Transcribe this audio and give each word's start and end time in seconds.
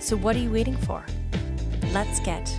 So, 0.00 0.16
what 0.16 0.34
are 0.34 0.38
you 0.38 0.50
waiting 0.50 0.78
for? 0.78 1.04
Let's 1.92 2.20
get 2.20 2.58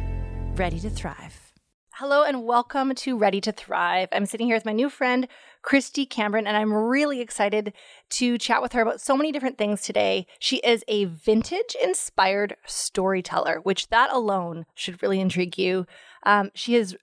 ready 0.56 0.80
to 0.80 0.92
thrive. 0.92 1.52
Hello 1.94 2.24
and 2.24 2.44
welcome 2.44 2.94
to 2.94 3.18
Ready 3.18 3.42
to 3.42 3.52
Thrive. 3.52 4.10
I'm 4.12 4.28
sitting 4.28 4.46
here 4.46 4.56
with 4.56 4.66
my 4.66 4.74
new 4.74 4.92
friend, 4.92 5.28
Kristy 5.64 6.08
Cambron, 6.08 6.46
and 6.46 6.56
I'm 6.56 6.72
really 6.72 7.20
excited 7.20 7.74
to 8.12 8.38
chat 8.38 8.62
with 8.62 8.74
her 8.74 8.82
about 8.82 9.02
so 9.02 9.18
many 9.18 9.32
different 9.32 9.58
things 9.58 9.82
today. 9.82 10.28
She 10.38 10.58
is 10.58 10.84
a 10.88 11.06
vintage 11.06 11.76
inspired 11.84 12.58
storyteller, 12.68 13.60
which 13.64 13.90
that 13.90 14.14
alone 14.14 14.68
should 14.76 15.02
really 15.02 15.20
intrigue 15.20 15.58
you. 15.58 15.88
Um, 16.22 16.52
she 16.54 16.76
is 16.76 16.96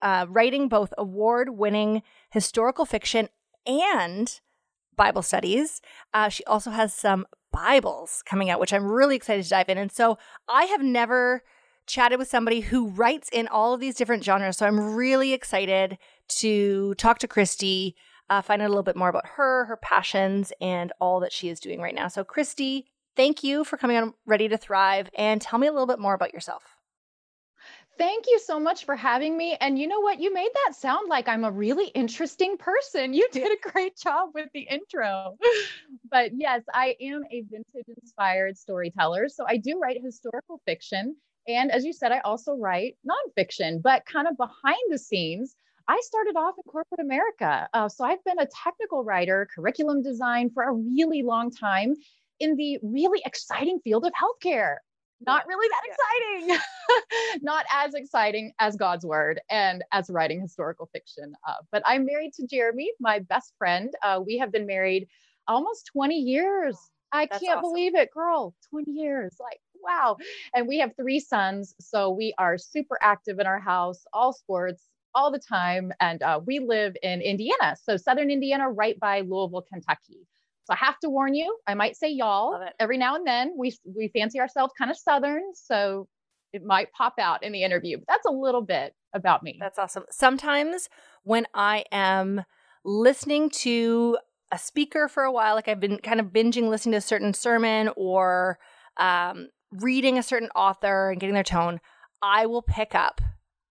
uh, 0.00 0.24
writing 0.26 0.68
both 0.68 0.94
award 0.96 1.50
winning 1.50 2.02
historical 2.30 2.86
fiction 2.86 3.28
and 3.66 4.40
Bible 4.96 5.22
studies. 5.22 5.82
Uh, 6.14 6.30
she 6.30 6.44
also 6.44 6.70
has 6.70 6.94
some 6.94 7.26
Bibles 7.56 8.22
coming 8.26 8.50
out, 8.50 8.60
which 8.60 8.74
I'm 8.74 8.84
really 8.84 9.16
excited 9.16 9.42
to 9.44 9.48
dive 9.48 9.70
in. 9.70 9.78
And 9.78 9.90
so 9.90 10.18
I 10.46 10.64
have 10.64 10.82
never 10.82 11.42
chatted 11.86 12.18
with 12.18 12.28
somebody 12.28 12.60
who 12.60 12.90
writes 12.90 13.30
in 13.32 13.48
all 13.48 13.72
of 13.72 13.80
these 13.80 13.94
different 13.94 14.22
genres. 14.22 14.58
So 14.58 14.66
I'm 14.66 14.94
really 14.94 15.32
excited 15.32 15.96
to 16.40 16.94
talk 16.96 17.18
to 17.20 17.28
Kristy, 17.28 17.94
uh, 18.28 18.42
find 18.42 18.60
out 18.60 18.66
a 18.66 18.68
little 18.68 18.82
bit 18.82 18.96
more 18.96 19.08
about 19.08 19.26
her, 19.36 19.64
her 19.66 19.76
passions, 19.78 20.52
and 20.60 20.92
all 21.00 21.20
that 21.20 21.32
she 21.32 21.48
is 21.48 21.58
doing 21.58 21.80
right 21.80 21.94
now. 21.94 22.08
So, 22.08 22.24
Kristy, 22.24 22.84
thank 23.14 23.42
you 23.42 23.64
for 23.64 23.78
coming 23.78 23.96
on 23.96 24.12
Ready 24.26 24.48
to 24.48 24.58
Thrive 24.58 25.08
and 25.16 25.40
tell 25.40 25.58
me 25.58 25.66
a 25.66 25.72
little 25.72 25.86
bit 25.86 25.98
more 25.98 26.14
about 26.14 26.34
yourself. 26.34 26.75
Thank 27.98 28.26
you 28.28 28.38
so 28.38 28.60
much 28.60 28.84
for 28.84 28.94
having 28.94 29.36
me. 29.36 29.56
And 29.60 29.78
you 29.78 29.86
know 29.86 30.00
what? 30.00 30.20
You 30.20 30.32
made 30.32 30.50
that 30.66 30.74
sound 30.74 31.08
like 31.08 31.28
I'm 31.28 31.44
a 31.44 31.50
really 31.50 31.86
interesting 31.88 32.58
person. 32.58 33.14
You 33.14 33.26
did 33.32 33.50
a 33.50 33.70
great 33.70 33.96
job 33.96 34.30
with 34.34 34.48
the 34.52 34.60
intro. 34.60 35.36
but 36.10 36.32
yes, 36.34 36.62
I 36.74 36.96
am 37.00 37.22
a 37.30 37.42
vintage 37.42 37.96
inspired 38.02 38.58
storyteller. 38.58 39.28
So 39.28 39.44
I 39.48 39.56
do 39.56 39.78
write 39.80 39.98
historical 40.02 40.60
fiction. 40.66 41.16
And 41.48 41.70
as 41.70 41.84
you 41.84 41.92
said, 41.92 42.12
I 42.12 42.20
also 42.20 42.54
write 42.54 42.96
nonfiction, 43.08 43.80
but 43.80 44.04
kind 44.04 44.26
of 44.26 44.36
behind 44.36 44.82
the 44.90 44.98
scenes. 44.98 45.54
I 45.88 46.00
started 46.02 46.36
off 46.36 46.56
in 46.56 46.70
corporate 46.70 47.00
America. 47.00 47.68
Uh, 47.72 47.88
so 47.88 48.04
I've 48.04 48.22
been 48.24 48.40
a 48.40 48.46
technical 48.64 49.04
writer, 49.04 49.48
curriculum 49.54 50.02
design 50.02 50.50
for 50.50 50.64
a 50.64 50.72
really 50.72 51.22
long 51.22 51.50
time 51.50 51.94
in 52.40 52.56
the 52.56 52.78
really 52.82 53.22
exciting 53.24 53.78
field 53.84 54.04
of 54.04 54.12
healthcare. 54.12 54.76
Not 55.24 55.46
really 55.46 55.68
that 55.68 56.46
exciting, 56.46 57.42
not 57.42 57.64
as 57.72 57.94
exciting 57.94 58.52
as 58.58 58.76
God's 58.76 59.04
word 59.04 59.40
and 59.50 59.82
as 59.92 60.10
writing 60.10 60.40
historical 60.40 60.88
fiction. 60.92 61.34
Uh, 61.46 61.54
but 61.72 61.82
I'm 61.86 62.04
married 62.04 62.34
to 62.34 62.46
Jeremy, 62.46 62.90
my 63.00 63.20
best 63.20 63.54
friend. 63.56 63.92
Uh, 64.02 64.20
we 64.24 64.36
have 64.38 64.52
been 64.52 64.66
married 64.66 65.08
almost 65.48 65.86
20 65.92 66.16
years. 66.16 66.76
I 67.12 67.26
can't 67.26 67.42
awesome. 67.44 67.60
believe 67.62 67.94
it, 67.94 68.10
girl. 68.10 68.54
20 68.70 68.90
years. 68.90 69.36
Like, 69.40 69.60
wow. 69.82 70.16
And 70.54 70.68
we 70.68 70.78
have 70.78 70.92
three 70.96 71.20
sons. 71.20 71.74
So 71.80 72.10
we 72.10 72.34
are 72.38 72.58
super 72.58 72.98
active 73.00 73.38
in 73.38 73.46
our 73.46 73.60
house, 73.60 74.04
all 74.12 74.32
sports, 74.32 74.82
all 75.14 75.30
the 75.30 75.38
time. 75.38 75.92
And 76.00 76.22
uh, 76.22 76.40
we 76.44 76.58
live 76.58 76.94
in 77.02 77.22
Indiana. 77.22 77.76
So 77.82 77.96
Southern 77.96 78.30
Indiana, 78.30 78.70
right 78.70 78.98
by 79.00 79.20
Louisville, 79.20 79.64
Kentucky. 79.72 80.26
So 80.66 80.74
I 80.74 80.84
have 80.84 80.98
to 81.00 81.08
warn 81.08 81.34
you, 81.34 81.56
I 81.66 81.74
might 81.74 81.96
say 81.96 82.10
y'all 82.10 82.58
every 82.80 82.98
now 82.98 83.14
and 83.14 83.26
then. 83.26 83.54
We 83.56 83.76
we 83.84 84.08
fancy 84.08 84.40
ourselves 84.40 84.72
kind 84.76 84.90
of 84.90 84.96
southern, 84.96 85.42
so 85.54 86.08
it 86.52 86.64
might 86.64 86.92
pop 86.92 87.14
out 87.20 87.44
in 87.44 87.52
the 87.52 87.62
interview. 87.62 87.98
But 87.98 88.06
that's 88.08 88.26
a 88.26 88.32
little 88.32 88.62
bit 88.62 88.94
about 89.14 89.42
me. 89.42 89.56
That's 89.60 89.78
awesome. 89.78 90.04
Sometimes 90.10 90.88
when 91.22 91.46
I 91.54 91.84
am 91.92 92.44
listening 92.84 93.50
to 93.50 94.18
a 94.50 94.58
speaker 94.58 95.06
for 95.08 95.22
a 95.22 95.32
while, 95.32 95.54
like 95.54 95.68
I've 95.68 95.80
been 95.80 95.98
kind 95.98 96.18
of 96.18 96.26
binging 96.26 96.68
listening 96.68 96.92
to 96.92 96.98
a 96.98 97.02
certain 97.02 97.32
sermon 97.32 97.90
or 97.96 98.58
um, 98.96 99.48
reading 99.70 100.18
a 100.18 100.22
certain 100.22 100.48
author 100.56 101.10
and 101.10 101.20
getting 101.20 101.34
their 101.34 101.42
tone, 101.44 101.80
I 102.22 102.46
will 102.46 102.62
pick 102.62 102.94
up 102.94 103.20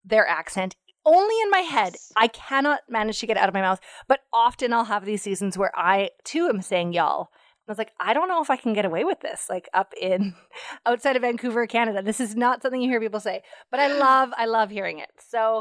their 0.04 0.26
accent 0.26 0.76
only 1.06 1.34
in 1.42 1.50
my 1.50 1.60
head. 1.60 1.96
I 2.16 2.28
cannot 2.28 2.80
manage 2.88 3.20
to 3.20 3.26
get 3.26 3.36
it 3.36 3.40
out 3.40 3.48
of 3.48 3.54
my 3.54 3.62
mouth, 3.62 3.80
but 4.08 4.20
often 4.32 4.72
I'll 4.72 4.84
have 4.84 5.04
these 5.06 5.22
seasons 5.22 5.56
where 5.56 5.72
I 5.74 6.10
too 6.24 6.48
am 6.48 6.60
saying 6.60 6.92
y'all. 6.92 7.30
I 7.68 7.72
was 7.72 7.78
like, 7.78 7.92
I 7.98 8.12
don't 8.12 8.28
know 8.28 8.42
if 8.42 8.50
I 8.50 8.56
can 8.56 8.74
get 8.74 8.84
away 8.84 9.02
with 9.02 9.20
this, 9.20 9.46
like 9.50 9.68
up 9.74 9.92
in 10.00 10.34
outside 10.86 11.16
of 11.16 11.22
Vancouver, 11.22 11.66
Canada. 11.66 12.02
This 12.02 12.20
is 12.20 12.36
not 12.36 12.62
something 12.62 12.80
you 12.80 12.90
hear 12.90 13.00
people 13.00 13.20
say, 13.20 13.42
but 13.70 13.80
I 13.80 13.88
love, 13.98 14.32
I 14.36 14.44
love 14.46 14.70
hearing 14.70 14.98
it. 14.98 15.10
So, 15.18 15.58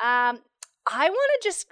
um, 0.00 0.40
I 0.88 1.08
want 1.08 1.30
to 1.40 1.48
just 1.48 1.68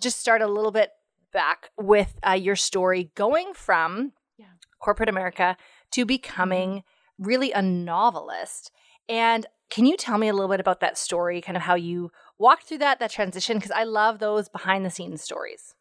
just 0.00 0.18
start 0.20 0.42
a 0.42 0.46
little 0.46 0.70
bit 0.70 0.90
back 1.32 1.70
with 1.76 2.18
uh, 2.26 2.32
your 2.32 2.56
story, 2.56 3.10
going 3.14 3.52
from 3.54 4.12
yeah. 4.38 4.46
corporate 4.80 5.08
America 5.08 5.56
to 5.92 6.04
becoming 6.04 6.70
mm-hmm 6.70 6.88
really 7.18 7.52
a 7.52 7.62
novelist. 7.62 8.70
And 9.08 9.46
can 9.70 9.84
you 9.84 9.96
tell 9.96 10.18
me 10.18 10.28
a 10.28 10.32
little 10.32 10.48
bit 10.48 10.60
about 10.60 10.80
that 10.80 10.96
story, 10.96 11.40
kind 11.40 11.56
of 11.56 11.62
how 11.62 11.74
you 11.74 12.10
walked 12.38 12.64
through 12.64 12.78
that, 12.78 13.00
that 13.00 13.10
transition? 13.10 13.56
Because 13.56 13.72
I 13.72 13.84
love 13.84 14.18
those 14.18 14.48
behind 14.48 14.84
the 14.84 14.90
scenes 14.90 15.22
stories. 15.22 15.74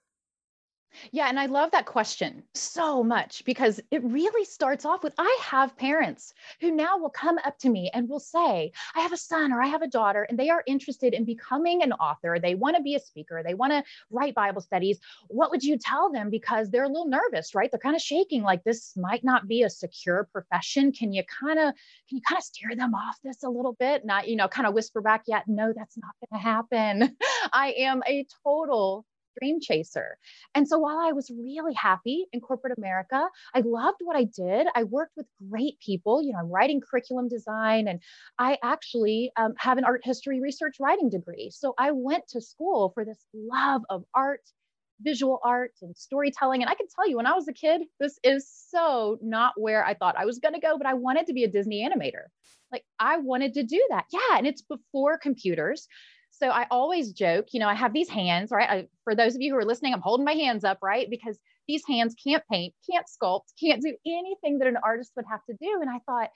Yeah, 1.12 1.28
and 1.30 1.40
I 1.40 1.46
love 1.46 1.72
that 1.72 1.86
question 1.86 2.44
so 2.54 3.04
much 3.04 3.44
because 3.46 3.80
it 3.92 4.04
really 4.04 4.46
starts 4.46 4.86
off 4.86 5.04
with 5.04 5.14
I 5.18 5.40
have 5.42 5.78
parents 5.78 6.34
who 6.62 6.72
now 6.72 6.98
will 6.98 7.10
come 7.10 7.38
up 7.46 7.58
to 7.60 7.70
me 7.70 7.90
and 7.94 8.10
will 8.10 8.20
say, 8.20 8.72
I 8.96 9.00
have 9.02 9.14
a 9.14 9.18
son 9.18 9.52
or 9.52 9.62
I 9.62 9.68
have 9.68 9.82
a 9.82 9.88
daughter, 9.88 10.24
and 10.24 10.38
they 10.38 10.50
are 10.50 10.64
interested 10.68 11.14
in 11.14 11.26
becoming 11.26 11.84
an 11.84 11.94
author. 11.94 12.40
They 12.40 12.56
want 12.56 12.76
to 12.76 12.82
be 12.82 12.96
a 12.96 13.00
speaker, 13.00 13.44
they 13.44 13.54
want 13.54 13.74
to 13.74 13.84
write 14.10 14.36
Bible 14.36 14.62
studies. 14.62 15.00
What 15.28 15.52
would 15.52 15.64
you 15.64 15.78
tell 15.78 16.12
them? 16.12 16.30
Because 16.30 16.70
they're 16.70 16.84
a 16.84 16.88
little 16.88 17.08
nervous, 17.08 17.56
right? 17.56 17.70
They're 17.72 17.80
kind 17.80 17.96
of 17.96 18.02
shaking, 18.02 18.44
like 18.44 18.64
this 18.64 18.96
might 18.96 19.24
not 19.24 19.48
be 19.48 19.64
a 19.64 19.70
secure 19.70 20.28
profession. 20.32 20.92
Can 20.92 21.14
you 21.14 21.24
kind 21.24 21.60
of 21.60 21.74
can 22.08 22.18
you 22.18 22.22
kind 22.28 22.38
of 22.38 22.44
steer 22.44 22.76
them 22.76 22.94
off 22.94 23.18
this 23.24 23.44
a 23.44 23.50
little 23.50 23.74
bit? 23.74 24.06
Not, 24.06 24.28
you 24.28 24.36
know, 24.36 24.48
kind 24.48 24.68
of 24.68 24.74
whisper 24.74 25.02
back, 25.02 25.24
yeah, 25.28 25.42
no, 25.48 25.74
that's 25.76 25.98
not 25.98 26.12
gonna 26.30 26.42
happen. 26.42 27.16
I 27.54 27.74
am 27.78 28.02
a 28.08 28.26
total 28.44 29.06
dream 29.40 29.60
chaser. 29.62 30.18
And 30.56 30.68
so 30.68 30.80
while 30.80 31.00
I 31.00 31.12
was 31.12 31.32
really 31.32 31.74
happy 31.74 32.26
in 32.32 32.42
corporate 32.42 32.78
America, 32.78 33.28
I 33.54 33.62
loved 33.62 33.98
what 34.02 34.16
I 34.16 34.24
did. 34.24 34.68
I 34.76 34.84
worked 34.84 35.14
with 35.18 35.28
great 35.50 35.80
people. 35.80 36.22
You 36.22 36.34
know, 36.34 36.40
I'm 36.40 36.52
writing 36.52 36.82
curriculum 36.82 37.28
design, 37.28 37.88
and 37.88 38.02
I 38.40 38.58
actually 38.64 39.32
um, 39.38 39.54
have 39.58 39.78
an 39.78 39.86
art 39.86 40.02
history 40.04 40.40
research 40.40 40.78
writing 40.80 41.10
degree. 41.10 41.50
So 41.52 41.74
I 41.78 41.92
went 41.92 42.28
to 42.30 42.42
school 42.42 42.92
for 42.94 43.06
this 43.06 43.26
love 43.34 43.84
of 43.90 44.04
art 44.14 44.42
visual 45.02 45.40
art 45.44 45.74
and 45.82 45.96
storytelling. 45.96 46.62
And 46.62 46.70
I 46.70 46.76
can 46.76 46.88
tell 46.88 47.08
you, 47.08 47.18
when 47.18 47.28
I 47.28 47.34
was 47.34 47.48
a 47.48 47.54
kid, 47.54 47.82
this 48.00 48.20
is 48.24 48.50
so 48.70 49.20
not 49.22 49.54
where 49.56 49.86
I 49.86 49.94
thought 49.94 50.18
I 50.18 50.26
was 50.26 50.40
going 50.40 50.56
to 50.56 50.60
go, 50.60 50.78
but 50.78 50.88
I 50.88 50.96
wanted 50.96 51.28
to 51.28 51.34
be 51.34 51.44
a 51.44 51.48
Disney 51.48 51.88
animator. 51.88 52.26
Like, 52.72 52.84
I 53.00 53.18
wanted 53.18 53.54
to 53.56 53.64
do 53.64 53.86
that. 53.90 54.06
Yeah. 54.12 54.38
And 54.38 54.48
it's 54.48 54.62
before 54.62 55.18
computers. 55.18 55.88
So 56.40 56.50
I 56.50 56.68
always 56.70 57.12
joke, 57.12 57.48
you 57.52 57.60
know, 57.60 57.68
I 57.68 57.74
have 57.74 57.94
these 57.94 58.10
hands, 58.10 58.52
right? 58.52 58.70
I, 58.70 58.88
for 59.04 59.16
those 59.16 59.36
of 59.36 59.42
you 59.42 59.52
who 59.52 59.58
are 59.58 59.66
listening, 59.66 59.94
I'm 59.94 60.02
holding 60.02 60.26
my 60.26 60.34
hands 60.34 60.64
up, 60.64 60.80
right? 60.84 61.10
Because 61.10 61.40
these 61.68 61.84
hands 61.88 62.16
can't 62.22 62.44
paint, 62.52 62.74
can't 62.90 63.08
sculpt, 63.08 63.54
can't 63.60 63.82
do 63.82 63.96
anything 64.06 64.60
that 64.60 64.68
an 64.68 64.78
artist 64.84 65.12
would 65.16 65.26
have 65.30 65.44
to 65.50 65.56
do. 65.60 65.80
And 65.82 65.90
I 65.90 66.00
thought, 66.06 66.30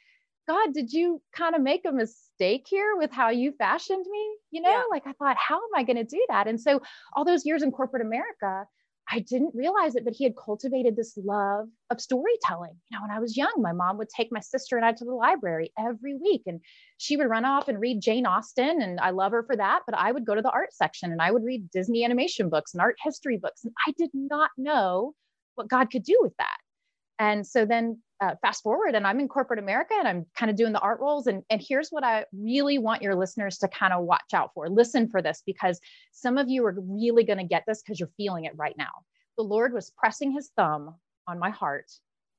God, 0.48 0.74
did 0.74 0.92
you 0.92 1.22
kind 1.36 1.56
of 1.56 1.62
make 1.62 1.86
a 1.86 1.92
mistake 1.92 2.66
here 2.68 2.96
with 2.98 3.12
how 3.12 3.30
you 3.30 3.54
fashioned 3.58 4.06
me? 4.10 4.36
You 4.50 4.62
know, 4.62 4.72
yeah. 4.72 4.84
like 4.90 5.06
I 5.06 5.14
thought, 5.14 5.38
how 5.38 5.58
am 5.58 5.70
I 5.76 5.84
going 5.84 5.98
to 5.98 6.04
do 6.04 6.24
that? 6.30 6.48
And 6.48 6.60
so 6.60 6.82
all 7.14 7.24
those 7.24 7.46
years 7.46 7.62
in 7.62 7.72
corporate 7.72 8.06
America, 8.06 8.66
I 9.10 9.20
didn't 9.20 9.54
realize 9.54 9.96
it, 9.96 10.06
but 10.06 10.14
he 10.14 10.24
had 10.24 10.36
cultivated 10.38 10.96
this 10.96 11.18
love 11.18 11.68
of 11.90 12.00
storytelling. 12.00 12.74
You 12.90 12.98
know, 12.98 13.02
when 13.02 13.16
I 13.16 13.20
was 13.20 13.36
young, 13.36 13.54
my 13.58 13.74
mom 13.74 13.98
would 13.98 14.08
take 14.10 14.30
my 14.32 14.40
sister 14.40 14.78
and 14.78 14.86
I 14.86 14.94
to 14.94 15.06
the 15.06 15.14
library 15.14 15.72
every 15.78 16.16
week, 16.16 16.44
and 16.46 16.62
she 16.98 17.18
would 17.18 17.30
run 17.30 17.46
off 17.46 17.68
and 17.68 17.80
read 17.80 18.02
Jane 18.02 18.26
Austen, 18.26 18.82
and 18.82 19.00
I 19.00 19.10
love 19.10 19.34
her 19.34 19.44
for 19.44 19.56
that. 19.58 19.82
But 19.86 19.98
I 19.98 20.12
would 20.12 20.26
go 20.26 20.36
to 20.36 20.42
the 20.42 20.52
art 20.52 20.74
section 20.74 21.12
and 21.12 21.22
I 21.22 21.32
would 21.32 21.44
read 21.44 21.70
Disney 21.72 22.06
animation 22.06 22.50
books 22.50 22.74
and 22.74 22.82
art 22.82 22.96
history 23.04 23.38
books, 23.38 23.64
and 23.64 23.74
I 23.88 23.94
did 23.98 24.12
not 24.14 24.52
know 24.58 25.14
what 25.56 25.68
God 25.70 25.92
could 25.92 26.04
do 26.04 26.18
with 26.22 26.34
that. 26.38 26.58
And 27.20 27.46
so 27.46 27.66
then 27.66 28.02
uh, 28.22 28.36
fast 28.42 28.62
forward 28.62 28.94
and 28.94 29.08
I'm 29.08 29.20
in 29.20 29.28
corporate 29.28 29.60
America 29.60 29.96
and 29.98 30.08
I'm 30.08 30.26
kind 30.36 30.50
of 30.50 30.56
doing 30.56 30.74
the 30.74 30.80
art 30.80 31.00
roles. 31.00 31.28
And, 31.28 31.44
and 31.50 31.62
here's 31.68 31.90
what 31.90 32.04
I 32.04 32.26
really 32.32 32.78
want 32.78 33.02
your 33.02 33.16
listeners 33.16 33.58
to 33.58 33.68
kind 33.68 33.94
of 33.94 34.06
watch 34.06 34.34
out 34.34 34.52
for. 34.54 34.70
Listen 34.70 35.10
for 35.10 35.22
this 35.22 35.42
because 35.46 35.80
some 36.12 36.38
of 36.38 36.48
you 36.48 36.64
are 36.66 36.76
really 36.80 37.24
going 37.24 37.40
to 37.40 37.44
get 37.44 37.64
this 37.68 37.82
because 37.82 38.00
you're 38.00 38.12
feeling 38.18 38.46
it 38.46 38.54
right 38.56 38.78
now. 38.78 38.92
The 39.38 39.44
Lord 39.44 39.74
was 39.74 39.92
pressing 39.98 40.32
his 40.32 40.52
thumb 40.56 40.96
on 41.28 41.40
my 41.40 41.50
heart, 41.50 41.92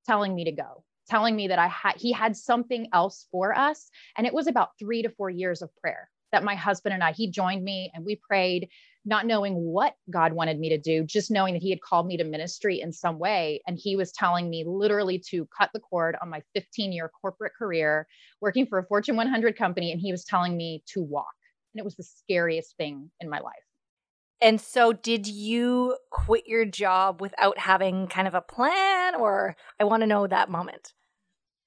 telling 0.07 0.35
me 0.35 0.45
to 0.45 0.53
go. 0.53 0.85
telling 1.09 1.35
me 1.37 1.49
that 1.49 1.59
I 1.59 1.69
had 1.69 1.95
he 1.97 2.13
had 2.13 2.37
something 2.37 2.89
else 2.93 3.27
for 3.31 3.57
us. 3.57 3.91
And 4.17 4.27
it 4.27 4.35
was 4.35 4.47
about 4.47 4.71
three 4.79 5.03
to 5.03 5.11
four 5.11 5.31
years 5.31 5.63
of 5.63 5.75
prayer 5.77 6.09
that 6.33 6.45
my 6.45 6.55
husband 6.55 6.95
and 6.95 7.05
I, 7.05 7.13
he 7.13 7.31
joined 7.31 7.63
me 7.63 7.91
and 7.95 8.05
we 8.05 8.17
prayed, 8.17 8.69
not 9.05 9.27
knowing 9.27 9.55
what 9.55 9.95
God 10.11 10.33
wanted 10.33 10.59
me 10.59 10.69
to 10.71 10.79
do, 10.79 11.05
just 11.05 11.31
knowing 11.31 11.55
that 11.55 11.63
he 11.63 11.71
had 11.71 11.81
called 11.81 12.07
me 12.07 12.17
to 12.17 12.25
ministry 12.25 12.81
in 12.81 12.93
some 12.93 13.19
way. 13.19 13.61
And 13.67 13.79
he 13.79 13.97
was 13.97 14.13
telling 14.13 14.49
me 14.49 14.65
literally 14.67 15.19
to 15.31 15.47
cut 15.57 15.71
the 15.73 15.81
cord 15.81 16.17
on 16.21 16.29
my 16.29 16.43
15 16.55 16.93
year 16.93 17.11
corporate 17.21 17.55
career, 17.57 18.07
working 18.41 18.67
for 18.67 18.79
a 18.79 18.85
Fortune 18.85 19.17
100 19.17 19.57
company. 19.57 19.93
And 19.93 20.01
he 20.01 20.13
was 20.13 20.25
telling 20.25 20.57
me 20.57 20.83
to 20.89 21.03
walk. 21.03 21.35
And 21.75 21.81
it 21.81 21.85
was 21.85 21.97
the 21.97 22.05
scariest 22.05 22.77
thing 22.77 23.11
in 23.21 23.29
my 23.29 23.41
life. 23.41 23.55
And 24.41 24.61
so, 24.61 24.93
did 24.93 25.29
you 25.29 25.97
quit 26.11 26.49
your 26.49 26.65
job 26.65 27.21
without 27.21 27.59
having 27.59 28.09
kind 28.09 28.27
of 28.27 28.35
a 28.35 28.41
plan, 28.41 29.15
or 29.15 29.55
I 29.79 29.85
want 29.85 30.01
to 30.01 30.07
know 30.09 30.27
that 30.27 30.51
moment? 30.51 30.93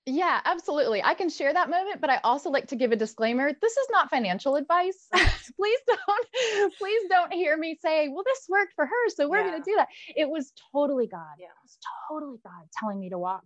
Yeah, 0.08 0.40
absolutely. 0.46 1.04
I 1.04 1.16
can 1.16 1.30
share 1.30 1.52
that 1.52 1.68
moment, 1.68 2.00
but 2.00 2.12
I 2.12 2.20
also 2.24 2.52
like 2.52 2.68
to 2.68 2.76
give 2.76 2.92
a 2.92 2.96
disclaimer. 2.96 3.52
This 3.60 3.76
is 3.76 3.88
not 3.90 4.12
financial 4.12 4.56
advice. 4.56 5.08
please 5.12 5.80
don't, 5.88 6.74
please 6.78 7.02
don't 7.10 7.34
hear 7.34 7.58
me 7.58 7.78
say, 7.82 8.08
well, 8.10 8.24
this 8.24 8.46
worked 8.48 8.74
for 8.76 8.86
her. 8.86 9.10
So 9.10 9.28
we're 9.28 9.40
yeah. 9.40 9.50
going 9.50 9.64
to 9.64 9.72
do 9.72 9.76
that. 9.78 9.88
It 10.16 10.30
was 10.30 10.54
totally 10.72 11.08
God. 11.08 11.36
Yeah. 11.40 11.48
It 11.48 11.64
was 11.64 11.78
totally 12.10 12.38
God 12.44 12.68
telling 12.80 13.00
me 13.00 13.10
to 13.10 13.18
walk. 13.18 13.44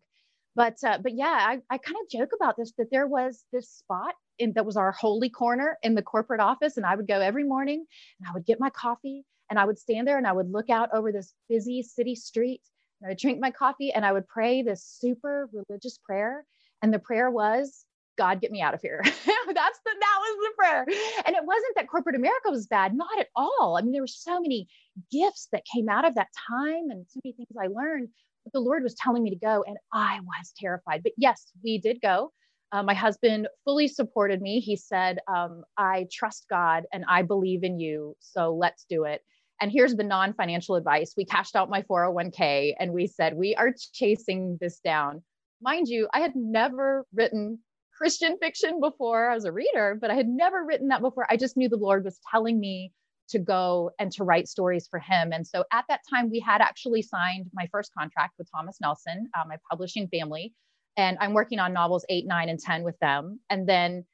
But, 0.56 0.76
uh, 0.86 0.98
but 1.02 1.14
yeah, 1.16 1.28
I, 1.28 1.60
I 1.70 1.78
kind 1.78 1.98
of 2.04 2.10
joke 2.10 2.32
about 2.36 2.58
this, 2.58 2.74
that 2.78 2.92
there 2.92 3.08
was 3.08 3.46
this 3.54 3.70
spot 3.70 4.16
in, 4.38 4.52
that 4.54 4.66
was 4.66 4.76
our 4.76 4.92
holy 4.92 5.30
corner 5.30 5.78
in 5.82 5.96
the 5.96 6.02
corporate 6.02 6.42
office. 6.42 6.76
And 6.76 6.86
I 6.86 6.96
would 6.96 7.08
go 7.08 7.22
every 7.22 7.46
morning 7.46 7.86
and 8.20 8.28
I 8.28 8.34
would 8.34 8.46
get 8.46 8.60
my 8.60 8.70
coffee 8.70 9.24
and 9.50 9.58
I 9.58 9.64
would 9.64 9.80
stand 9.80 10.10
there 10.10 10.18
and 10.18 10.28
I 10.28 10.34
would 10.34 10.52
look 10.52 10.70
out 10.70 10.90
over 10.94 11.14
this 11.14 11.34
busy 11.48 11.84
city 11.84 12.16
street 12.16 12.62
I 13.04 13.10
would 13.10 13.18
drink 13.18 13.40
my 13.40 13.52
coffee 13.52 13.92
and 13.92 14.06
I 14.06 14.12
would 14.12 14.28
pray 14.28 14.62
this 14.62 14.84
super 14.84 15.50
religious 15.54 15.98
prayer. 15.98 16.46
And 16.82 16.94
the 16.94 17.00
prayer 17.00 17.30
was, 17.30 17.86
God, 18.18 18.42
get 18.42 18.52
me 18.52 18.62
out 18.62 18.74
of 18.74 18.82
here. 18.82 19.02
That's 19.06 19.16
the 19.26 19.96
that 20.00 20.20
was 20.20 20.50
the 20.50 20.54
prayer. 20.58 20.86
And 21.26 21.36
it 21.36 21.44
wasn't 21.46 21.76
that 21.76 21.88
corporate 21.88 22.16
America 22.16 22.52
was 22.52 22.68
bad, 22.68 22.94
not 22.94 23.20
at 23.20 23.28
all. 23.36 23.78
I 23.78 23.82
mean, 23.82 23.94
there 23.94 24.02
were 24.02 24.08
so 24.08 24.42
many 24.42 24.68
gifts 25.12 25.48
that 25.52 25.64
came 25.74 25.88
out 25.90 26.06
of 26.06 26.16
that 26.16 26.28
time 26.50 26.90
and 26.90 27.06
so 27.08 27.20
many 27.24 27.34
things 27.34 27.48
I 27.60 27.68
learned. 27.68 28.10
But 28.44 28.54
the 28.54 28.60
Lord 28.60 28.84
was 28.84 28.96
telling 28.96 29.24
me 29.24 29.30
to 29.30 29.36
go, 29.36 29.64
and 29.68 29.78
I 29.94 30.20
was 30.22 30.54
terrified. 30.58 31.04
But 31.04 31.14
yes, 31.18 31.52
we 31.64 31.78
did 31.78 32.02
go. 32.02 32.32
Uh, 32.72 32.84
my 32.84 32.94
husband 32.94 33.48
fully 33.66 33.88
supported 33.88 34.42
me. 34.42 34.60
He 34.60 34.76
said, 34.76 35.20
um, 35.28 35.64
I 35.78 36.08
trust 36.12 36.46
God 36.50 36.86
and 36.94 37.04
I 37.08 37.24
believe 37.24 37.64
in 37.64 37.80
you. 37.80 38.16
So 38.20 38.54
let's 38.54 38.86
do 38.88 39.06
it. 39.06 39.22
And 39.62 39.72
here's 39.72 39.96
the 39.96 40.04
non 40.04 40.34
financial 40.34 40.76
advice 40.76 41.14
we 41.18 41.26
cashed 41.26 41.56
out 41.56 41.70
my 41.70 41.82
401k 41.84 42.76
and 42.80 42.94
we 42.94 43.08
said, 43.08 43.36
we 43.36 43.56
are 43.56 43.74
chasing 43.94 44.58
this 44.62 44.80
down. 44.80 45.22
Mind 45.62 45.88
you, 45.88 46.08
I 46.14 46.22
had 46.22 46.36
never 46.36 47.06
written 47.14 47.60
Christian 47.98 48.38
fiction 48.42 48.80
before. 48.80 49.30
I 49.30 49.36
was 49.36 49.44
a 49.44 49.52
reader, 49.52 49.98
but 50.00 50.10
I 50.10 50.16
had 50.16 50.30
never 50.30 50.64
written 50.64 50.88
that 50.88 51.02
before. 51.02 51.28
I 51.30 51.36
just 51.36 51.58
knew 51.58 51.68
the 51.68 51.76
Lord 51.76 52.06
was 52.06 52.20
telling 52.32 52.60
me 52.60 52.94
to 53.30 53.40
go 53.40 53.92
and 54.00 54.12
to 54.14 54.24
write 54.24 54.48
stories 54.48 54.88
for 54.88 55.00
him. 55.00 55.34
And 55.34 55.46
so 55.46 55.66
at 55.72 55.86
that 55.90 56.02
time, 56.10 56.32
we 56.32 56.40
had 56.40 56.62
actually 56.62 57.02
signed 57.02 57.48
my 57.54 57.68
first 57.72 57.92
contract 57.98 58.36
with 58.38 58.48
Thomas 58.56 58.78
Nelson, 58.82 59.30
uh, 59.38 59.44
my 59.48 59.58
publishing 59.70 60.08
family. 60.08 60.54
And 60.98 61.18
I'm 61.20 61.34
working 61.34 61.60
on 61.60 61.74
novels 61.74 62.06
eight, 62.10 62.26
nine, 62.26 62.50
and 62.50 62.60
10 62.60 62.84
with 62.84 62.98
them. 63.00 63.40
And 63.50 63.68
then 63.68 64.06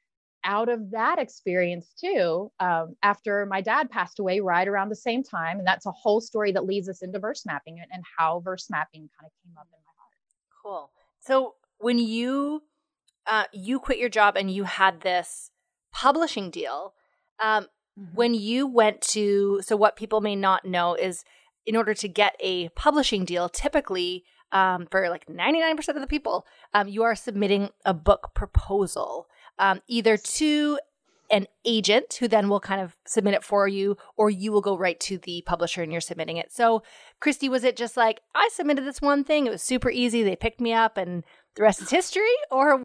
out 0.46 0.68
of 0.68 0.90
that 0.92 1.18
experience 1.18 1.92
too 2.00 2.50
um, 2.60 2.96
after 3.02 3.44
my 3.46 3.60
dad 3.60 3.90
passed 3.90 4.18
away 4.18 4.40
right 4.40 4.68
around 4.68 4.88
the 4.88 4.96
same 4.96 5.22
time 5.22 5.58
and 5.58 5.66
that's 5.66 5.84
a 5.84 5.90
whole 5.90 6.20
story 6.20 6.52
that 6.52 6.64
leads 6.64 6.88
us 6.88 7.02
into 7.02 7.18
verse 7.18 7.44
mapping 7.44 7.78
and, 7.78 7.88
and 7.92 8.02
how 8.18 8.40
verse 8.40 8.70
mapping 8.70 9.10
kind 9.18 9.26
of 9.26 9.32
came 9.44 9.56
up 9.58 9.66
in 9.72 9.78
my 9.84 9.92
heart. 9.98 10.12
Cool. 10.64 10.90
So 11.20 11.54
when 11.78 11.98
you 11.98 12.62
uh, 13.26 13.44
you 13.52 13.80
quit 13.80 13.98
your 13.98 14.08
job 14.08 14.36
and 14.36 14.50
you 14.50 14.64
had 14.64 15.00
this 15.00 15.50
publishing 15.92 16.50
deal 16.50 16.94
um, 17.40 17.64
mm-hmm. 17.98 18.14
when 18.14 18.34
you 18.34 18.66
went 18.66 19.00
to 19.00 19.60
so 19.62 19.76
what 19.76 19.96
people 19.96 20.20
may 20.20 20.36
not 20.36 20.64
know 20.64 20.94
is 20.94 21.24
in 21.66 21.74
order 21.74 21.92
to 21.92 22.08
get 22.08 22.36
a 22.38 22.68
publishing 22.70 23.24
deal 23.24 23.48
typically 23.48 24.24
um, 24.52 24.86
for 24.90 25.10
like 25.10 25.26
99% 25.26 25.88
of 25.88 26.00
the 26.00 26.06
people 26.06 26.46
um, 26.72 26.86
you 26.86 27.02
are 27.02 27.16
submitting 27.16 27.70
a 27.84 27.92
book 27.92 28.30
proposal 28.34 29.26
um, 29.58 29.80
either 29.88 30.16
to 30.16 30.78
an 31.30 31.46
agent 31.64 32.14
who 32.20 32.28
then 32.28 32.48
will 32.48 32.60
kind 32.60 32.80
of 32.80 32.96
submit 33.06 33.34
it 33.34 33.42
for 33.42 33.66
you, 33.66 33.96
or 34.16 34.30
you 34.30 34.52
will 34.52 34.60
go 34.60 34.78
right 34.78 34.98
to 35.00 35.18
the 35.18 35.42
publisher 35.46 35.82
and 35.82 35.90
you're 35.90 36.00
submitting 36.00 36.36
it. 36.36 36.52
So, 36.52 36.82
Kristy, 37.20 37.48
was 37.48 37.64
it 37.64 37.76
just 37.76 37.96
like 37.96 38.20
I 38.34 38.48
submitted 38.52 38.84
this 38.84 39.00
one 39.00 39.24
thing? 39.24 39.46
It 39.46 39.50
was 39.50 39.62
super 39.62 39.90
easy. 39.90 40.22
They 40.22 40.36
picked 40.36 40.60
me 40.60 40.72
up, 40.72 40.96
and 40.96 41.24
the 41.56 41.62
rest 41.62 41.82
is 41.82 41.90
history, 41.90 42.34
or 42.50 42.82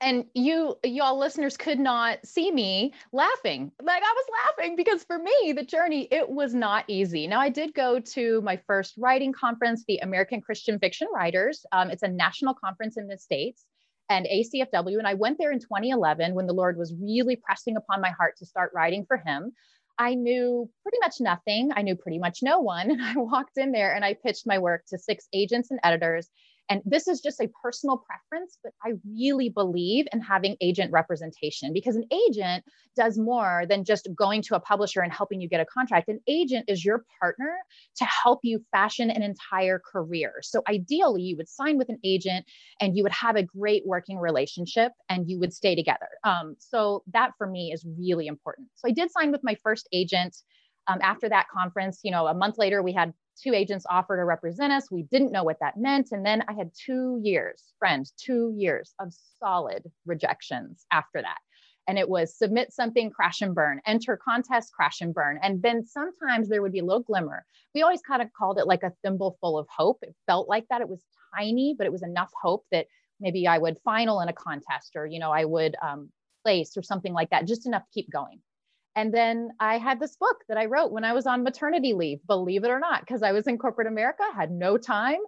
and 0.00 0.24
you 0.34 0.76
y'all 0.84 1.18
listeners 1.18 1.56
could 1.56 1.78
not 1.78 2.18
see 2.24 2.50
me 2.50 2.92
laughing 3.12 3.70
like 3.82 4.02
i 4.02 4.14
was 4.14 4.26
laughing 4.46 4.76
because 4.76 5.04
for 5.04 5.18
me 5.18 5.52
the 5.56 5.64
journey 5.64 6.08
it 6.10 6.28
was 6.28 6.54
not 6.54 6.84
easy 6.88 7.26
now 7.26 7.40
i 7.40 7.48
did 7.48 7.72
go 7.74 7.98
to 7.98 8.40
my 8.42 8.58
first 8.66 8.94
writing 8.98 9.32
conference 9.32 9.84
the 9.86 9.98
american 9.98 10.40
christian 10.40 10.78
fiction 10.78 11.08
writers 11.14 11.64
um, 11.72 11.90
it's 11.90 12.02
a 12.02 12.08
national 12.08 12.54
conference 12.54 12.96
in 12.96 13.06
the 13.06 13.16
states 13.16 13.64
and 14.10 14.26
ACFW. 14.26 14.98
And 14.98 15.06
I 15.06 15.14
went 15.14 15.38
there 15.38 15.52
in 15.52 15.60
2011 15.60 16.34
when 16.34 16.46
the 16.46 16.52
Lord 16.52 16.76
was 16.76 16.94
really 17.00 17.36
pressing 17.36 17.76
upon 17.76 18.00
my 18.00 18.10
heart 18.10 18.36
to 18.38 18.46
start 18.46 18.72
writing 18.74 19.04
for 19.06 19.16
Him. 19.16 19.52
I 19.98 20.14
knew 20.14 20.68
pretty 20.82 20.98
much 21.00 21.16
nothing. 21.20 21.70
I 21.74 21.82
knew 21.82 21.96
pretty 21.96 22.18
much 22.18 22.40
no 22.42 22.60
one. 22.60 22.90
And 22.90 23.02
I 23.02 23.14
walked 23.16 23.56
in 23.56 23.72
there 23.72 23.94
and 23.94 24.04
I 24.04 24.14
pitched 24.14 24.46
my 24.46 24.58
work 24.58 24.84
to 24.88 24.98
six 24.98 25.28
agents 25.32 25.70
and 25.70 25.80
editors. 25.82 26.28
And 26.70 26.80
this 26.84 27.08
is 27.08 27.20
just 27.20 27.40
a 27.40 27.48
personal 27.62 27.98
preference, 27.98 28.58
but 28.62 28.72
I 28.84 28.92
really 29.06 29.48
believe 29.48 30.06
in 30.12 30.20
having 30.20 30.56
agent 30.60 30.92
representation 30.92 31.72
because 31.72 31.96
an 31.96 32.06
agent 32.12 32.64
does 32.96 33.18
more 33.18 33.64
than 33.68 33.84
just 33.84 34.08
going 34.16 34.40
to 34.42 34.54
a 34.54 34.60
publisher 34.60 35.00
and 35.00 35.12
helping 35.12 35.40
you 35.40 35.48
get 35.48 35.60
a 35.60 35.66
contract. 35.66 36.08
An 36.08 36.20
agent 36.26 36.64
is 36.68 36.84
your 36.84 37.04
partner 37.20 37.54
to 37.96 38.04
help 38.04 38.40
you 38.42 38.64
fashion 38.72 39.10
an 39.10 39.22
entire 39.22 39.78
career. 39.78 40.34
So 40.42 40.62
ideally, 40.68 41.22
you 41.22 41.36
would 41.36 41.48
sign 41.48 41.76
with 41.76 41.88
an 41.88 41.98
agent 42.04 42.46
and 42.80 42.96
you 42.96 43.02
would 43.02 43.12
have 43.12 43.36
a 43.36 43.42
great 43.42 43.82
working 43.86 44.18
relationship 44.18 44.92
and 45.08 45.28
you 45.28 45.38
would 45.40 45.52
stay 45.52 45.74
together. 45.74 46.08
Um, 46.24 46.56
so 46.58 47.02
that 47.12 47.32
for 47.36 47.46
me 47.46 47.72
is 47.72 47.84
really 47.98 48.26
important. 48.26 48.68
So 48.74 48.88
I 48.88 48.92
did 48.92 49.10
sign 49.10 49.32
with 49.32 49.42
my 49.44 49.56
first 49.62 49.88
agent. 49.92 50.36
Um, 50.86 50.98
after 51.00 51.30
that 51.30 51.46
conference, 51.48 52.00
you 52.02 52.10
know, 52.10 52.26
a 52.26 52.34
month 52.34 52.58
later, 52.58 52.82
we 52.82 52.92
had 52.92 53.14
two 53.40 53.52
agents 53.52 53.86
offer 53.88 54.16
to 54.16 54.24
represent 54.24 54.72
us. 54.72 54.90
We 54.90 55.02
didn't 55.04 55.32
know 55.32 55.44
what 55.44 55.60
that 55.60 55.76
meant. 55.76 56.08
And 56.12 56.24
then 56.24 56.42
I 56.48 56.52
had 56.52 56.70
two 56.74 57.20
years, 57.22 57.62
friend, 57.78 58.06
two 58.16 58.54
years 58.56 58.94
of 58.98 59.12
solid 59.38 59.84
rejections 60.06 60.86
after 60.90 61.22
that. 61.22 61.38
And 61.86 61.98
it 61.98 62.08
was 62.08 62.36
submit 62.36 62.72
something, 62.72 63.10
crash 63.10 63.42
and 63.42 63.54
burn, 63.54 63.80
enter 63.86 64.16
contest, 64.16 64.72
crash 64.72 65.00
and 65.00 65.12
burn. 65.12 65.38
And 65.42 65.62
then 65.62 65.84
sometimes 65.84 66.48
there 66.48 66.62
would 66.62 66.72
be 66.72 66.78
a 66.78 66.84
little 66.84 67.02
glimmer. 67.02 67.44
We 67.74 67.82
always 67.82 68.00
kind 68.00 68.22
of 68.22 68.32
called 68.32 68.58
it 68.58 68.66
like 68.66 68.82
a 68.82 68.92
thimble 69.02 69.36
full 69.40 69.58
of 69.58 69.66
hope. 69.68 69.98
It 70.02 70.14
felt 70.26 70.48
like 70.48 70.66
that. 70.70 70.80
It 70.80 70.88
was 70.88 71.02
tiny, 71.36 71.74
but 71.76 71.86
it 71.86 71.92
was 71.92 72.02
enough 72.02 72.30
hope 72.40 72.64
that 72.72 72.86
maybe 73.20 73.46
I 73.46 73.58
would 73.58 73.78
final 73.84 74.20
in 74.20 74.28
a 74.28 74.32
contest 74.32 74.92
or, 74.96 75.06
you 75.06 75.18
know, 75.18 75.30
I 75.30 75.44
would 75.44 75.76
um, 75.82 76.10
place 76.44 76.76
or 76.76 76.82
something 76.82 77.12
like 77.12 77.30
that, 77.30 77.46
just 77.46 77.66
enough 77.66 77.82
to 77.82 77.92
keep 77.92 78.10
going. 78.10 78.40
And 78.96 79.12
then 79.12 79.50
I 79.58 79.78
had 79.78 79.98
this 79.98 80.16
book 80.16 80.36
that 80.48 80.56
I 80.56 80.66
wrote 80.66 80.92
when 80.92 81.04
I 81.04 81.12
was 81.12 81.26
on 81.26 81.42
maternity 81.42 81.92
leave, 81.92 82.20
believe 82.26 82.64
it 82.64 82.70
or 82.70 82.78
not, 82.78 83.00
because 83.00 83.22
I 83.22 83.32
was 83.32 83.46
in 83.46 83.58
corporate 83.58 83.88
America, 83.88 84.22
had 84.34 84.50
no 84.50 84.76
time. 84.76 85.18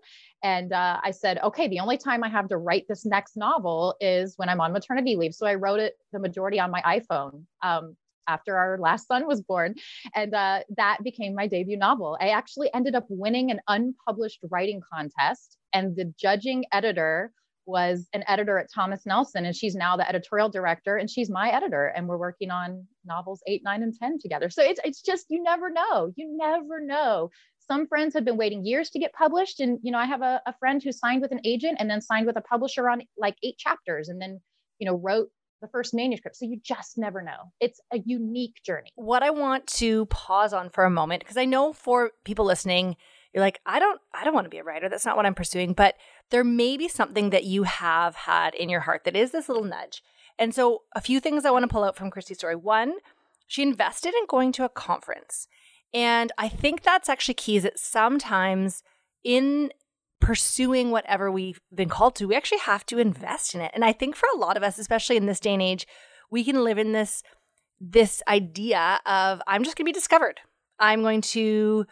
And 0.43 0.73
uh, 0.73 1.01
I 1.03 1.11
said, 1.11 1.39
okay, 1.43 1.67
the 1.67 1.81
only 1.81 1.99
time 1.99 2.23
I 2.23 2.29
have 2.29 2.49
to 2.49 2.57
write 2.57 2.87
this 2.89 3.05
next 3.05 3.37
novel 3.37 3.97
is 4.01 4.35
when 4.37 4.49
I'm 4.49 4.61
on 4.61 4.73
maternity 4.73 5.17
leave. 5.17 5.35
So 5.35 5.47
I 5.47 5.55
wrote 5.55 5.81
it 5.81 5.95
the 6.13 6.19
majority 6.19 6.61
on 6.61 6.71
my 6.71 6.83
iPhone. 6.83 7.45
Um, 7.63 7.97
after 8.29 8.57
our 8.57 8.77
last 8.79 9.07
son 9.07 9.27
was 9.27 9.41
born. 9.41 9.75
And 10.15 10.35
uh, 10.35 10.61
that 10.77 10.99
became 11.05 11.35
my 11.35 11.47
debut 11.47 11.77
novel. 11.77 12.19
I 12.21 12.31
actually 12.31 12.73
ended 12.75 12.97
up 12.97 13.07
winning 13.09 13.53
an 13.53 13.61
unpublished 13.69 14.41
writing 14.51 14.81
contest, 14.93 15.59
and 15.73 15.95
the 15.95 16.13
judging 16.19 16.65
editor 16.73 17.33
was 17.67 18.09
an 18.13 18.25
editor 18.29 18.59
at 18.59 18.73
Thomas 18.73 19.05
Nelson, 19.07 19.45
and 19.45 19.55
she's 19.55 19.75
now 19.75 19.97
the 19.97 20.09
editorial 20.09 20.49
director, 20.49 20.97
and 20.97 21.11
she's 21.11 21.29
my 21.29 21.51
editor, 21.51 21.87
and 21.87 22.09
we're 22.09 22.17
working 22.17 22.51
on 22.51 22.87
novels 23.07 23.43
eight, 23.47 23.63
nine, 23.65 23.83
and 23.83 23.95
ten 23.95 24.19
together. 24.19 24.51
So 24.51 24.63
it's 24.63 24.81
it's 24.85 25.03
just 25.03 25.27
you 25.29 25.43
never 25.43 25.71
know, 25.71 26.13
you 26.17 26.37
never 26.37 26.81
know. 26.81 27.31
Some 27.67 27.89
friends 27.89 28.15
have 28.15 28.25
been 28.25 28.37
waiting 28.37 28.65
years 28.65 28.91
to 28.91 28.99
get 28.99 29.13
published, 29.13 29.61
and 29.61 29.79
you 29.83 29.93
know 29.93 29.99
I 29.99 30.07
have 30.07 30.23
a, 30.23 30.41
a 30.47 30.55
friend 30.59 30.83
who 30.83 30.93
signed 30.93 31.23
with 31.23 31.33
an 31.33 31.41
agent 31.45 31.77
and 31.79 31.91
then 31.91 32.01
signed 32.01 32.27
with 32.27 32.37
a 32.37 32.43
publisher 32.43 32.89
on 32.89 33.03
like 33.17 33.37
eight 33.43 33.59
chapters, 33.59 34.09
and 34.09 34.21
then 34.21 34.41
you 34.79 34.87
know 34.87 34.97
wrote 34.97 35.29
the 35.63 35.69
first 35.69 35.95
manuscript. 35.95 36.37
So 36.37 36.47
you 36.47 36.61
just 36.63 36.99
never 36.99 37.23
know. 37.23 37.53
It's 37.61 37.81
a 37.93 37.99
unique 38.05 38.57
journey. 38.65 38.91
What 38.95 39.23
I 39.23 39.31
want 39.31 39.67
to 39.69 40.07
pause 40.07 40.53
on 40.53 40.71
for 40.71 40.85
a 40.85 40.91
moment 40.91 41.23
because 41.23 41.37
I 41.37 41.47
know 41.47 41.73
for 41.73 42.13
people 42.25 42.45
listening 42.45 42.97
you're 43.37 43.45
like 43.45 43.61
i 43.67 43.79
don't 43.79 44.01
i 44.15 44.25
don't 44.25 44.35
want 44.35 44.47
to 44.47 44.51
be 44.51 44.57
a 44.57 44.65
writer 44.65 44.89
that's 44.89 45.05
not 45.05 45.17
what 45.17 45.27
i'm 45.27 45.35
pursuing 45.35 45.75
but 45.75 45.95
there 46.31 46.43
may 46.43 46.77
be 46.77 46.89
something 46.89 47.31
that 47.31 47.45
you 47.45 47.63
have 47.65 48.17
had 48.17 48.55
in 48.55 48.69
your 48.69 48.81
heart 48.81 49.05
that 49.05 49.15
is 49.15 49.31
this 49.31 49.49
little 49.49 49.63
nudge 49.63 50.03
and 50.39 50.55
so 50.55 50.83
a 50.95 51.01
few 51.01 51.21
things 51.21 51.45
i 51.45 51.51
want 51.51 51.63
to 51.63 51.69
pull 51.69 51.85
out 51.85 51.97
from 51.97 52.11
kristy's 52.11 52.39
story 52.39 52.57
one 52.57 52.95
she 53.47 53.63
invested 53.63 54.15
in 54.15 54.27
going 54.29 54.53
to 54.53 54.65
a 54.65 54.69
conference 54.69 55.47
and 55.93 56.33
i 56.39 56.49
think 56.49 56.83
that's 56.83 57.09
actually 57.09 57.35
key 57.35 57.57
is 57.57 57.63
that 57.63 57.79
sometimes 57.79 58.83
in 59.25 59.71
pursuing 60.21 60.91
whatever 60.91 61.31
we've 61.31 61.61
been 61.75 61.89
called 61.89 62.15
to, 62.17 62.27
we 62.27 62.35
actually 62.35 62.59
have 62.59 62.87
to 62.87 62.99
invest 62.99 63.55
in 63.55 63.61
it. 63.61 63.71
And 63.75 63.85
I 63.85 63.93
think 63.93 64.17
for 64.17 64.29
a 64.35 64.39
lot 64.39 64.57
of 64.57 64.63
us, 64.63 64.79
especially 64.79 65.17
in 65.17 65.27
this 65.27 65.41
day 65.41 65.53
and 65.53 65.63
age, 65.63 65.87
we 66.31 66.45
can 66.45 66.65
live 66.65 66.79
in 66.79 66.93
this 66.93 67.23
this 67.79 68.23
idea 68.27 69.01
of 69.05 69.43
I'm 69.47 69.63
just 69.63 69.77
going 69.77 69.85
to 69.85 69.91
be 69.91 69.93
discovered. 69.93 70.41
I'm 70.81 71.03
going 71.03 71.21
to 71.21 71.87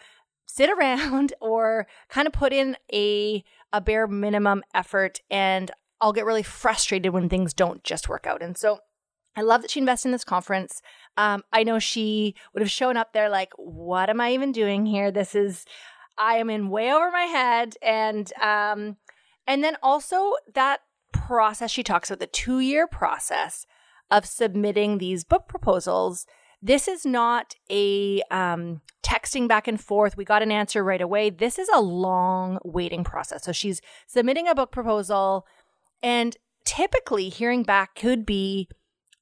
sit 0.46 0.70
around 0.78 1.34
or 1.40 1.86
kind 2.08 2.26
of 2.26 2.32
put 2.32 2.52
in 2.52 2.76
a 2.92 3.44
a 3.72 3.80
bare 3.80 4.06
minimum 4.06 4.62
effort 4.74 5.20
and 5.30 5.70
I'll 6.00 6.12
get 6.12 6.24
really 6.24 6.42
frustrated 6.42 7.12
when 7.12 7.28
things 7.28 7.54
don't 7.54 7.82
just 7.84 8.08
work 8.08 8.26
out. 8.26 8.42
And 8.42 8.56
so 8.56 8.80
I 9.36 9.42
love 9.42 9.62
that 9.62 9.70
she 9.70 9.80
invested 9.80 10.08
in 10.08 10.12
this 10.12 10.24
conference. 10.24 10.80
Um, 11.16 11.42
I 11.52 11.64
know 11.64 11.78
she 11.78 12.34
would 12.52 12.60
have 12.60 12.70
shown 12.70 12.96
up 12.96 13.12
there 13.12 13.28
like, 13.28 13.52
what 13.56 14.10
am 14.10 14.20
I 14.20 14.32
even 14.32 14.52
doing 14.52 14.86
here? 14.86 15.10
This 15.10 15.34
is, 15.34 15.64
I 16.18 16.36
am 16.36 16.50
in 16.50 16.68
way 16.68 16.92
over 16.92 17.10
my 17.10 17.24
head. 17.24 17.74
And, 17.82 18.32
um, 18.40 18.96
and 19.46 19.62
then 19.62 19.76
also 19.82 20.34
that 20.54 20.80
process 21.12 21.70
she 21.70 21.82
talks 21.82 22.10
about, 22.10 22.20
the 22.20 22.26
two 22.26 22.60
year 22.60 22.86
process 22.86 23.66
of 24.10 24.26
submitting 24.26 24.98
these 24.98 25.24
book 25.24 25.48
proposals. 25.48 26.26
This 26.62 26.88
is 26.88 27.04
not 27.04 27.54
a 27.70 28.22
um, 28.30 28.80
texting 29.02 29.48
back 29.48 29.68
and 29.68 29.80
forth. 29.80 30.16
We 30.16 30.24
got 30.24 30.42
an 30.42 30.52
answer 30.52 30.82
right 30.82 31.00
away. 31.00 31.30
This 31.30 31.58
is 31.58 31.68
a 31.74 31.80
long 31.80 32.58
waiting 32.64 33.04
process. 33.04 33.44
So 33.44 33.52
she's 33.52 33.80
submitting 34.06 34.48
a 34.48 34.54
book 34.54 34.72
proposal, 34.72 35.46
and 36.04 36.36
typically 36.66 37.30
hearing 37.30 37.62
back 37.62 37.94
could 37.94 38.26
be, 38.26 38.68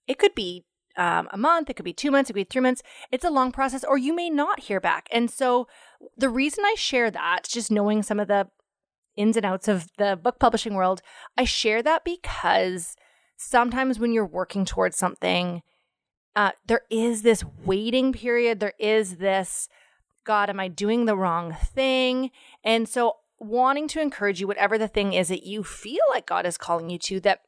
it 0.09 0.19
could 0.19 0.35
be 0.35 0.65
um, 0.97 1.29
a 1.31 1.39
month, 1.39 1.71
it 1.71 1.75
could 1.75 1.85
be 1.85 1.93
two 1.93 2.11
months, 2.11 2.29
it 2.29 2.33
could 2.33 2.41
be 2.41 2.53
three 2.53 2.61
months. 2.61 2.83
It's 3.13 3.25
a 3.25 3.31
long 3.31 3.53
process, 3.53 3.85
or 3.85 3.97
you 3.97 4.13
may 4.13 4.29
not 4.29 4.61
hear 4.61 4.81
back. 4.81 5.09
And 5.13 5.31
so 5.31 5.69
the 6.17 6.29
reason 6.29 6.65
I 6.65 6.75
share 6.77 7.09
that, 7.13 7.45
just 7.49 7.71
knowing 7.71 8.03
some 8.03 8.19
of 8.19 8.27
the 8.27 8.49
ins 9.17 9.37
and 9.37 9.47
outs 9.47 9.69
of 9.69 9.87
the 9.97 10.19
book 10.21 10.41
publishing 10.41 10.75
world, 10.75 11.03
I 11.39 11.45
share 11.45 11.85
that 11.85 12.05
because 12.05 12.97
sometimes 13.37 14.01
when 14.01 14.13
you're 14.13 14.27
working 14.27 14.65
towards 14.65 14.97
something, 14.97 15.63
uh, 16.35 16.51
there 16.67 16.83
is 16.91 17.23
this 17.23 17.45
waiting 17.65 18.13
period. 18.13 18.59
There 18.59 18.75
is 18.81 19.19
this, 19.19 19.69
God, 20.25 20.51
am 20.51 20.59
I 20.59 20.67
doing 20.67 21.05
the 21.05 21.17
wrong 21.17 21.57
thing? 21.63 22.33
And 22.65 22.89
so, 22.89 23.19
wanting 23.43 23.89
to 23.89 24.01
encourage 24.01 24.41
you, 24.41 24.47
whatever 24.47 24.79
the 24.79 24.89
thing 24.89 25.13
is 25.13 25.29
that 25.29 25.47
you 25.47 25.63
feel 25.63 26.03
like 26.11 26.27
God 26.27 26.47
is 26.47 26.59
calling 26.59 26.91
you 26.91 26.99
to, 26.99 27.21
that 27.21 27.41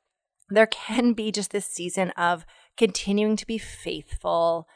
there 0.50 0.66
can 0.66 1.12
be 1.12 1.32
just 1.32 1.50
this 1.50 1.66
season 1.66 2.10
of 2.10 2.44
continuing 2.76 3.36
to 3.36 3.46
be 3.46 3.58
faithful 3.58 4.66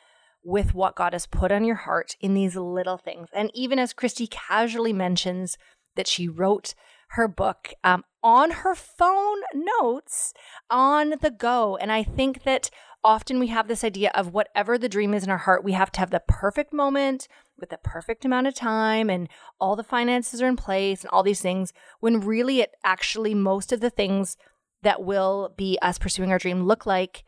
with 0.45 0.75
what 0.75 0.97
God 0.97 1.13
has 1.13 1.27
put 1.27 1.53
on 1.53 1.65
your 1.65 1.77
heart 1.77 2.17
in 2.21 2.35
these 2.35 2.57
little 2.57 2.97
things. 2.97 3.29
And 3.35 3.51
even 3.55 3.79
as 3.79 3.93
Kristy 3.93 4.31
casually 4.31 4.93
mentions 4.93 5.59
that 5.97 6.07
she 6.07 6.29
wrote 6.29 6.75
her 7.11 7.29
book 7.29 7.73
um, 7.83 8.05
on 8.23 8.51
her 8.51 8.75
phone 8.75 9.41
notes 9.55 10.33
on 10.71 11.15
the 11.21 11.31
go. 11.31 11.77
And 11.77 11.91
I 11.91 12.03
think 12.03 12.45
that 12.45 12.71
often 13.05 13.39
we 13.39 13.47
have 13.49 13.69
this 13.69 13.85
idea 13.85 14.11
of 14.15 14.33
whatever 14.33 14.77
the 14.77 14.89
dream 14.89 15.15
is 15.15 15.25
in 15.25 15.31
our 15.31 15.39
heart, 15.39 15.65
we 15.65 15.73
have 15.73 15.93
to 15.93 16.01
have 16.01 16.11
the 16.11 16.23
perfect 16.27 16.73
moment 16.73 17.29
with 17.59 17.71
the 17.71 17.79
perfect 17.79 18.25
amount 18.25 18.47
of 18.47 18.55
time 18.55 19.09
and 19.11 19.29
all 19.61 19.77
the 19.77 19.83
finances 19.83 20.43
are 20.43 20.49
in 20.49 20.57
place 20.57 21.03
and 21.03 21.11
all 21.11 21.23
these 21.23 21.41
things, 21.41 21.73
when 22.01 22.21
really 22.21 22.61
it 22.61 22.73
actually, 22.85 23.35
most 23.35 23.73
of 23.73 23.81
the 23.81 23.91
things 23.91 24.37
that 24.83 25.03
will 25.03 25.55
be 25.57 25.79
us 25.83 25.99
pursuing 25.99 26.31
our 26.31 26.39
dream 26.39 26.65
look 26.65 26.87
like 26.87 27.25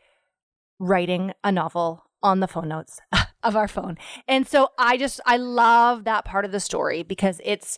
writing 0.79 1.33
a 1.43 1.51
novel 1.51 2.05
on 2.23 2.39
the 2.39 2.47
phone 2.47 2.67
notes 2.67 2.99
of 3.43 3.55
our 3.55 3.67
phone. 3.67 3.97
And 4.27 4.47
so 4.47 4.69
I 4.77 4.97
just 4.97 5.19
I 5.25 5.37
love 5.37 6.03
that 6.03 6.25
part 6.25 6.45
of 6.45 6.51
the 6.51 6.59
story 6.59 7.03
because 7.03 7.41
it's 7.43 7.77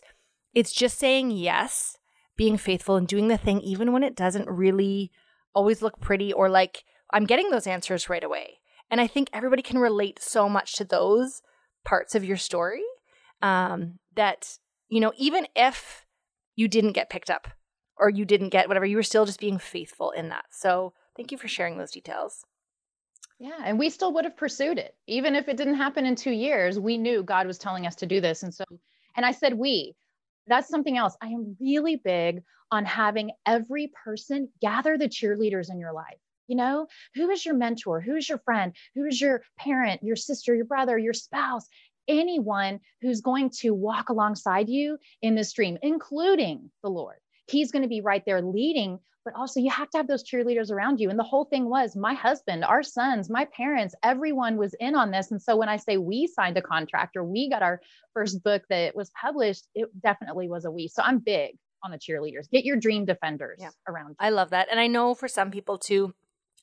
it's 0.54 0.72
just 0.72 0.98
saying 0.98 1.32
yes, 1.32 1.96
being 2.36 2.56
faithful 2.56 2.96
and 2.96 3.08
doing 3.08 3.28
the 3.28 3.38
thing 3.38 3.60
even 3.60 3.92
when 3.92 4.02
it 4.02 4.16
doesn't 4.16 4.48
really 4.48 5.10
always 5.54 5.82
look 5.82 6.00
pretty 6.00 6.32
or 6.32 6.48
like 6.48 6.84
I'm 7.14 7.26
getting 7.26 7.50
those 7.50 7.68
answers 7.68 8.10
right 8.10 8.24
away. 8.24 8.58
And 8.90 9.00
I 9.00 9.06
think 9.06 9.30
everybody 9.32 9.62
can 9.62 9.78
relate 9.78 10.20
so 10.20 10.48
much 10.48 10.74
to 10.74 10.84
those 10.84 11.40
parts 11.84 12.14
of 12.14 12.24
your 12.24 12.36
story 12.36 12.82
um, 13.40 13.98
that, 14.16 14.58
you 14.88 15.00
know, 15.00 15.12
even 15.16 15.46
if 15.54 16.04
you 16.56 16.68
didn't 16.68 16.92
get 16.92 17.10
picked 17.10 17.30
up 17.30 17.48
or 17.96 18.10
you 18.10 18.24
didn't 18.24 18.48
get 18.48 18.66
whatever, 18.66 18.84
you 18.84 18.96
were 18.96 19.02
still 19.02 19.24
just 19.24 19.40
being 19.40 19.58
faithful 19.58 20.10
in 20.10 20.28
that. 20.30 20.44
So 20.50 20.92
thank 21.16 21.30
you 21.30 21.38
for 21.38 21.48
sharing 21.48 21.78
those 21.78 21.92
details. 21.92 22.44
Yeah, 23.38 23.58
and 23.64 23.78
we 23.78 23.90
still 23.90 24.12
would 24.14 24.24
have 24.24 24.36
pursued 24.36 24.78
it. 24.78 24.94
Even 25.06 25.34
if 25.34 25.48
it 25.48 25.56
didn't 25.56 25.74
happen 25.74 26.06
in 26.06 26.16
two 26.16 26.32
years, 26.32 26.78
we 26.78 26.98
knew 26.98 27.22
God 27.22 27.46
was 27.46 27.58
telling 27.58 27.86
us 27.86 27.94
to 27.96 28.06
do 28.06 28.20
this. 28.20 28.42
And 28.42 28.52
so, 28.52 28.64
and 29.16 29.24
I 29.24 29.32
said, 29.32 29.54
we, 29.54 29.94
that's 30.46 30.68
something 30.68 30.98
else. 30.98 31.16
I 31.22 31.28
am 31.28 31.56
really 31.60 31.96
big 31.96 32.42
on 32.70 32.84
having 32.84 33.30
every 33.46 33.92
person 34.04 34.48
gather 34.60 34.98
the 34.98 35.08
cheerleaders 35.08 35.70
in 35.70 35.78
your 35.78 35.92
life. 35.92 36.18
You 36.46 36.56
know, 36.56 36.86
who 37.14 37.30
is 37.30 37.44
your 37.44 37.54
mentor? 37.54 38.00
Who 38.00 38.16
is 38.16 38.28
your 38.28 38.38
friend? 38.38 38.74
Who 38.94 39.04
is 39.06 39.20
your 39.20 39.42
parent, 39.58 40.02
your 40.02 40.16
sister, 40.16 40.54
your 40.54 40.66
brother, 40.66 40.98
your 40.98 41.14
spouse? 41.14 41.66
Anyone 42.06 42.80
who's 43.00 43.22
going 43.22 43.50
to 43.60 43.72
walk 43.72 44.10
alongside 44.10 44.68
you 44.68 44.98
in 45.22 45.34
this 45.34 45.52
dream, 45.52 45.78
including 45.82 46.70
the 46.82 46.90
Lord. 46.90 47.16
He's 47.46 47.72
going 47.72 47.82
to 47.82 47.88
be 47.88 48.02
right 48.02 48.22
there 48.26 48.42
leading, 48.42 48.98
but 49.24 49.34
also 49.34 49.58
you 49.60 49.70
have 49.70 49.88
to 49.90 49.98
have 49.98 50.06
those 50.06 50.22
cheerleaders 50.22 50.70
around 50.70 51.00
you. 51.00 51.08
And 51.08 51.18
the 51.18 51.24
whole 51.24 51.46
thing 51.46 51.68
was 51.70 51.96
my 51.96 52.12
husband, 52.12 52.62
our 52.62 52.82
sons, 52.82 53.30
my 53.30 53.46
parents, 53.56 53.94
everyone 54.02 54.58
was 54.58 54.74
in 54.80 54.94
on 54.94 55.10
this. 55.10 55.30
And 55.30 55.40
so 55.40 55.56
when 55.56 55.70
I 55.70 55.78
say 55.78 55.96
we 55.96 56.26
signed 56.26 56.58
a 56.58 56.62
contract 56.62 57.16
or 57.16 57.24
we 57.24 57.48
got 57.48 57.62
our 57.62 57.80
first 58.12 58.42
book 58.44 58.62
that 58.68 58.94
was 58.94 59.10
published, 59.18 59.66
it 59.74 59.88
definitely 60.02 60.48
was 60.48 60.66
a 60.66 60.70
we. 60.70 60.88
So 60.88 61.02
I'm 61.02 61.20
big 61.20 61.56
on 61.82 61.90
the 61.90 61.98
cheerleaders. 61.98 62.50
Get 62.50 62.64
your 62.64 62.76
dream 62.76 63.04
defenders 63.04 63.58
yeah. 63.60 63.70
around. 63.88 64.10
You. 64.10 64.16
I 64.20 64.30
love 64.30 64.50
that. 64.50 64.68
And 64.70 64.80
I 64.80 64.86
know 64.88 65.14
for 65.14 65.28
some 65.28 65.50
people 65.50 65.78
too, 65.78 66.14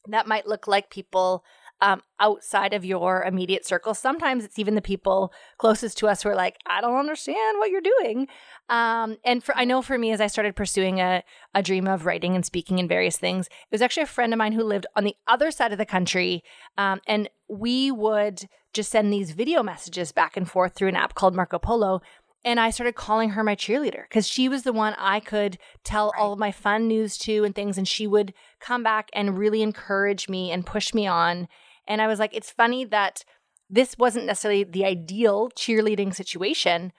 that 0.08 0.27
might 0.27 0.48
look 0.48 0.67
like 0.67 0.89
people 0.89 1.43
um, 1.81 2.01
outside 2.20 2.74
of 2.74 2.86
your 2.86 3.24
immediate 3.24 3.65
circle. 3.65 3.93
Sometimes 3.93 4.46
it's 4.46 4.60
even 4.60 4.75
the 4.75 4.81
people 4.81 5.34
closest 5.58 5.98
to 5.98 6.08
us 6.08 6.22
who 6.22 6.29
are 6.29 6.36
like, 6.36 6.58
I 6.67 6.79
don't 6.79 7.00
understand 7.00 7.58
what 7.58 7.72
you're 7.72 7.81
doing. 7.81 8.27
Um, 8.70 9.17
and 9.25 9.43
for 9.43 9.58
I 9.58 9.65
know 9.65 9.81
for 9.81 9.98
me, 9.98 10.12
as 10.12 10.22
I 10.22 10.27
started 10.27 10.55
pursuing 10.55 11.00
a, 11.00 11.24
a 11.55 11.63
dream 11.63 11.88
of 11.88 12.05
writing 12.05 12.36
and 12.36 12.46
speaking 12.46 12.79
and 12.79 12.88
various 12.88 13.17
things, 13.17 13.48
it 13.48 13.72
was 13.72 13.81
actually 13.81 14.03
a 14.03 14.08
friend 14.08 14.31
of 14.31 14.38
mine 14.38 14.53
who 14.53 14.63
lived 14.63 14.86
on 14.96 15.03
the 15.03 15.15
other 15.27 15.50
side 15.50 15.72
of 15.72 15.79
the 15.79 15.86
country. 15.86 16.43
Um, 16.77 17.01
and 17.08 17.29
we 17.50 17.91
would 17.91 18.48
just 18.74 18.91
send 18.91 19.12
these 19.12 19.31
video 19.31 19.62
messages 19.63 20.12
back 20.12 20.38
and 20.38 20.50
forth 20.50 20.75
through 20.75 20.88
an 20.89 20.96
app 20.96 21.15
called 21.15 21.36
Marco 21.36 21.60
Polo. 21.60 22.01
And 22.43 22.60
I 22.60 22.71
started 22.71 22.95
calling 22.95 23.31
her 23.31 23.43
my 23.43 23.55
cheerleader 23.55 24.03
because 24.10 24.27
she 24.27 24.50
was 24.50 24.63
the 24.63 24.74
one 24.74 24.95
I 24.98 25.19
could 25.19 25.60
tell 25.83 26.10
right. 26.10 26.19
all 26.19 26.33
of 26.33 26.39
my 26.39 26.51
fun 26.51 26.88
news 26.88 27.17
to 27.19 27.43
and 27.43 27.53
things. 27.53 27.77
And 27.77 27.88
she 27.88 28.07
would 28.07 28.33
come 28.60 28.81
back 28.81 29.10
and 29.13 29.38
really 29.38 29.62
encourage 29.62 30.27
me 30.27 30.51
and 30.51 30.65
push 30.65 30.93
me 30.93 31.05
on. 31.05 31.48
And 31.88 32.01
I 32.01 32.07
was 32.07 32.19
like, 32.19 32.36
it's 32.36 32.50
funny 32.50 32.83
that 32.86 33.24
this 33.69 33.95
wasn't 33.98 34.25
necessarily 34.25 34.63
the 34.63 34.86
ideal 34.86 35.50
cheerleading 35.51 36.13
situation, 36.15 36.91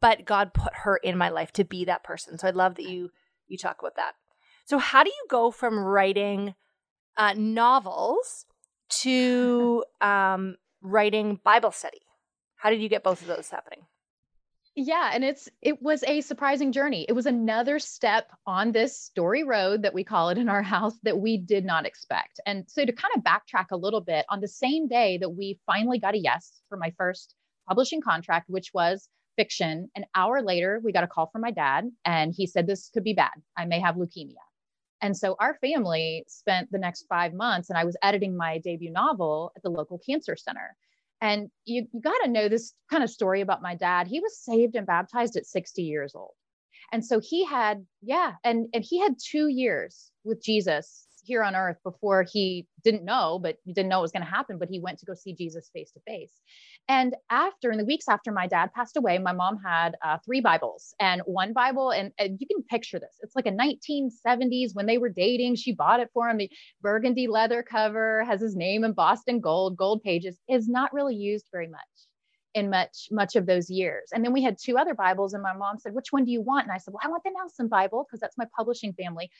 but 0.00 0.24
God 0.24 0.54
put 0.54 0.72
her 0.84 0.96
in 0.96 1.16
my 1.18 1.28
life 1.28 1.52
to 1.52 1.64
be 1.64 1.84
that 1.86 2.04
person. 2.04 2.38
So 2.38 2.46
I 2.46 2.52
love 2.52 2.76
that 2.76 2.88
you 2.88 3.10
you 3.48 3.58
talk 3.58 3.78
about 3.80 3.96
that. 3.96 4.14
So 4.64 4.78
how 4.78 5.02
do 5.02 5.10
you 5.10 5.26
go 5.28 5.50
from 5.50 5.78
writing 5.78 6.54
uh, 7.16 7.34
novels 7.36 8.46
to 8.90 9.84
um, 10.00 10.56
writing 10.80 11.40
Bible 11.42 11.72
study? 11.72 12.00
How 12.56 12.70
did 12.70 12.80
you 12.80 12.88
get 12.88 13.02
both 13.02 13.22
of 13.22 13.26
those 13.26 13.50
happening? 13.50 13.86
Yeah 14.80 15.10
and 15.12 15.22
it's 15.24 15.48
it 15.62 15.80
was 15.82 16.02
a 16.04 16.20
surprising 16.22 16.72
journey. 16.72 17.04
It 17.08 17.12
was 17.12 17.26
another 17.26 17.78
step 17.78 18.30
on 18.46 18.72
this 18.72 18.98
story 18.98 19.44
road 19.44 19.82
that 19.82 19.94
we 19.94 20.04
call 20.04 20.30
it 20.30 20.38
in 20.38 20.48
our 20.48 20.62
house 20.74 20.98
that 21.02 21.18
we 21.18 21.36
did 21.36 21.64
not 21.64 21.86
expect. 21.86 22.40
And 22.46 22.64
so 22.68 22.84
to 22.84 22.92
kind 22.92 23.12
of 23.16 23.22
backtrack 23.22 23.66
a 23.70 23.76
little 23.76 24.00
bit 24.00 24.24
on 24.28 24.40
the 24.40 24.48
same 24.48 24.88
day 24.88 25.18
that 25.18 25.30
we 25.30 25.58
finally 25.66 25.98
got 25.98 26.14
a 26.14 26.18
yes 26.18 26.62
for 26.68 26.76
my 26.76 26.92
first 26.96 27.34
publishing 27.68 28.00
contract 28.00 28.48
which 28.48 28.70
was 28.74 29.08
fiction 29.36 29.88
an 29.94 30.04
hour 30.14 30.42
later 30.42 30.80
we 30.82 30.92
got 30.92 31.04
a 31.04 31.06
call 31.06 31.28
from 31.28 31.40
my 31.40 31.52
dad 31.52 31.84
and 32.04 32.34
he 32.34 32.46
said 32.46 32.66
this 32.66 32.90
could 32.92 33.04
be 33.04 33.14
bad. 33.14 33.32
I 33.56 33.66
may 33.66 33.80
have 33.80 33.96
leukemia. 33.96 34.34
And 35.02 35.16
so 35.16 35.36
our 35.38 35.54
family 35.60 36.24
spent 36.28 36.70
the 36.70 36.78
next 36.78 37.06
five 37.08 37.34
months 37.34 37.68
and 37.68 37.78
i 37.78 37.84
was 37.84 37.96
editing 38.02 38.36
my 38.36 38.58
debut 38.58 38.90
novel 38.90 39.52
at 39.56 39.62
the 39.62 39.70
local 39.70 39.98
cancer 39.98 40.36
center 40.36 40.76
and 41.20 41.50
you, 41.64 41.86
you 41.92 42.00
got 42.00 42.18
to 42.24 42.30
know 42.30 42.48
this 42.48 42.72
kind 42.90 43.04
of 43.04 43.10
story 43.10 43.40
about 43.40 43.62
my 43.62 43.74
dad. 43.74 44.06
He 44.06 44.20
was 44.20 44.38
saved 44.38 44.74
and 44.74 44.86
baptized 44.86 45.36
at 45.36 45.46
60 45.46 45.82
years 45.82 46.14
old. 46.14 46.32
And 46.92 47.04
so 47.04 47.20
he 47.20 47.44
had, 47.44 47.84
yeah, 48.02 48.32
and, 48.42 48.66
and 48.74 48.84
he 48.84 49.00
had 49.00 49.14
two 49.24 49.48
years 49.48 50.10
with 50.24 50.42
Jesus 50.42 51.06
here 51.24 51.42
on 51.42 51.54
earth 51.56 51.78
before 51.82 52.24
he 52.30 52.66
didn't 52.82 53.04
know, 53.04 53.38
but 53.42 53.56
he 53.64 53.72
didn't 53.72 53.88
know 53.88 53.98
it 53.98 54.02
was 54.02 54.12
going 54.12 54.24
to 54.24 54.30
happen, 54.30 54.58
but 54.58 54.68
he 54.68 54.80
went 54.80 54.98
to 54.98 55.06
go 55.06 55.14
see 55.14 55.34
Jesus 55.34 55.70
face 55.72 55.90
to 55.92 56.00
face. 56.06 56.32
And 56.88 57.14
after, 57.30 57.70
in 57.70 57.78
the 57.78 57.84
weeks 57.84 58.08
after 58.08 58.32
my 58.32 58.46
dad 58.46 58.72
passed 58.74 58.96
away, 58.96 59.18
my 59.18 59.32
mom 59.32 59.58
had 59.64 59.96
uh, 60.04 60.18
three 60.24 60.40
Bibles 60.40 60.94
and 61.00 61.22
one 61.24 61.52
Bible. 61.52 61.90
And, 61.90 62.12
and, 62.18 62.38
you 62.40 62.46
can 62.46 62.62
picture 62.64 62.98
this. 62.98 63.18
It's 63.20 63.36
like 63.36 63.46
a 63.46 63.52
1970s 63.52 64.74
when 64.74 64.86
they 64.86 64.98
were 64.98 65.08
dating. 65.08 65.56
She 65.56 65.72
bought 65.72 66.00
it 66.00 66.10
for 66.12 66.28
him. 66.28 66.38
The 66.38 66.50
burgundy 66.80 67.26
leather 67.26 67.62
cover 67.62 68.24
has 68.24 68.40
his 68.40 68.56
name 68.56 68.84
embossed 68.84 69.28
in 69.28 69.40
gold, 69.40 69.76
gold 69.76 70.02
pages, 70.02 70.38
is 70.48 70.68
not 70.68 70.92
really 70.92 71.14
used 71.14 71.46
very 71.52 71.68
much. 71.68 71.80
in 72.54 72.70
much 72.70 73.08
much 73.12 73.36
of 73.36 73.46
those 73.46 73.70
years 73.70 74.08
and 74.12 74.24
then 74.24 74.32
we 74.32 74.42
had 74.42 74.56
two 74.58 74.76
other 74.76 74.94
bibles 74.94 75.34
and 75.34 75.42
my 75.42 75.52
mom 75.52 75.78
said 75.78 75.94
which 75.94 76.10
one 76.10 76.24
do 76.24 76.32
you 76.32 76.42
want 76.42 76.64
and 76.64 76.72
i 76.72 76.78
said 76.78 76.92
well 76.92 77.00
i 77.04 77.08
want 77.08 77.22
the 77.22 77.30
nelson 77.30 77.68
bible 77.68 78.04
because 78.04 78.18
that's 78.18 78.36
my 78.36 78.46
publishing 78.58 78.92
family 78.94 79.30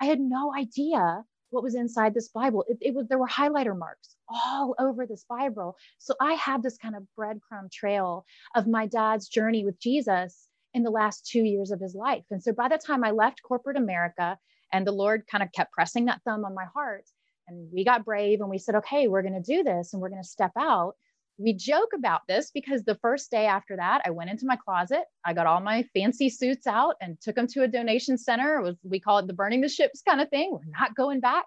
i 0.00 0.06
had 0.06 0.20
no 0.20 0.54
idea 0.54 1.24
what 1.50 1.62
was 1.62 1.74
inside 1.74 2.12
this 2.12 2.28
bible. 2.28 2.64
It, 2.68 2.78
it, 2.80 2.94
was 2.94 3.06
there 3.08 3.18
were 3.18 3.28
highlighter 3.28 3.78
marks 3.78 4.16
all 4.28 4.74
over 4.78 5.06
this 5.06 5.24
bible. 5.28 5.76
So 5.98 6.14
i 6.20 6.34
had 6.34 6.62
this 6.62 6.76
kind 6.76 6.96
of 6.96 7.04
breadcrumb 7.18 7.70
trail 7.72 8.24
of 8.54 8.66
my 8.66 8.86
dad's 8.86 9.28
journey 9.28 9.64
with 9.64 9.78
jesus 9.80 10.48
in 10.74 10.82
the 10.82 10.90
last 10.90 11.26
two 11.26 11.42
years 11.42 11.70
of 11.70 11.80
his 11.80 11.94
life. 11.94 12.24
And 12.30 12.42
so 12.42 12.52
by 12.52 12.68
the 12.68 12.78
time 12.78 13.04
i 13.04 13.10
left 13.10 13.42
corporate 13.42 13.76
america 13.76 14.38
and 14.72 14.86
the 14.86 14.92
lord 14.92 15.26
kind 15.30 15.42
of 15.42 15.52
kept 15.52 15.72
pressing 15.72 16.06
that 16.06 16.20
thumb 16.24 16.44
on 16.44 16.54
my 16.54 16.66
heart 16.74 17.04
and 17.48 17.68
we 17.72 17.84
got 17.84 18.04
brave 18.04 18.40
and 18.40 18.50
we 18.50 18.58
said 18.58 18.74
okay 18.74 19.08
we're 19.08 19.22
going 19.22 19.40
to 19.40 19.54
do 19.56 19.62
this 19.62 19.92
and 19.92 20.02
we're 20.02 20.08
going 20.08 20.22
to 20.22 20.28
step 20.28 20.52
out 20.58 20.94
we 21.38 21.52
joke 21.52 21.90
about 21.94 22.22
this 22.28 22.50
because 22.50 22.82
the 22.82 22.94
first 22.96 23.30
day 23.30 23.46
after 23.46 23.76
that, 23.76 24.02
I 24.04 24.10
went 24.10 24.30
into 24.30 24.46
my 24.46 24.56
closet. 24.56 25.04
I 25.24 25.34
got 25.34 25.46
all 25.46 25.60
my 25.60 25.84
fancy 25.94 26.30
suits 26.30 26.66
out 26.66 26.96
and 27.00 27.20
took 27.20 27.36
them 27.36 27.46
to 27.48 27.62
a 27.62 27.68
donation 27.68 28.16
center. 28.16 28.58
It 28.58 28.62
was 28.62 28.76
we 28.82 29.00
call 29.00 29.18
it 29.18 29.26
the 29.26 29.34
burning 29.34 29.60
the 29.60 29.68
ships 29.68 30.02
kind 30.02 30.20
of 30.20 30.30
thing. 30.30 30.50
We're 30.52 30.78
not 30.78 30.94
going 30.94 31.20
back. 31.20 31.44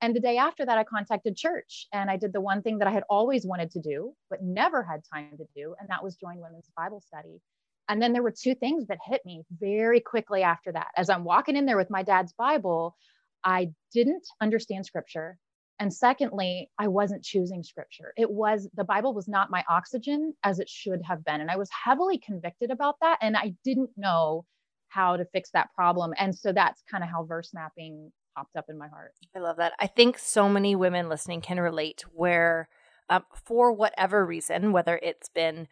And 0.00 0.14
the 0.14 0.20
day 0.20 0.36
after 0.36 0.64
that, 0.64 0.78
I 0.78 0.84
contacted 0.84 1.36
church 1.36 1.86
and 1.92 2.10
I 2.10 2.16
did 2.16 2.32
the 2.32 2.40
one 2.40 2.62
thing 2.62 2.78
that 2.78 2.88
I 2.88 2.92
had 2.92 3.02
always 3.10 3.44
wanted 3.44 3.72
to 3.72 3.80
do, 3.80 4.14
but 4.30 4.42
never 4.42 4.82
had 4.82 5.00
time 5.12 5.36
to 5.38 5.46
do, 5.56 5.74
and 5.80 5.88
that 5.88 6.04
was 6.04 6.16
join 6.16 6.38
women's 6.38 6.70
Bible 6.76 7.00
study. 7.00 7.40
And 7.88 8.02
then 8.02 8.12
there 8.12 8.22
were 8.22 8.32
two 8.32 8.54
things 8.54 8.86
that 8.88 8.98
hit 9.04 9.22
me 9.24 9.44
very 9.58 10.00
quickly 10.00 10.42
after 10.42 10.70
that. 10.72 10.88
As 10.96 11.08
I'm 11.08 11.24
walking 11.24 11.56
in 11.56 11.64
there 11.64 11.76
with 11.76 11.90
my 11.90 12.02
dad's 12.02 12.32
Bible, 12.34 12.96
I 13.42 13.70
didn't 13.92 14.26
understand 14.40 14.84
scripture. 14.84 15.38
And 15.78 15.92
secondly, 15.92 16.70
I 16.78 16.88
wasn't 16.88 17.24
choosing 17.24 17.62
scripture. 17.62 18.12
It 18.16 18.30
was 18.30 18.68
the 18.74 18.84
Bible 18.84 19.14
was 19.14 19.28
not 19.28 19.50
my 19.50 19.64
oxygen 19.68 20.34
as 20.42 20.58
it 20.58 20.68
should 20.68 21.00
have 21.06 21.24
been. 21.24 21.40
And 21.40 21.50
I 21.50 21.56
was 21.56 21.70
heavily 21.70 22.18
convicted 22.18 22.70
about 22.70 22.96
that. 23.00 23.18
And 23.22 23.36
I 23.36 23.54
didn't 23.64 23.90
know 23.96 24.44
how 24.88 25.16
to 25.16 25.24
fix 25.26 25.50
that 25.50 25.68
problem. 25.74 26.12
And 26.18 26.36
so 26.36 26.52
that's 26.52 26.82
kind 26.90 27.04
of 27.04 27.10
how 27.10 27.24
verse 27.24 27.50
mapping 27.54 28.10
popped 28.34 28.56
up 28.56 28.66
in 28.68 28.78
my 28.78 28.88
heart. 28.88 29.12
I 29.36 29.40
love 29.40 29.56
that. 29.58 29.72
I 29.78 29.86
think 29.86 30.18
so 30.18 30.48
many 30.48 30.74
women 30.74 31.08
listening 31.08 31.40
can 31.40 31.60
relate 31.60 32.04
where, 32.12 32.68
um, 33.10 33.24
for 33.44 33.72
whatever 33.72 34.24
reason, 34.24 34.72
whether 34.72 34.98
it's 35.02 35.28
been 35.28 35.68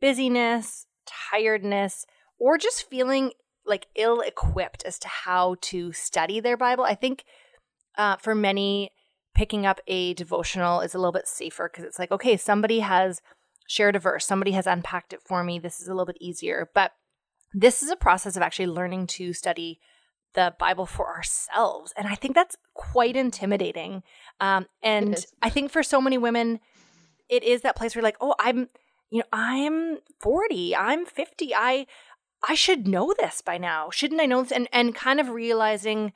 busyness, 0.00 0.86
tiredness, 1.06 2.06
or 2.38 2.58
just 2.58 2.88
feeling 2.88 3.32
like 3.64 3.86
ill 3.94 4.20
equipped 4.20 4.82
as 4.84 4.98
to 5.00 5.08
how 5.08 5.56
to 5.60 5.92
study 5.92 6.40
their 6.40 6.56
Bible, 6.56 6.84
I 6.84 6.94
think 6.94 7.24
uh, 7.96 8.16
for 8.16 8.34
many, 8.34 8.90
picking 9.34 9.66
up 9.66 9.80
a 9.86 10.14
devotional 10.14 10.80
is 10.80 10.94
a 10.94 10.98
little 10.98 11.12
bit 11.12 11.26
safer 11.28 11.70
because 11.70 11.84
it's 11.84 11.98
like, 11.98 12.10
okay, 12.10 12.36
somebody 12.36 12.80
has 12.80 13.20
shared 13.66 13.96
a 13.96 13.98
verse, 13.98 14.26
somebody 14.26 14.52
has 14.52 14.66
unpacked 14.66 15.12
it 15.12 15.22
for 15.22 15.42
me. 15.42 15.58
This 15.58 15.80
is 15.80 15.88
a 15.88 15.92
little 15.92 16.06
bit 16.06 16.18
easier. 16.20 16.70
But 16.74 16.92
this 17.54 17.82
is 17.82 17.90
a 17.90 17.96
process 17.96 18.36
of 18.36 18.42
actually 18.42 18.66
learning 18.66 19.06
to 19.08 19.32
study 19.32 19.78
the 20.34 20.54
Bible 20.58 20.86
for 20.86 21.14
ourselves. 21.14 21.92
And 21.96 22.06
I 22.06 22.14
think 22.14 22.34
that's 22.34 22.56
quite 22.74 23.16
intimidating. 23.16 24.02
Um, 24.40 24.66
and 24.82 25.24
I 25.42 25.50
think 25.50 25.70
for 25.70 25.82
so 25.82 26.00
many 26.00 26.18
women, 26.18 26.60
it 27.28 27.42
is 27.42 27.62
that 27.62 27.76
place 27.76 27.94
where 27.94 28.02
like, 28.02 28.16
oh, 28.20 28.34
I'm, 28.38 28.68
you 29.10 29.18
know, 29.18 29.24
I'm 29.32 29.98
40, 30.20 30.74
I'm 30.74 31.04
50, 31.04 31.54
I 31.54 31.86
I 32.48 32.54
should 32.54 32.88
know 32.88 33.14
this 33.16 33.40
by 33.40 33.56
now. 33.56 33.88
Shouldn't 33.90 34.20
I 34.20 34.26
know 34.26 34.42
this? 34.42 34.52
And 34.52 34.68
and 34.72 34.94
kind 34.94 35.20
of 35.20 35.28
realizing 35.28 36.12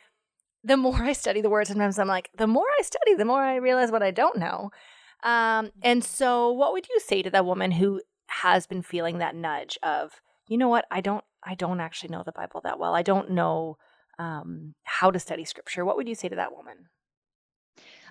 the 0.66 0.76
more 0.76 1.00
I 1.00 1.12
study 1.12 1.40
the 1.40 1.50
word, 1.50 1.66
sometimes 1.66 1.98
I'm 1.98 2.08
like, 2.08 2.30
the 2.36 2.46
more 2.46 2.66
I 2.78 2.82
study, 2.82 3.14
the 3.14 3.24
more 3.24 3.40
I 3.40 3.56
realize 3.56 3.92
what 3.92 4.02
I 4.02 4.10
don't 4.10 4.36
know. 4.38 4.70
Um, 5.22 5.70
and 5.82 6.04
so, 6.04 6.50
what 6.50 6.72
would 6.72 6.88
you 6.88 7.00
say 7.00 7.22
to 7.22 7.30
that 7.30 7.46
woman 7.46 7.70
who 7.70 8.02
has 8.26 8.66
been 8.66 8.82
feeling 8.82 9.18
that 9.18 9.36
nudge 9.36 9.78
of, 9.82 10.20
you 10.48 10.58
know 10.58 10.68
what, 10.68 10.84
I 10.90 11.00
don't, 11.00 11.24
I 11.42 11.54
don't 11.54 11.80
actually 11.80 12.10
know 12.10 12.24
the 12.24 12.32
Bible 12.32 12.60
that 12.64 12.78
well. 12.78 12.94
I 12.94 13.02
don't 13.02 13.30
know 13.30 13.78
um, 14.18 14.74
how 14.82 15.10
to 15.10 15.18
study 15.20 15.44
Scripture. 15.44 15.84
What 15.84 15.96
would 15.96 16.08
you 16.08 16.16
say 16.16 16.28
to 16.28 16.36
that 16.36 16.54
woman? 16.54 16.76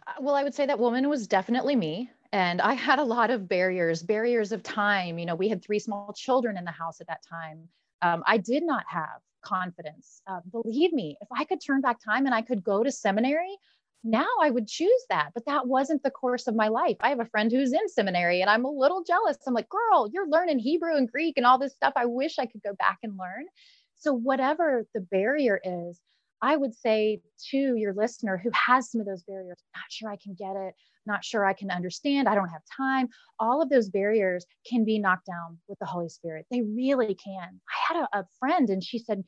Uh, 0.08 0.14
well, 0.22 0.36
I 0.36 0.44
would 0.44 0.56
say 0.56 0.66
that 0.66 0.80
woman 0.80 1.10
was 1.10 1.28
definitely 1.28 1.76
me. 1.76 2.10
And 2.32 2.62
I 2.62 2.74
had 2.74 3.00
a 3.00 3.04
lot 3.04 3.32
of 3.32 3.48
barriers, 3.48 4.02
barriers 4.02 4.52
of 4.52 4.64
time. 4.64 5.20
You 5.20 5.26
know, 5.26 5.36
we 5.36 5.50
had 5.50 5.64
three 5.64 5.80
small 5.80 6.14
children 6.14 6.58
in 6.58 6.66
the 6.66 6.72
house 6.72 7.02
at 7.02 7.08
that 7.08 7.22
time. 7.28 7.68
Um, 8.02 8.24
I 8.26 8.38
did 8.38 8.64
not 8.64 8.84
have 8.88 9.22
confidence. 9.46 10.22
Uh, 10.28 10.40
believe 10.52 10.92
me, 10.92 11.18
if 11.22 11.28
I 11.32 11.46
could 11.46 11.62
turn 11.62 11.82
back 11.82 12.04
time 12.04 12.26
and 12.26 12.36
I 12.36 12.42
could 12.42 12.64
go 12.64 12.84
to 12.84 12.92
seminary, 12.92 13.56
now 14.04 14.28
I 14.42 14.52
would 14.52 14.68
choose 14.68 15.06
that. 15.10 15.32
But 15.34 15.46
that 15.46 15.68
wasn't 15.68 16.04
the 16.04 16.12
course 16.12 16.48
of 16.48 16.56
my 16.56 16.68
life. 16.68 16.98
I 17.00 17.10
have 17.10 17.20
a 17.20 17.26
friend 17.26 17.52
who's 17.52 17.74
in 17.74 17.90
seminary 17.90 18.42
and 18.42 18.50
I'm 18.50 18.66
a 18.66 18.72
little 18.72 19.04
jealous. 19.04 19.38
I'm 19.48 19.54
like, 19.54 19.70
girl, 19.70 20.10
you're 20.12 20.30
learning 20.30 20.60
Hebrew 20.60 20.96
and 20.96 21.12
Greek 21.12 21.38
and 21.38 21.46
all 21.46 21.58
this 21.58 21.74
stuff. 21.74 21.94
I 21.96 22.06
wish 22.06 22.38
I 22.38 22.46
could 22.46 22.62
go 22.62 22.74
back 22.74 23.00
and 23.04 23.18
learn. 23.18 23.46
So, 23.98 24.14
whatever 24.14 24.86
the 24.94 25.02
barrier 25.02 25.60
is, 25.64 26.00
I 26.42 26.56
would 26.56 26.76
say 26.76 27.22
to 27.52 27.58
your 27.58 27.94
listener 27.94 28.38
who 28.38 28.52
has 28.54 28.92
some 28.92 29.02
of 29.02 29.08
those 29.08 29.24
barriers, 29.24 29.58
not 29.76 29.86
sure 29.90 30.10
I 30.10 30.18
can 30.18 30.36
get 30.36 30.56
it, 30.56 30.76
not 31.08 31.24
sure 31.24 31.46
I 31.46 31.54
can 31.54 31.72
understand, 31.72 32.28
I 32.28 32.36
don't 32.36 32.50
have 32.50 32.62
time, 32.76 33.10
all 33.40 33.62
of 33.62 33.70
those 33.70 33.90
barriers 33.90 34.46
can 34.70 34.86
be 34.86 35.00
knocked 35.00 35.26
down 35.26 35.60
with 35.68 35.80
the 35.80 35.86
Holy 35.86 36.10
Spirit. 36.10 36.46
They 36.52 36.62
really 36.62 37.16
can. 37.16 37.60
I 37.70 37.94
had 37.94 38.04
a, 38.04 38.20
a 38.20 38.26
friend 38.40 38.70
and 38.70 38.84
she 38.84 39.00
said, 39.00 39.24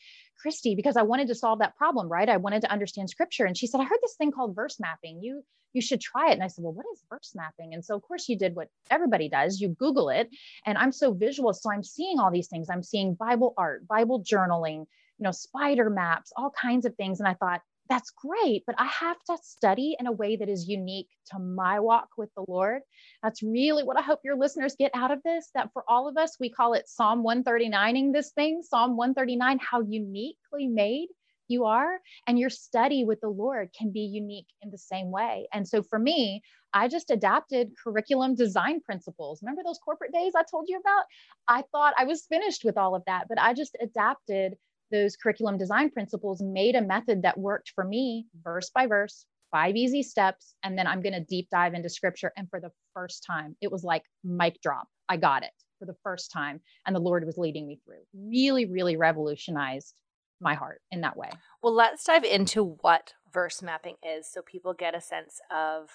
Kristy, 0.46 0.76
because 0.76 0.98
I 0.98 1.04
wanted 1.04 1.28
to 1.28 1.36
solve 1.36 1.60
that 1.60 1.76
problem, 1.76 2.08
right? 2.08 2.30
I 2.30 2.38
wanted 2.38 2.62
to 2.62 2.72
understand 2.72 3.10
scripture. 3.10 3.46
And 3.46 3.58
she 3.58 3.68
said, 3.68 3.82
I 3.82 3.86
heard 3.86 4.00
this 4.02 4.16
thing 4.16 4.32
called 4.32 4.56
verse 4.56 4.80
mapping. 4.80 5.22
You 5.22 5.44
you 5.74 5.82
should 5.82 6.02
try 6.02 6.30
it. 6.30 6.34
And 6.34 6.44
I 6.44 6.48
said, 6.48 6.64
Well, 6.64 6.74
what 6.74 6.86
is 6.92 7.04
verse 7.10 7.34
mapping? 7.36 7.74
And 7.74 7.84
so 7.84 7.96
of 7.96 8.02
course 8.02 8.28
you 8.28 8.38
did 8.38 8.56
what 8.56 8.70
everybody 8.90 9.30
does. 9.30 9.60
You 9.60 9.70
Google 9.70 10.10
it. 10.10 10.30
And 10.66 10.78
I'm 10.78 10.92
so 10.92 11.14
visual. 11.14 11.54
So 11.54 11.72
I'm 11.72 11.84
seeing 11.84 12.20
all 12.20 12.32
these 12.32 12.48
things. 12.48 12.70
I'm 12.70 12.84
seeing 12.84 13.14
Bible 13.14 13.54
art, 13.58 13.88
Bible 13.88 14.24
journaling, 14.24 14.86
you 15.18 15.24
know, 15.24 15.32
spider 15.32 15.90
maps, 15.90 16.32
all 16.36 16.52
kinds 16.52 16.86
of 16.86 16.96
things. 16.96 17.20
And 17.20 17.28
I 17.28 17.34
thought, 17.36 17.62
that's 17.90 18.12
great, 18.12 18.64
but 18.66 18.76
I 18.78 18.86
have 18.86 19.18
to 19.30 19.38
study 19.42 19.96
in 20.00 20.08
a 20.08 20.12
way 20.12 20.36
that 20.36 20.50
is 20.50 20.68
unique 20.68 21.10
to 21.32 21.40
my 21.40 21.80
walk 21.80 22.10
with 22.18 22.30
the 22.36 22.46
Lord. 22.48 22.82
That's 23.24 23.44
really 23.44 23.84
what 23.84 23.98
I 23.98 24.02
hope 24.02 24.20
your 24.24 24.38
listeners 24.38 24.76
get 24.78 24.92
out 24.94 25.12
of 25.12 25.24
this. 25.24 25.50
That 25.54 25.72
for 25.74 25.84
all 25.88 26.08
of 26.08 26.18
us, 26.18 26.38
we 26.40 26.50
call 26.50 26.74
it 26.74 26.90
Psalm 26.90 27.24
139ing 27.24 28.14
this 28.14 28.32
thing, 28.32 28.62
Psalm 28.64 28.98
139, 28.98 29.60
how 29.60 29.82
uniquely 29.82 30.68
made 30.68 31.10
you 31.48 31.66
are, 31.66 32.00
and 32.28 32.38
your 32.38 32.50
study 32.50 33.06
with 33.06 33.22
the 33.22 33.30
Lord 33.30 33.70
can 33.78 33.92
be 33.92 34.02
unique 34.02 34.48
in 34.62 34.70
the 34.70 34.78
same 34.78 35.12
way. 35.12 35.48
And 35.54 35.68
so 35.68 35.82
for 35.82 35.98
me, 35.98 36.42
I 36.74 36.88
just 36.88 37.10
adapted 37.10 37.72
curriculum 37.82 38.36
design 38.36 38.82
principles. 38.82 39.42
Remember 39.42 39.64
those 39.64 39.80
corporate 39.80 40.14
days 40.14 40.34
I 40.36 40.44
told 40.50 40.66
you 40.68 40.78
about? 40.78 41.06
I 41.48 41.64
thought 41.72 41.94
I 41.98 42.04
was 42.04 42.26
finished 42.26 42.64
with 42.66 42.78
all 42.78 42.96
of 42.96 43.04
that, 43.08 43.28
but 43.30 43.40
I 43.40 43.54
just 43.54 43.78
adapted 43.82 44.58
those 44.92 45.16
curriculum 45.16 45.58
design 45.58 45.90
principles, 45.90 46.42
made 46.42 46.76
a 46.76 46.82
method 46.82 47.24
that 47.24 47.38
worked 47.38 47.72
for 47.76 47.84
me, 47.84 48.26
verse 48.44 48.70
by 48.70 48.88
verse, 48.88 49.26
five 49.52 49.76
easy 49.76 50.04
steps. 50.04 50.56
And 50.64 50.78
then 50.78 50.88
I'm 50.88 51.02
going 51.02 51.14
to 51.14 51.24
deep 51.24 51.50
dive 51.50 51.74
into 51.74 51.90
scripture. 51.90 52.32
And 52.38 52.50
for 52.50 52.60
the 52.60 52.72
first 52.94 53.24
time, 53.26 53.56
it 53.62 53.72
was 53.72 53.84
like 53.84 54.04
mic 54.24 54.62
drop. 54.62 54.88
I 55.10 55.18
got 55.18 55.44
it 55.44 55.52
for 55.80 55.86
the 55.86 55.96
first 56.04 56.32
time. 56.32 56.62
And 56.86 56.96
the 56.96 57.00
Lord 57.00 57.26
was 57.26 57.38
leading 57.38 57.68
me 57.68 57.80
through. 57.86 58.02
Really, 58.14 58.66
really 58.66 58.98
revolutionized 58.98 59.94
my 60.40 60.54
heart 60.54 60.82
in 60.92 61.02
that 61.02 61.18
way. 61.18 61.30
Well, 61.62 61.74
let's 61.74 62.04
dive 62.04 62.24
into 62.24 62.78
what 62.82 63.14
verse 63.34 63.62
mapping 63.62 63.96
is 64.04 64.28
so 64.32 64.42
people 64.42 64.74
get 64.74 64.96
a 64.96 65.02
sense 65.02 65.40
of 65.52 65.90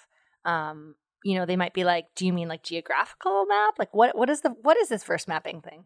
um 0.45 0.95
you 1.23 1.37
know 1.37 1.45
they 1.45 1.55
might 1.55 1.73
be 1.73 1.83
like 1.83 2.05
do 2.15 2.25
you 2.25 2.33
mean 2.33 2.47
like 2.47 2.63
geographical 2.63 3.45
map 3.45 3.73
like 3.79 3.93
what 3.93 4.15
what 4.17 4.29
is 4.29 4.41
the 4.41 4.49
what 4.61 4.77
is 4.77 4.89
this 4.89 5.03
verse 5.03 5.27
mapping 5.27 5.61
thing 5.61 5.85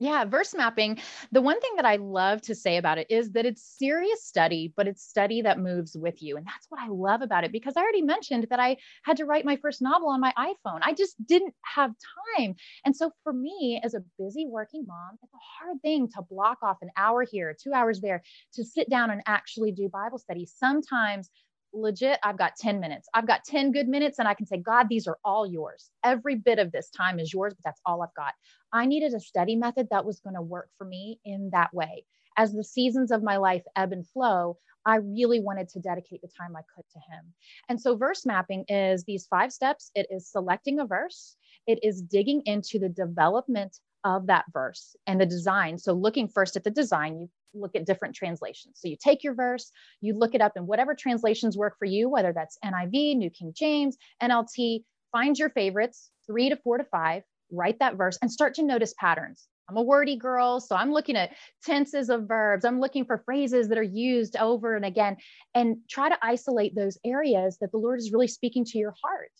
yeah, 0.00 0.24
verse 0.24 0.54
mapping. 0.54 0.98
The 1.30 1.42
one 1.42 1.60
thing 1.60 1.72
that 1.76 1.84
I 1.84 1.96
love 1.96 2.40
to 2.42 2.54
say 2.54 2.78
about 2.78 2.96
it 2.96 3.06
is 3.10 3.32
that 3.32 3.44
it's 3.44 3.62
serious 3.62 4.24
study, 4.24 4.72
but 4.74 4.88
it's 4.88 5.02
study 5.02 5.42
that 5.42 5.58
moves 5.58 5.94
with 5.94 6.22
you. 6.22 6.38
And 6.38 6.46
that's 6.46 6.66
what 6.70 6.80
I 6.80 6.88
love 6.88 7.20
about 7.20 7.44
it 7.44 7.52
because 7.52 7.74
I 7.76 7.82
already 7.82 8.00
mentioned 8.00 8.46
that 8.48 8.58
I 8.58 8.78
had 9.02 9.18
to 9.18 9.26
write 9.26 9.44
my 9.44 9.56
first 9.56 9.82
novel 9.82 10.08
on 10.08 10.18
my 10.18 10.32
iPhone. 10.38 10.80
I 10.80 10.94
just 10.94 11.14
didn't 11.26 11.52
have 11.66 11.92
time. 12.38 12.54
And 12.86 12.96
so 12.96 13.12
for 13.22 13.34
me, 13.34 13.78
as 13.84 13.92
a 13.92 14.02
busy 14.18 14.46
working 14.46 14.86
mom, 14.88 15.18
it's 15.22 15.34
a 15.34 15.64
hard 15.64 15.82
thing 15.82 16.08
to 16.14 16.22
block 16.22 16.58
off 16.62 16.78
an 16.80 16.88
hour 16.96 17.22
here, 17.30 17.54
two 17.62 17.74
hours 17.74 18.00
there 18.00 18.22
to 18.54 18.64
sit 18.64 18.88
down 18.88 19.10
and 19.10 19.20
actually 19.26 19.70
do 19.70 19.90
Bible 19.90 20.18
study. 20.18 20.46
Sometimes 20.46 21.28
legit, 21.72 22.18
I've 22.22 22.38
got 22.38 22.56
10 22.56 22.80
minutes. 22.80 23.08
I've 23.14 23.26
got 23.26 23.44
10 23.44 23.72
good 23.72 23.88
minutes, 23.88 24.18
and 24.18 24.28
I 24.28 24.34
can 24.34 24.46
say, 24.46 24.58
God, 24.58 24.88
these 24.88 25.06
are 25.06 25.18
all 25.24 25.46
yours. 25.46 25.90
Every 26.04 26.36
bit 26.36 26.58
of 26.58 26.72
this 26.72 26.90
time 26.90 27.18
is 27.18 27.32
yours, 27.32 27.54
but 27.54 27.64
that's 27.64 27.80
all 27.86 28.02
I've 28.02 28.14
got. 28.14 28.34
I 28.72 28.86
needed 28.86 29.14
a 29.14 29.20
study 29.20 29.56
method 29.56 29.88
that 29.90 30.04
was 30.04 30.20
going 30.20 30.36
to 30.36 30.42
work 30.42 30.70
for 30.78 30.84
me 30.84 31.20
in 31.24 31.50
that 31.52 31.72
way. 31.72 32.04
As 32.36 32.52
the 32.52 32.64
seasons 32.64 33.10
of 33.10 33.22
my 33.22 33.36
life 33.36 33.62
ebb 33.76 33.92
and 33.92 34.06
flow, 34.08 34.56
I 34.86 34.96
really 34.96 35.40
wanted 35.40 35.68
to 35.70 35.80
dedicate 35.80 36.22
the 36.22 36.28
time 36.28 36.56
I 36.56 36.62
could 36.74 36.84
to 36.92 36.98
Him. 36.98 37.34
And 37.68 37.80
so, 37.80 37.96
verse 37.96 38.24
mapping 38.24 38.64
is 38.68 39.04
these 39.04 39.26
five 39.26 39.52
steps 39.52 39.90
it 39.94 40.06
is 40.10 40.30
selecting 40.30 40.80
a 40.80 40.86
verse, 40.86 41.36
it 41.66 41.80
is 41.82 42.02
digging 42.02 42.42
into 42.46 42.78
the 42.78 42.88
development 42.88 43.78
of 44.04 44.26
that 44.28 44.46
verse 44.52 44.96
and 45.06 45.20
the 45.20 45.26
design. 45.26 45.76
So, 45.76 45.92
looking 45.92 46.28
first 46.28 46.56
at 46.56 46.64
the 46.64 46.70
design, 46.70 47.18
you 47.20 47.28
look 47.54 47.74
at 47.74 47.86
different 47.86 48.14
translations. 48.14 48.78
So, 48.80 48.88
you 48.88 48.96
take 49.02 49.24
your 49.24 49.34
verse, 49.34 49.70
you 50.00 50.16
look 50.16 50.34
it 50.34 50.40
up 50.40 50.52
in 50.56 50.66
whatever 50.66 50.94
translations 50.94 51.56
work 51.56 51.76
for 51.78 51.86
you, 51.86 52.08
whether 52.08 52.32
that's 52.32 52.58
NIV, 52.64 53.16
New 53.16 53.30
King 53.30 53.52
James, 53.56 53.96
NLT, 54.22 54.84
find 55.12 55.38
your 55.38 55.50
favorites, 55.50 56.10
three 56.26 56.48
to 56.48 56.56
four 56.56 56.78
to 56.78 56.84
five. 56.84 57.22
write 57.52 57.80
that 57.80 57.96
verse 57.96 58.16
and 58.22 58.30
start 58.30 58.54
to 58.54 58.62
notice 58.62 58.94
patterns. 58.96 59.48
I'm 59.68 59.76
a 59.76 59.82
wordy 59.82 60.16
girl, 60.16 60.60
so 60.60 60.74
I'm 60.74 60.92
looking 60.92 61.16
at 61.16 61.32
tenses 61.64 62.10
of 62.10 62.26
verbs. 62.26 62.64
I'm 62.64 62.80
looking 62.80 63.04
for 63.04 63.22
phrases 63.24 63.68
that 63.68 63.78
are 63.78 63.82
used 63.82 64.36
over 64.36 64.74
and 64.74 64.84
again 64.84 65.16
and 65.54 65.78
try 65.88 66.08
to 66.08 66.18
isolate 66.22 66.74
those 66.74 66.98
areas 67.04 67.58
that 67.60 67.70
the 67.70 67.78
Lord 67.78 68.00
is 68.00 68.12
really 68.12 68.26
speaking 68.26 68.64
to 68.66 68.78
your 68.78 68.94
heart. 69.02 69.30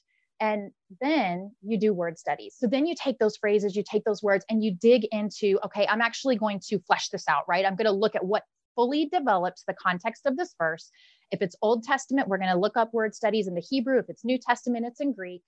And 0.40 0.72
then 1.00 1.54
you 1.62 1.78
do 1.78 1.92
word 1.92 2.18
studies. 2.18 2.56
So 2.58 2.66
then 2.66 2.86
you 2.86 2.94
take 2.94 3.18
those 3.18 3.36
phrases, 3.36 3.76
you 3.76 3.84
take 3.88 4.04
those 4.04 4.22
words, 4.22 4.44
and 4.48 4.64
you 4.64 4.74
dig 4.74 5.06
into, 5.12 5.58
okay, 5.64 5.86
I'm 5.86 6.00
actually 6.00 6.36
going 6.36 6.60
to 6.68 6.78
flesh 6.80 7.10
this 7.10 7.28
out, 7.28 7.44
right? 7.46 7.66
I'm 7.66 7.76
going 7.76 7.86
to 7.86 7.92
look 7.92 8.16
at 8.16 8.24
what 8.24 8.44
fully 8.74 9.06
develops 9.12 9.64
the 9.66 9.74
context 9.74 10.24
of 10.24 10.38
this 10.38 10.54
verse. 10.58 10.90
If 11.30 11.42
it's 11.42 11.56
Old 11.60 11.84
Testament, 11.84 12.28
we're 12.28 12.38
going 12.38 12.50
to 12.50 12.58
look 12.58 12.76
up 12.76 12.94
word 12.94 13.14
studies 13.14 13.46
in 13.46 13.54
the 13.54 13.60
Hebrew. 13.60 13.98
If 13.98 14.06
it's 14.08 14.24
New 14.24 14.38
Testament, 14.38 14.86
it's 14.86 15.00
in 15.00 15.12
Greek. 15.12 15.42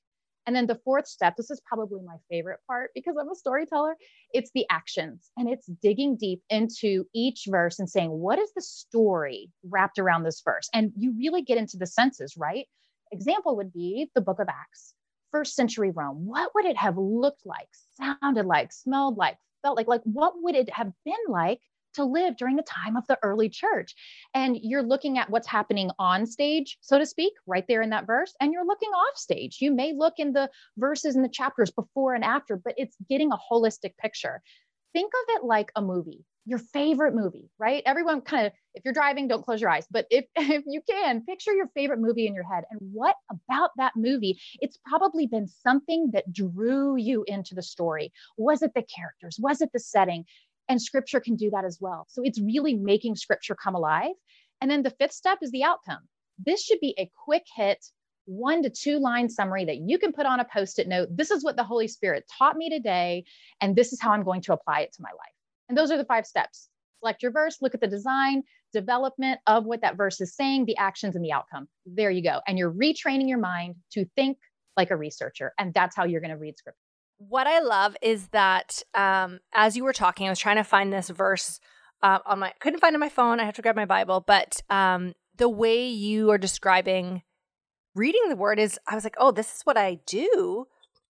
And 0.46 0.56
then 0.56 0.66
the 0.66 0.80
fourth 0.84 1.06
step, 1.06 1.36
this 1.36 1.50
is 1.50 1.60
probably 1.64 2.00
my 2.04 2.16
favorite 2.28 2.58
part 2.66 2.90
because 2.94 3.14
I'm 3.18 3.30
a 3.30 3.34
storyteller, 3.34 3.96
it's 4.32 4.50
the 4.54 4.66
actions. 4.70 5.30
And 5.36 5.48
it's 5.48 5.66
digging 5.80 6.16
deep 6.16 6.42
into 6.50 7.04
each 7.14 7.44
verse 7.48 7.78
and 7.78 7.88
saying, 7.88 8.10
what 8.10 8.38
is 8.38 8.50
the 8.54 8.62
story 8.62 9.50
wrapped 9.70 9.98
around 9.98 10.24
this 10.24 10.42
verse? 10.44 10.68
And 10.74 10.92
you 10.96 11.14
really 11.16 11.42
get 11.42 11.58
into 11.58 11.76
the 11.76 11.86
senses, 11.86 12.34
right? 12.36 12.66
Example 13.12 13.56
would 13.56 13.72
be 13.72 14.10
the 14.14 14.20
book 14.20 14.40
of 14.40 14.48
Acts, 14.48 14.94
first 15.30 15.54
century 15.54 15.90
Rome. 15.90 16.26
What 16.26 16.52
would 16.54 16.64
it 16.64 16.76
have 16.76 16.96
looked 16.98 17.46
like, 17.46 17.68
sounded 17.94 18.46
like, 18.46 18.72
smelled 18.72 19.16
like, 19.16 19.36
felt 19.62 19.76
like? 19.76 19.86
Like, 19.86 20.02
what 20.04 20.34
would 20.36 20.54
it 20.54 20.70
have 20.70 20.92
been 21.04 21.14
like 21.28 21.60
to 21.94 22.04
live 22.04 22.36
during 22.36 22.56
the 22.56 22.62
time 22.62 22.96
of 22.96 23.06
the 23.06 23.18
early 23.22 23.48
church. 23.48 23.94
And 24.34 24.58
you're 24.62 24.82
looking 24.82 25.18
at 25.18 25.30
what's 25.30 25.46
happening 25.46 25.90
on 25.98 26.26
stage, 26.26 26.78
so 26.80 26.98
to 26.98 27.06
speak, 27.06 27.32
right 27.46 27.64
there 27.68 27.82
in 27.82 27.90
that 27.90 28.06
verse, 28.06 28.34
and 28.40 28.52
you're 28.52 28.66
looking 28.66 28.90
off 28.90 29.16
stage. 29.16 29.58
You 29.60 29.72
may 29.72 29.92
look 29.92 30.14
in 30.18 30.32
the 30.32 30.50
verses 30.76 31.16
and 31.16 31.24
the 31.24 31.28
chapters 31.28 31.70
before 31.70 32.14
and 32.14 32.24
after, 32.24 32.56
but 32.56 32.74
it's 32.76 32.96
getting 33.08 33.32
a 33.32 33.38
holistic 33.52 33.96
picture. 33.98 34.42
Think 34.92 35.12
of 35.14 35.36
it 35.36 35.44
like 35.44 35.70
a 35.76 35.82
movie, 35.82 36.24
your 36.44 36.58
favorite 36.58 37.14
movie, 37.14 37.48
right? 37.58 37.82
Everyone 37.86 38.20
kind 38.20 38.46
of, 38.46 38.52
if 38.74 38.84
you're 38.84 38.94
driving, 38.94 39.28
don't 39.28 39.44
close 39.44 39.60
your 39.60 39.70
eyes, 39.70 39.86
but 39.90 40.06
if, 40.10 40.24
if 40.36 40.64
you 40.66 40.80
can, 40.88 41.24
picture 41.24 41.52
your 41.52 41.68
favorite 41.74 42.00
movie 42.00 42.26
in 42.26 42.34
your 42.34 42.44
head. 42.44 42.64
And 42.70 42.80
what 42.92 43.16
about 43.30 43.70
that 43.76 43.92
movie? 43.96 44.40
It's 44.60 44.78
probably 44.86 45.26
been 45.26 45.46
something 45.46 46.10
that 46.12 46.32
drew 46.32 46.96
you 46.96 47.24
into 47.26 47.54
the 47.54 47.62
story. 47.62 48.12
Was 48.36 48.62
it 48.62 48.72
the 48.74 48.82
characters? 48.82 49.38
Was 49.40 49.60
it 49.60 49.70
the 49.72 49.80
setting? 49.80 50.24
And 50.68 50.80
scripture 50.80 51.20
can 51.20 51.36
do 51.36 51.50
that 51.50 51.64
as 51.64 51.78
well. 51.80 52.06
So 52.08 52.22
it's 52.24 52.40
really 52.40 52.74
making 52.74 53.16
scripture 53.16 53.54
come 53.54 53.74
alive. 53.74 54.12
And 54.60 54.70
then 54.70 54.82
the 54.82 54.90
fifth 54.90 55.12
step 55.12 55.38
is 55.42 55.50
the 55.50 55.64
outcome. 55.64 56.00
This 56.38 56.64
should 56.64 56.80
be 56.80 56.94
a 56.98 57.10
quick 57.24 57.44
hit, 57.54 57.84
one 58.24 58.62
to 58.62 58.70
two 58.70 58.98
line 58.98 59.28
summary 59.28 59.64
that 59.64 59.78
you 59.78 59.98
can 59.98 60.12
put 60.12 60.26
on 60.26 60.40
a 60.40 60.44
post 60.44 60.78
it 60.78 60.88
note. 60.88 61.08
This 61.10 61.30
is 61.30 61.44
what 61.44 61.56
the 61.56 61.64
Holy 61.64 61.88
Spirit 61.88 62.24
taught 62.38 62.56
me 62.56 62.70
today, 62.70 63.24
and 63.60 63.74
this 63.74 63.92
is 63.92 64.00
how 64.00 64.12
I'm 64.12 64.22
going 64.22 64.42
to 64.42 64.52
apply 64.52 64.80
it 64.80 64.92
to 64.94 65.02
my 65.02 65.10
life. 65.10 65.41
And 65.68 65.76
those 65.76 65.90
are 65.90 65.96
the 65.96 66.04
five 66.04 66.26
steps. 66.26 66.68
Select 67.00 67.22
your 67.22 67.32
verse, 67.32 67.58
look 67.60 67.74
at 67.74 67.80
the 67.80 67.88
design, 67.88 68.42
development 68.72 69.40
of 69.46 69.64
what 69.64 69.80
that 69.82 69.96
verse 69.96 70.20
is 70.20 70.36
saying, 70.36 70.66
the 70.66 70.76
actions, 70.76 71.16
and 71.16 71.24
the 71.24 71.32
outcome. 71.32 71.66
There 71.84 72.10
you 72.10 72.22
go. 72.22 72.40
And 72.46 72.58
you're 72.58 72.72
retraining 72.72 73.28
your 73.28 73.38
mind 73.38 73.74
to 73.92 74.04
think 74.14 74.38
like 74.76 74.90
a 74.90 74.96
researcher. 74.96 75.52
And 75.58 75.74
that's 75.74 75.96
how 75.96 76.04
you're 76.04 76.20
going 76.20 76.30
to 76.30 76.36
read 76.36 76.56
scripture 76.56 76.78
what 77.28 77.46
I 77.46 77.60
love 77.60 77.96
is 78.02 78.28
that 78.28 78.82
um, 78.94 79.40
as 79.54 79.76
you 79.76 79.84
were 79.84 79.92
talking, 79.92 80.26
I 80.26 80.30
was 80.30 80.38
trying 80.38 80.56
to 80.56 80.64
find 80.64 80.92
this 80.92 81.08
verse 81.08 81.60
uh, 82.02 82.18
on 82.26 82.40
my 82.40 82.52
couldn't 82.58 82.80
find 82.80 82.94
it 82.94 82.96
on 82.96 83.00
my 83.00 83.08
phone. 83.08 83.38
I 83.38 83.44
have 83.44 83.54
to 83.54 83.62
grab 83.62 83.76
my 83.76 83.84
Bible, 83.84 84.22
but 84.26 84.60
um, 84.70 85.14
the 85.36 85.48
way 85.48 85.86
you 85.86 86.30
are 86.30 86.38
describing 86.38 87.22
reading 87.94 88.28
the 88.28 88.36
word 88.36 88.58
is, 88.58 88.78
I 88.88 88.94
was 88.94 89.04
like, 89.04 89.16
oh, 89.18 89.30
this 89.30 89.54
is 89.54 89.62
what 89.62 89.76
I 89.76 90.00
do. 90.06 90.66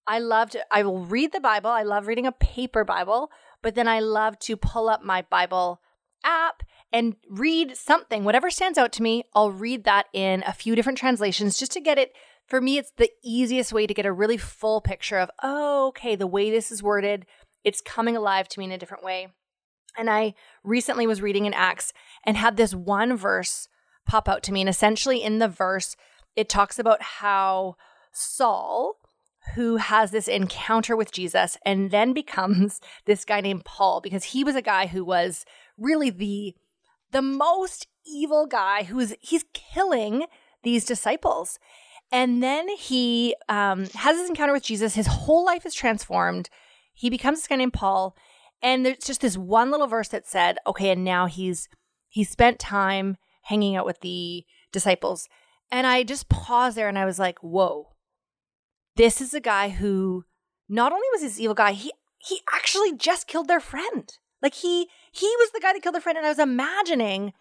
I 0.07 0.19
love 0.19 0.51
to. 0.51 0.65
I 0.71 0.83
will 0.83 1.05
read 1.05 1.33
the 1.33 1.41
Bible. 1.41 1.71
I 1.71 1.83
love 1.83 2.07
reading 2.07 2.27
a 2.27 2.33
paper 2.33 2.85
Bible, 2.85 3.31
but 3.63 3.75
then 3.75 3.89
I 3.89 4.01
love 4.01 4.39
to 4.41 4.57
pull 4.57 4.89
up 4.89 5.03
my 5.03 5.23
Bible 5.23 5.81
app 6.25 6.63
and 6.93 7.17
read 7.29 7.77
something, 7.77 8.25
whatever 8.25 8.51
stands 8.51 8.79
out 8.79 8.93
to 8.93 9.03
me. 9.03 9.25
I'll 9.35 9.51
read 9.51 9.85
that 9.85 10.07
in 10.13 10.45
a 10.47 10.53
few 10.53 10.75
different 10.75 10.99
translations 10.99 11.59
just 11.59 11.73
to 11.73 11.81
get 11.81 11.99
it 11.99 12.13
for 12.47 12.61
me, 12.61 12.79
it's 12.79 12.93
the 12.97 13.11
easiest 13.23 13.73
way 13.73 13.87
to 13.87 13.95
get 13.95 14.07
a 14.07 14.13
really 14.13 14.37
full 14.37 14.81
picture 14.81 15.19
of, 15.19 15.31
oh, 15.43 15.89
okay, 15.89 16.17
the 16.17 16.27
way 16.27 16.51
this 16.51 16.71
is 16.71 16.83
worded, 16.83 17.27
it's 17.65 17.81
coming 17.81 18.17
alive 18.17 18.49
to 18.49 18.59
me 18.59 18.67
in 18.67 18.73
a 18.73 18.79
different 18.79 19.05
way. 19.05 19.29
And 19.97 20.11
I 20.11 20.35
recently 20.65 21.07
was 21.07 21.23
reading 21.23 21.47
in 21.47 21.55
Acts 21.55 21.93
and 22.25 22.37
had 22.37 22.57
this 22.57 22.75
one 22.75 23.17
verse 23.17 23.69
pop 24.07 24.29
out 24.29 24.43
to 24.45 24.53
me. 24.53 24.61
And 24.61 24.69
essentially, 24.69 25.23
in 25.23 25.39
the 25.39 25.49
verse, 25.49 25.97
it 26.35 26.49
talks 26.49 26.79
about 26.79 27.03
how 27.03 27.77
Saul, 28.13 28.97
who 29.55 29.77
has 29.77 30.11
this 30.11 30.29
encounter 30.29 30.97
with 30.97 31.13
Jesus 31.13 31.57
and 31.65 31.91
then 31.91 32.13
becomes 32.13 32.81
this 33.07 33.25
guy 33.25 33.41
named 33.41 33.65
Paul, 33.65 34.01
because 34.01 34.25
he 34.25 34.45
was 34.45 34.57
a 34.57 34.63
guy 34.63 34.87
who 34.87 35.05
was 35.05 35.45
really 35.79 36.11
the 36.11 36.55
the 37.11 37.23
most 37.23 37.87
evil 38.07 38.47
guy 38.47 38.85
who's 38.85 39.15
he's 39.21 39.45
killing 39.53 40.25
these 40.63 40.85
disciples 40.85 41.59
and 42.13 42.43
then 42.43 42.69
he 42.69 43.35
um, 43.49 43.87
has 43.95 44.19
this 44.19 44.29
encounter 44.29 44.53
with 44.53 44.63
Jesus. 44.63 44.95
His 44.95 45.07
whole 45.07 45.47
life 45.47 45.65
is 45.65 45.75
transformed. 45.75 46.51
He 46.93 47.09
becomes 47.09 47.39
this 47.39 47.49
guy 47.49 47.57
named 47.57 47.73
Paul. 47.73 48.15
And 48.63 48.85
there's 48.85 48.99
just 48.99 49.23
this 49.23 49.39
one 49.39 49.71
little 49.71 49.87
verse 49.87 50.09
that 50.09 50.29
said, 50.29 50.59
okay, 50.67 50.91
and 50.91 51.03
now 51.03 51.27
he's 51.27 51.69
he 52.09 52.23
spent 52.23 52.59
time 52.59 53.17
hanging 53.45 53.75
out 53.75 53.87
with 53.87 54.01
the 54.03 54.45
disciples. 54.71 55.29
And 55.71 55.87
I 55.87 56.03
just 56.03 56.29
paused 56.29 56.77
there 56.77 56.89
and 56.89 56.99
I 56.99 57.07
was 57.07 57.19
like, 57.19 57.39
whoa, 57.39 57.92
this 58.97 59.21
is 59.21 59.35
a 59.35 59.41
guy 59.41 59.71
who 59.71 60.25
not 60.69 60.93
only 60.93 61.07
was 61.13 61.23
this 61.23 61.41
evil 61.41 61.55
guy, 61.55 61.73
he 61.73 61.93
he 62.19 62.41
actually 62.53 62.97
just 62.97 63.27
killed 63.27 63.49
their 63.49 63.61
friend. 63.61 64.17
Like 64.41 64.55
he 64.55 64.89
he 65.11 65.27
was 65.39 65.51
the 65.53 65.61
guy 65.61 65.73
that 65.73 65.83
killed 65.83 65.95
their 65.95 66.03
friend. 66.03 66.19
And 66.19 66.27
I 66.27 66.31
was 66.31 66.39
imagining, 66.39 67.33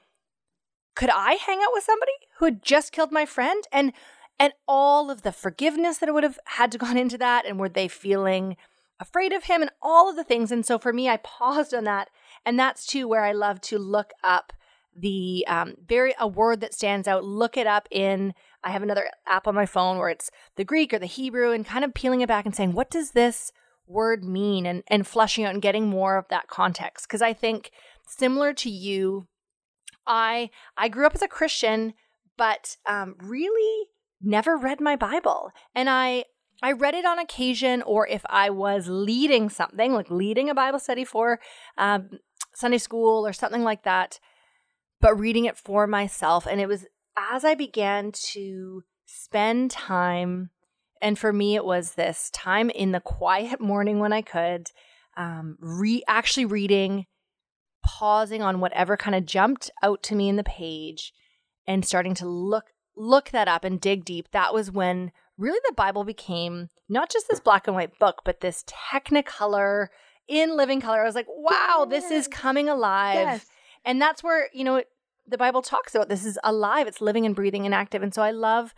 could 0.96 1.10
I 1.10 1.34
hang 1.34 1.60
out 1.60 1.74
with 1.74 1.84
somebody 1.84 2.12
who 2.38 2.46
had 2.46 2.64
just 2.64 2.92
killed 2.92 3.12
my 3.12 3.26
friend? 3.26 3.64
And 3.72 3.94
and 4.40 4.54
all 4.68 5.12
of 5.12 5.22
the 5.22 5.32
forgiveness 5.32 6.00
that 6.00 6.12
would 6.12 6.24
have 6.24 6.40
had 6.46 6.72
to 6.72 6.78
gone 6.80 6.98
into 6.98 7.18
that 7.20 7.46
and 7.46 7.60
were 7.60 7.70
they 7.70 7.88
feeling 7.88 8.58
afraid 9.00 9.34
of 9.34 9.46
him 9.46 9.62
and 9.62 9.72
all 9.82 10.10
of 10.10 10.16
the 10.16 10.24
things 10.24 10.52
and 10.52 10.64
so 10.64 10.78
for 10.78 10.94
me 10.94 11.10
i 11.10 11.18
paused 11.18 11.74
on 11.74 11.86
that 11.86 12.08
and 12.46 12.60
that's 12.60 12.86
too 12.86 13.08
where 13.08 13.24
i 13.26 13.32
love 13.32 13.60
to 13.60 13.80
look 13.80 14.12
up 14.24 14.54
the 14.96 15.44
um, 15.48 15.74
very 15.84 16.14
a 16.20 16.28
word 16.28 16.62
that 16.62 16.74
stands 16.74 17.08
out 17.08 17.24
look 17.24 17.58
it 17.58 17.66
up 17.66 17.88
in 17.90 18.32
i 18.64 18.72
have 18.72 18.84
another 18.84 19.10
app 19.28 19.48
on 19.48 19.56
my 19.56 19.66
phone 19.66 19.98
where 19.98 20.10
it's 20.10 20.30
the 20.56 20.64
greek 20.64 20.94
or 20.94 21.00
the 21.00 21.06
hebrew 21.06 21.52
and 21.52 21.66
kind 21.66 21.84
of 21.84 21.94
peeling 21.94 22.22
it 22.22 22.28
back 22.28 22.46
and 22.46 22.56
saying 22.56 22.74
what 22.74 22.90
does 22.90 23.12
this 23.12 23.52
word 23.88 24.24
mean 24.24 24.66
and 24.66 24.84
and 24.88 25.08
flushing 25.08 25.44
out 25.44 25.54
and 25.54 25.62
getting 25.62 25.88
more 25.88 26.18
of 26.18 26.28
that 26.30 26.48
context 26.48 27.08
because 27.08 27.22
i 27.22 27.34
think 27.34 27.72
similar 28.08 28.54
to 28.54 28.70
you 28.70 29.28
i 30.08 30.50
i 30.78 30.88
grew 30.88 31.06
up 31.06 31.16
as 31.16 31.22
a 31.22 31.28
christian 31.28 31.94
but 32.42 32.78
um, 32.88 33.16
really 33.22 33.88
never 34.20 34.58
read 34.58 34.82
my 34.82 34.96
Bible. 34.96 35.52
And 35.76 35.90
I 35.90 36.26
I 36.64 36.72
read 36.74 36.94
it 36.94 37.06
on 37.06 37.18
occasion, 37.18 37.82
or 37.82 38.08
if 38.08 38.24
I 38.30 38.50
was 38.50 38.88
leading 38.88 39.50
something, 39.50 39.94
like 39.94 40.12
leading 40.12 40.50
a 40.50 40.56
Bible 40.56 40.80
study 40.80 41.04
for 41.04 41.40
um, 41.78 42.20
Sunday 42.54 42.78
school 42.78 43.26
or 43.26 43.34
something 43.34 43.64
like 43.64 43.84
that, 43.84 44.20
but 45.00 45.20
reading 45.20 45.46
it 45.46 45.58
for 45.58 45.88
myself. 45.88 46.46
And 46.46 46.62
it 46.62 46.68
was 46.68 46.86
as 47.18 47.46
I 47.46 47.56
began 47.56 48.12
to 48.34 48.84
spend 49.06 49.72
time, 49.72 50.50
and 51.02 51.18
for 51.18 51.34
me, 51.34 51.56
it 51.56 51.66
was 51.66 51.94
this 51.94 52.30
time 52.32 52.70
in 52.70 52.92
the 52.92 53.00
quiet 53.00 53.60
morning 53.60 54.00
when 54.00 54.14
I 54.14 54.22
could, 54.22 54.72
um, 55.18 55.58
re 55.60 56.04
actually 56.08 56.46
reading, 56.46 57.06
pausing 57.84 58.42
on 58.42 58.60
whatever 58.60 58.96
kind 58.98 59.16
of 59.16 59.26
jumped 59.26 59.72
out 59.84 60.04
to 60.04 60.16
me 60.16 60.30
in 60.30 60.36
the 60.36 60.44
page, 60.44 61.14
and 61.68 61.86
starting 61.86 62.14
to 62.16 62.28
look 62.28 62.66
look 62.96 63.30
that 63.30 63.48
up 63.48 63.64
and 63.64 63.80
dig 63.80 64.06
deep, 64.06 64.28
that 64.32 64.54
was 64.54 64.70
when 64.72 65.12
really 65.38 65.60
the 65.66 65.74
Bible 65.74 66.04
became 66.04 66.70
not 66.90 67.10
just 67.10 67.28
this 67.30 67.40
black 67.40 67.68
and 67.68 67.76
white 67.76 67.98
book, 68.00 68.22
but 68.26 68.42
this 68.42 68.64
technicolor 68.68 69.88
in 70.28 70.56
living 70.56 70.82
color. 70.82 71.02
I 71.02 71.06
was 71.06 71.16
like, 71.16 71.28
wow, 71.30 71.88
this 71.90 72.12
is 72.12 72.28
coming 72.28 72.70
alive. 72.70 73.16
Yes. 73.16 73.46
And 73.84 74.02
that's 74.02 74.24
where, 74.24 74.50
you 74.54 74.64
know, 74.64 74.84
the 75.28 75.38
Bible 75.38 75.62
talks 75.62 75.96
about 75.96 76.10
this 76.10 76.26
is 76.26 76.40
alive, 76.44 76.88
it's 76.88 77.02
living 77.02 77.26
and 77.26 77.36
breathing 77.36 77.66
and 77.66 77.74
active. 77.74 78.04
And 78.04 78.14
so 78.14 78.22
I 78.22 78.32
love 78.32 78.74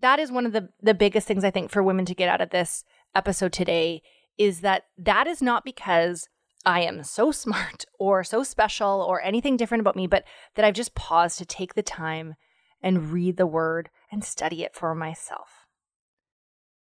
that 0.00 0.18
is 0.18 0.32
one 0.32 0.46
of 0.46 0.52
the 0.52 0.68
the 0.80 0.94
biggest 0.94 1.26
things 1.26 1.44
I 1.44 1.50
think 1.50 1.70
for 1.70 1.82
women 1.82 2.04
to 2.06 2.14
get 2.14 2.28
out 2.28 2.40
of 2.40 2.50
this 2.50 2.84
episode 3.14 3.52
today 3.52 4.02
is 4.38 4.60
that 4.60 4.84
that 4.96 5.26
is 5.26 5.42
not 5.42 5.64
because 5.64 6.28
I 6.64 6.82
am 6.82 7.02
so 7.02 7.30
smart 7.32 7.84
or 7.98 8.24
so 8.24 8.42
special 8.42 9.04
or 9.08 9.22
anything 9.22 9.56
different 9.56 9.80
about 9.80 9.96
me, 9.96 10.06
but 10.06 10.24
that 10.54 10.64
I've 10.64 10.74
just 10.74 10.94
paused 10.94 11.38
to 11.38 11.46
take 11.46 11.74
the 11.74 11.82
time 11.82 12.34
and 12.82 13.12
read 13.12 13.36
the 13.36 13.46
word 13.46 13.90
and 14.10 14.24
study 14.24 14.62
it 14.62 14.74
for 14.74 14.94
myself. 14.94 15.66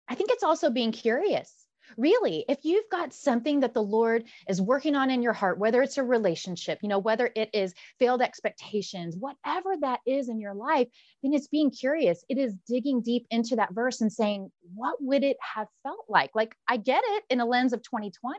I 0.07 0.15
think 0.15 0.29
it's 0.31 0.43
also 0.43 0.69
being 0.69 0.91
curious. 0.91 1.64
Really 1.97 2.45
if 2.47 2.59
you've 2.63 2.89
got 2.91 3.13
something 3.13 3.59
that 3.59 3.73
the 3.73 3.81
lord 3.81 4.23
is 4.49 4.61
working 4.61 4.95
on 4.95 5.09
in 5.09 5.21
your 5.21 5.33
heart 5.33 5.57
whether 5.57 5.81
it's 5.81 5.97
a 5.97 6.03
relationship 6.03 6.79
you 6.81 6.89
know 6.89 6.99
whether 6.99 7.31
it 7.35 7.49
is 7.53 7.73
failed 7.99 8.21
expectations 8.21 9.15
whatever 9.17 9.75
that 9.79 9.99
is 10.05 10.29
in 10.29 10.39
your 10.39 10.53
life 10.53 10.87
then 11.25 11.33
it's 11.33 11.47
being 11.47 11.71
curious. 11.71 12.23
It 12.29 12.37
is 12.37 12.53
digging 12.67 13.01
deep 13.01 13.25
into 13.31 13.55
that 13.55 13.73
verse 13.73 14.01
and 14.01 14.13
saying 14.13 14.51
what 14.75 14.97
would 15.01 15.23
it 15.23 15.37
have 15.55 15.67
felt 15.81 16.05
like? 16.07 16.31
Like 16.35 16.55
i 16.67 16.77
get 16.77 17.03
it 17.03 17.23
in 17.29 17.39
a 17.39 17.45
lens 17.45 17.73
of 17.73 17.81
2020 17.81 18.37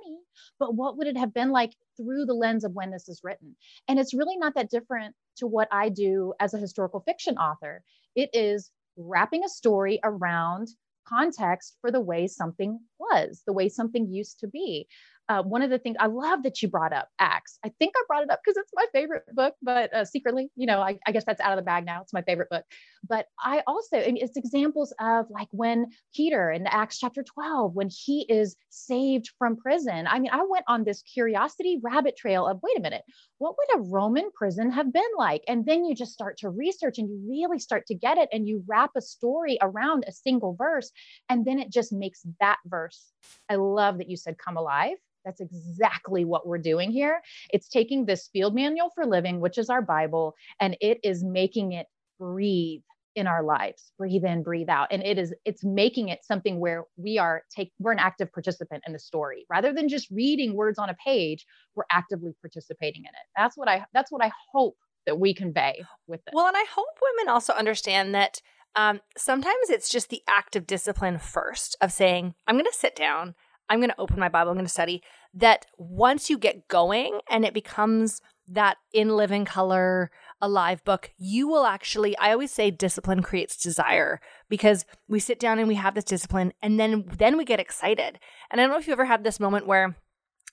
but 0.61 0.75
what 0.75 0.97
would 0.97 1.09
it 1.09 1.17
have 1.17 1.35
been 1.35 1.51
like 1.51 1.73
through 1.97 2.27
the 2.27 2.35
lens 2.35 2.65
of 2.65 2.73
when 2.73 2.91
this 2.91 3.09
is 3.09 3.21
written? 3.25 3.57
And 3.89 3.99
it's 3.99 4.15
really 4.15 4.37
not 4.37 4.55
that 4.55 4.71
different 4.71 5.15
to 5.39 5.47
what 5.47 5.69
i 5.73 5.89
do 5.89 6.33
as 6.39 6.55
a 6.55 6.59
historical 6.59 7.01
fiction 7.01 7.37
author. 7.39 7.83
It 8.15 8.31
is 8.33 8.71
wrapping 8.97 9.45
a 9.45 9.49
story 9.49 9.99
around 10.05 10.69
context 11.09 11.77
for 11.81 11.91
the 11.91 12.01
way 12.01 12.27
something 12.27 12.81
was, 12.99 13.43
the 13.47 13.53
way 13.53 13.69
something 13.69 14.13
used 14.13 14.41
to 14.41 14.49
be 14.49 14.87
uh, 15.29 15.43
one 15.43 15.63
of 15.63 15.71
the 15.71 15.79
things 15.79 15.97
I 15.99 16.07
love 16.07 16.45
that 16.45 16.63
you 16.63 16.69
brought 16.69 16.93
up 16.93 17.09
Acts. 17.19 17.59
I 17.65 17.73
think 17.81 17.95
I 17.97 18.03
brought 18.07 18.23
it 18.23 18.31
up 18.31 18.41
because 18.45 18.57
it's 18.57 18.71
my 18.75 18.87
favorite 18.93 19.25
book, 19.35 19.55
but 19.61 19.93
uh, 19.93 20.05
secretly, 20.05 20.51
you 20.55 20.67
know, 20.67 20.81
I, 20.81 20.99
I, 21.07 21.13
guess 21.13 21.25
that's 21.25 21.41
out 21.41 21.53
of 21.53 21.57
the 21.57 21.63
bag 21.63 21.85
now. 21.85 22.01
It's 22.03 22.13
my 22.13 22.23
favorite 22.23 22.49
book. 22.49 22.65
But 23.09 23.27
I 23.41 23.63
also, 23.67 23.99
I 23.99 24.07
mean, 24.07 24.19
it's 24.19 24.37
examples 24.37 24.95
of 25.01 25.27
like 25.31 25.49
when 25.51 25.87
Peter 26.15 26.51
in 26.51 26.67
Acts 26.67 26.99
chapter 26.99 27.25
12, 27.25 27.75
when 27.75 27.89
he 27.91 28.25
is 28.29 28.57
saved 28.71 29.31
from 29.39 29.57
prison. 29.57 30.07
I 30.09 30.21
mean, 30.21 30.31
I 30.33 30.45
went 30.49 30.65
on 30.69 30.85
this 30.85 31.03
curiosity 31.03 31.81
rabbit 31.83 32.17
trail 32.17 32.47
of 32.47 32.61
wait 32.63 32.79
a 32.79 32.83
minute, 32.83 33.03
what 33.39 33.57
would 33.57 33.79
a 33.79 33.89
Roman 33.89 34.31
prison 34.35 34.71
have 34.71 34.93
been 34.93 35.03
like? 35.17 35.43
And 35.49 35.65
then 35.65 35.85
you 35.85 35.95
just 35.95 36.13
start 36.13 36.39
to 36.39 36.49
research 36.49 36.99
and 36.99 37.09
you 37.09 37.21
really 37.29 37.59
start 37.59 37.87
to 37.87 37.95
get 37.95 38.19
it 38.19 38.29
and 38.33 38.49
you 38.49 38.65
wrap 38.67 38.91
a 38.97 39.01
story 39.01 39.59
around 39.61 40.05
a 40.07 40.13
single 40.13 40.55
verse. 40.55 40.91
And 41.29 41.45
then 41.45 41.59
it 41.59 41.71
just 41.71 41.93
makes 41.93 42.23
that 42.41 42.59
verse. 42.67 43.13
I 43.49 43.57
love 43.57 43.99
that 43.99 44.09
you 44.09 44.17
said 44.17 44.39
come 44.39 44.57
alive 44.57 44.97
that's 45.27 45.41
exactly 45.41 46.25
what 46.25 46.47
we're 46.47 46.57
doing 46.57 46.93
here. 46.93 47.21
It's 47.53 47.69
taking 47.69 48.07
this 48.07 48.29
field 48.33 48.55
manual 48.55 48.91
for 48.95 49.05
living, 49.05 49.41
which 49.41 49.59
is 49.59 49.69
our 49.69 49.83
Bible, 49.83 50.37
and 50.61 50.77
it 50.81 51.01
is 51.03 51.25
making 51.25 51.73
it 51.73 51.89
breathe 52.19 52.83
in 53.17 53.27
our 53.27 53.43
lives 53.43 53.93
breathe 53.99 54.25
in 54.25 54.43
breathe 54.43 54.69
out. 54.69 54.89
And 54.91 55.03
it 55.03 55.19
is 55.19 55.35
it's 55.45 55.65
making 55.65 56.09
it 56.11 56.25
something 56.25 56.61
where 56.61 56.85
we 56.97 57.19
are 57.19 57.43
take 57.51 57.73
we're 57.81 57.93
an 57.93 57.99
active 57.99 58.33
participant 58.33 58.85
in 58.87 58.93
the 58.93 58.99
story. 58.99 59.47
Rather 59.51 59.73
than 59.73 59.89
just 59.89 60.09
reading 60.11 60.55
words 60.55 60.79
on 60.79 60.91
a 60.91 60.95
page 60.95 61.45
we're 61.75 61.85
actively 61.91 62.33
participating 62.41 63.03
in 63.03 63.09
it. 63.09 63.27
That's 63.37 63.57
what 63.57 63.69
i 63.69 63.85
that's 63.93 64.13
what 64.13 64.23
i 64.23 64.31
hope 64.53 64.77
that 65.07 65.19
we 65.19 65.35
convey 65.35 65.85
with 66.07 66.21
it 66.27 66.33
well 66.35 66.47
and 66.47 66.57
i 66.57 66.65
hope 66.71 66.89
women 67.01 67.33
also 67.33 67.53
understand 67.53 68.15
that 68.15 68.41
um, 68.75 69.01
sometimes 69.17 69.71
it's 69.71 69.89
just 69.89 70.11
the 70.11 70.23
active 70.29 70.67
discipline 70.67 71.19
first 71.19 71.77
of 71.81 71.93
saying 71.93 72.35
i'm 72.47 72.57
going 72.57 72.67
to 72.67 72.73
sit 72.73 72.95
down. 72.95 73.35
I'm 73.69 73.81
going 73.81 73.91
to 73.91 74.01
open 74.01 74.21
my 74.21 74.29
Bible, 74.29 74.51
I'm 74.51 74.57
going 74.57 74.67
to 74.67 74.71
study. 74.71 75.03
That 75.35 75.67
once 75.77 76.31
you 76.31 76.39
get 76.39 76.69
going 76.69 77.21
and 77.29 77.45
it 77.45 77.55
becomes 77.55 78.21
that 78.49 78.77
in 78.93 79.17
living 79.17 79.45
color, 79.45 80.11
alive 80.41 80.85
book, 80.85 81.11
you 81.17 81.49
will 81.49 81.65
actually, 81.65 82.17
I 82.19 82.33
always 82.33 82.53
say 82.53 82.71
discipline 82.71 83.23
creates 83.23 83.57
desire 83.57 84.21
because 84.49 84.85
we 85.09 85.19
sit 85.19 85.39
down 85.39 85.59
and 85.59 85.69
we 85.69 85.77
have 85.77 85.95
this 85.95 86.05
discipline 86.05 86.53
and 86.63 86.79
then 86.79 87.05
then 87.19 87.37
we 87.37 87.45
get 87.45 87.61
excited. 87.61 88.19
And 88.51 88.61
I 88.61 88.65
don't 88.65 88.71
know 88.71 88.79
if 88.79 88.87
you 88.87 88.93
ever 88.93 89.07
had 89.07 89.25
this 89.25 89.41
moment 89.41 89.67
where 89.67 89.97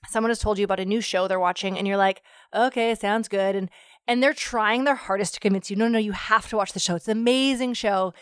someone 0.08 0.30
has 0.30 0.38
told 0.38 0.58
you 0.58 0.64
about 0.64 0.80
a 0.80 0.84
new 0.84 1.00
show 1.00 1.26
they're 1.26 1.40
watching 1.40 1.78
and 1.78 1.86
you're 1.86 1.96
like, 1.96 2.22
okay, 2.54 2.94
sounds 2.94 3.28
good. 3.28 3.56
And 3.56 3.70
and 4.06 4.22
they're 4.22 4.34
trying 4.34 4.84
their 4.84 4.94
hardest 4.94 5.34
to 5.34 5.40
convince 5.40 5.70
you, 5.70 5.76
no, 5.76 5.88
no, 5.88 5.98
you 5.98 6.12
have 6.12 6.48
to 6.48 6.56
watch 6.56 6.72
the 6.72 6.80
show. 6.80 6.94
It's 6.94 7.08
an 7.08 7.18
amazing 7.18 7.74
show. 7.74 8.12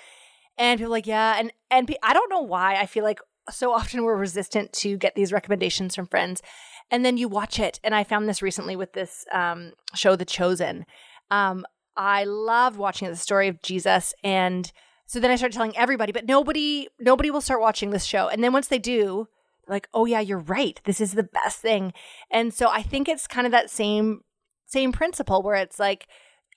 And 0.58 0.78
people 0.78 0.92
like, 0.92 1.06
yeah. 1.06 1.36
And 1.38 1.52
and 1.70 1.94
I 2.02 2.12
don't 2.12 2.30
know 2.30 2.42
why 2.42 2.74
I 2.76 2.86
feel 2.86 3.04
like 3.04 3.20
so 3.50 3.72
often 3.72 4.04
we're 4.04 4.16
resistant 4.16 4.72
to 4.72 4.96
get 4.96 5.14
these 5.14 5.32
recommendations 5.32 5.94
from 5.94 6.06
friends 6.06 6.42
and 6.90 7.04
then 7.04 7.16
you 7.16 7.26
watch 7.26 7.58
it 7.58 7.80
and 7.82 7.94
i 7.94 8.04
found 8.04 8.28
this 8.28 8.42
recently 8.42 8.76
with 8.76 8.92
this 8.92 9.24
um, 9.32 9.72
show 9.94 10.14
the 10.14 10.24
chosen 10.24 10.84
um, 11.32 11.66
i 11.96 12.24
loved 12.24 12.76
watching 12.76 13.08
the 13.08 13.16
story 13.16 13.48
of 13.48 13.60
jesus 13.62 14.14
and 14.22 14.72
so 15.06 15.18
then 15.18 15.30
i 15.30 15.36
started 15.36 15.54
telling 15.54 15.76
everybody 15.76 16.12
but 16.12 16.26
nobody 16.26 16.88
nobody 17.00 17.30
will 17.30 17.40
start 17.40 17.60
watching 17.60 17.90
this 17.90 18.04
show. 18.04 18.28
And 18.28 18.42
then 18.42 18.52
once 18.52 18.68
they 18.68 18.78
do 18.78 19.28
like 19.68 19.88
oh 19.92 20.06
yeah 20.06 20.20
you're 20.20 20.38
right. 20.38 20.80
This 20.84 21.00
is 21.00 21.12
the 21.12 21.22
best 21.22 21.58
thing. 21.58 21.92
And 22.30 22.54
so 22.54 22.68
i 22.68 22.82
think 22.82 23.08
it's 23.08 23.26
kind 23.26 23.46
of 23.46 23.52
that 23.52 23.70
same 23.70 24.20
same 24.66 24.92
principle 24.92 25.42
where 25.42 25.56
it's 25.56 25.78
like 25.78 26.06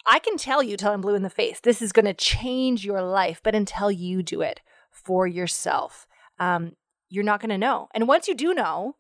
i 0.08 0.20
can 0.20 0.38
tell 0.38 0.64
you 0.64 0.78
till 0.78 0.92
i'm 0.92 1.02
blue 1.02 1.16
in 1.16 1.24
the 1.24 1.30
face 1.30 1.60
this 1.60 1.82
is 1.82 1.92
going 1.92 2.06
to 2.06 2.14
change 2.14 2.86
your 2.86 3.02
life 3.02 3.42
but 3.44 3.56
until 3.56 3.92
you 3.92 4.24
do 4.24 4.42
it 4.42 4.62
for 4.90 5.28
yourself 5.28 6.08
um, 6.40 6.74
you're 7.10 7.24
not 7.24 7.40
going 7.40 7.50
to 7.50 7.58
know. 7.58 7.88
And 7.94 8.08
once 8.08 8.28
you 8.28 8.36
do 8.36 8.54
know, 8.54 8.96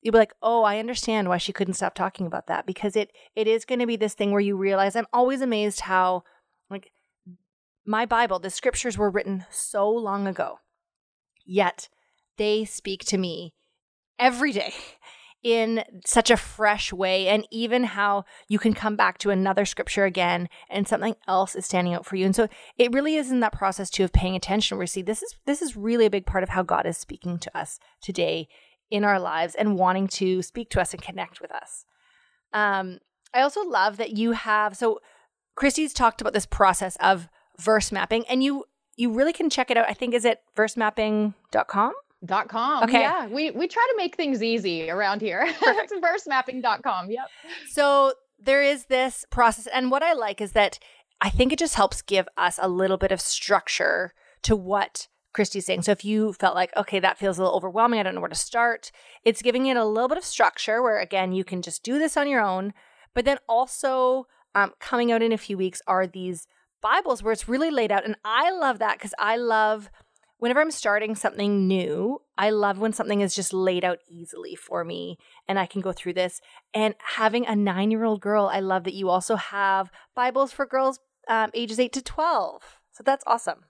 you'll 0.00 0.12
be 0.12 0.18
like, 0.18 0.34
"Oh, 0.42 0.62
I 0.62 0.78
understand 0.78 1.28
why 1.28 1.38
she 1.38 1.52
couldn't 1.52 1.74
stop 1.74 1.94
talking 1.94 2.26
about 2.26 2.46
that." 2.46 2.66
Because 2.66 2.96
it 2.96 3.12
it 3.34 3.46
is 3.46 3.64
going 3.64 3.80
to 3.80 3.86
be 3.86 3.96
this 3.96 4.14
thing 4.14 4.32
where 4.32 4.40
you 4.40 4.56
realize 4.56 4.96
I'm 4.96 5.06
always 5.12 5.40
amazed 5.40 5.80
how 5.80 6.24
like 6.70 6.92
my 7.86 8.04
Bible, 8.04 8.38
the 8.38 8.50
scriptures 8.50 8.98
were 8.98 9.10
written 9.10 9.46
so 9.50 9.88
long 9.90 10.26
ago. 10.26 10.58
Yet 11.46 11.88
they 12.36 12.64
speak 12.64 13.04
to 13.06 13.18
me 13.18 13.54
every 14.18 14.52
day 14.52 14.74
in 15.42 15.84
such 16.04 16.30
a 16.30 16.36
fresh 16.36 16.92
way 16.92 17.28
and 17.28 17.46
even 17.50 17.84
how 17.84 18.24
you 18.48 18.58
can 18.58 18.74
come 18.74 18.96
back 18.96 19.18
to 19.18 19.30
another 19.30 19.64
scripture 19.64 20.04
again 20.04 20.48
and 20.68 20.86
something 20.88 21.14
else 21.26 21.54
is 21.54 21.64
standing 21.64 21.94
out 21.94 22.04
for 22.04 22.16
you 22.16 22.26
and 22.26 22.34
so 22.34 22.48
it 22.76 22.92
really 22.92 23.14
is 23.14 23.30
in 23.30 23.38
that 23.38 23.52
process 23.52 23.88
too 23.88 24.02
of 24.02 24.12
paying 24.12 24.34
attention 24.34 24.76
where 24.76 24.82
we 24.82 24.88
see 24.88 25.00
this 25.00 25.22
is 25.22 25.36
this 25.46 25.62
is 25.62 25.76
really 25.76 26.06
a 26.06 26.10
big 26.10 26.26
part 26.26 26.42
of 26.42 26.48
how 26.48 26.64
god 26.64 26.86
is 26.86 26.98
speaking 26.98 27.38
to 27.38 27.56
us 27.56 27.78
today 28.02 28.48
in 28.90 29.04
our 29.04 29.20
lives 29.20 29.54
and 29.54 29.76
wanting 29.76 30.06
to 30.06 30.42
speak 30.42 30.70
to 30.70 30.80
us 30.80 30.92
and 30.92 31.02
connect 31.02 31.40
with 31.40 31.52
us 31.52 31.84
um, 32.52 32.98
i 33.34 33.40
also 33.40 33.62
love 33.62 33.96
that 33.96 34.16
you 34.16 34.32
have 34.32 34.76
so 34.76 35.00
kristy's 35.58 35.92
talked 35.92 36.20
about 36.20 36.32
this 36.32 36.46
process 36.46 36.96
of 37.00 37.28
verse 37.58 37.90
mapping 37.92 38.24
and 38.28 38.42
you 38.42 38.64
you 38.96 39.12
really 39.12 39.32
can 39.32 39.50
check 39.50 39.70
it 39.70 39.76
out 39.76 39.88
i 39.88 39.94
think 39.94 40.14
is 40.14 40.24
it 40.24 40.40
versemapping.com 40.56 41.92
Dot 42.24 42.48
com. 42.48 42.82
Okay. 42.82 43.00
Yeah. 43.00 43.28
We 43.28 43.52
we 43.52 43.68
try 43.68 43.86
to 43.90 43.96
make 43.96 44.16
things 44.16 44.42
easy 44.42 44.90
around 44.90 45.20
here. 45.20 45.44
it's 45.62 45.92
versemapping.com. 45.92 47.12
Yep. 47.12 47.26
So 47.70 48.14
there 48.40 48.60
is 48.60 48.86
this 48.86 49.24
process. 49.30 49.68
And 49.68 49.90
what 49.90 50.02
I 50.02 50.14
like 50.14 50.40
is 50.40 50.50
that 50.52 50.80
I 51.20 51.30
think 51.30 51.52
it 51.52 51.60
just 51.60 51.76
helps 51.76 52.02
give 52.02 52.28
us 52.36 52.58
a 52.60 52.68
little 52.68 52.96
bit 52.96 53.12
of 53.12 53.20
structure 53.20 54.14
to 54.42 54.56
what 54.56 55.06
Kristy's 55.34 55.66
saying. 55.66 55.82
So 55.82 55.92
if 55.92 56.04
you 56.04 56.32
felt 56.32 56.54
like, 56.54 56.74
okay, 56.76 57.00
that 57.00 57.18
feels 57.18 57.38
a 57.38 57.42
little 57.42 57.56
overwhelming, 57.56 58.00
I 58.00 58.02
don't 58.02 58.14
know 58.14 58.20
where 58.20 58.28
to 58.28 58.34
start, 58.34 58.90
it's 59.24 59.42
giving 59.42 59.66
it 59.66 59.76
a 59.76 59.84
little 59.84 60.08
bit 60.08 60.18
of 60.18 60.24
structure 60.24 60.82
where, 60.82 60.98
again, 60.98 61.32
you 61.32 61.44
can 61.44 61.62
just 61.62 61.82
do 61.82 61.98
this 61.98 62.16
on 62.16 62.28
your 62.28 62.40
own. 62.40 62.72
But 63.14 63.24
then 63.24 63.38
also 63.48 64.26
um, 64.54 64.72
coming 64.80 65.12
out 65.12 65.22
in 65.22 65.32
a 65.32 65.38
few 65.38 65.56
weeks 65.56 65.82
are 65.86 66.06
these 66.06 66.46
Bibles 66.80 67.22
where 67.22 67.32
it's 67.32 67.48
really 67.48 67.70
laid 67.70 67.92
out. 67.92 68.04
And 68.04 68.16
I 68.24 68.50
love 68.50 68.78
that 68.78 68.98
because 68.98 69.14
I 69.18 69.36
love 69.36 69.90
whenever 70.38 70.60
I'm 70.60 70.70
starting 70.70 71.14
something 71.14 71.66
new, 71.66 72.20
I 72.36 72.50
love 72.50 72.78
when 72.78 72.92
something 72.92 73.20
is 73.20 73.34
just 73.34 73.52
laid 73.52 73.84
out 73.84 73.98
easily 74.08 74.54
for 74.54 74.84
me 74.84 75.18
and 75.48 75.58
I 75.58 75.66
can 75.66 75.80
go 75.80 75.92
through 75.92 76.14
this. 76.14 76.40
And 76.72 76.94
having 77.16 77.46
a 77.46 77.56
nine 77.56 77.90
year 77.90 78.04
old 78.04 78.20
girl, 78.20 78.48
I 78.52 78.60
love 78.60 78.84
that 78.84 78.94
you 78.94 79.08
also 79.08 79.36
have 79.36 79.90
Bibles 80.14 80.52
for 80.52 80.66
girls 80.66 81.00
um, 81.28 81.50
ages 81.54 81.78
8 81.78 81.92
to 81.92 82.02
12. 82.02 82.62
So 82.92 83.02
that's 83.04 83.24
awesome. 83.26 83.64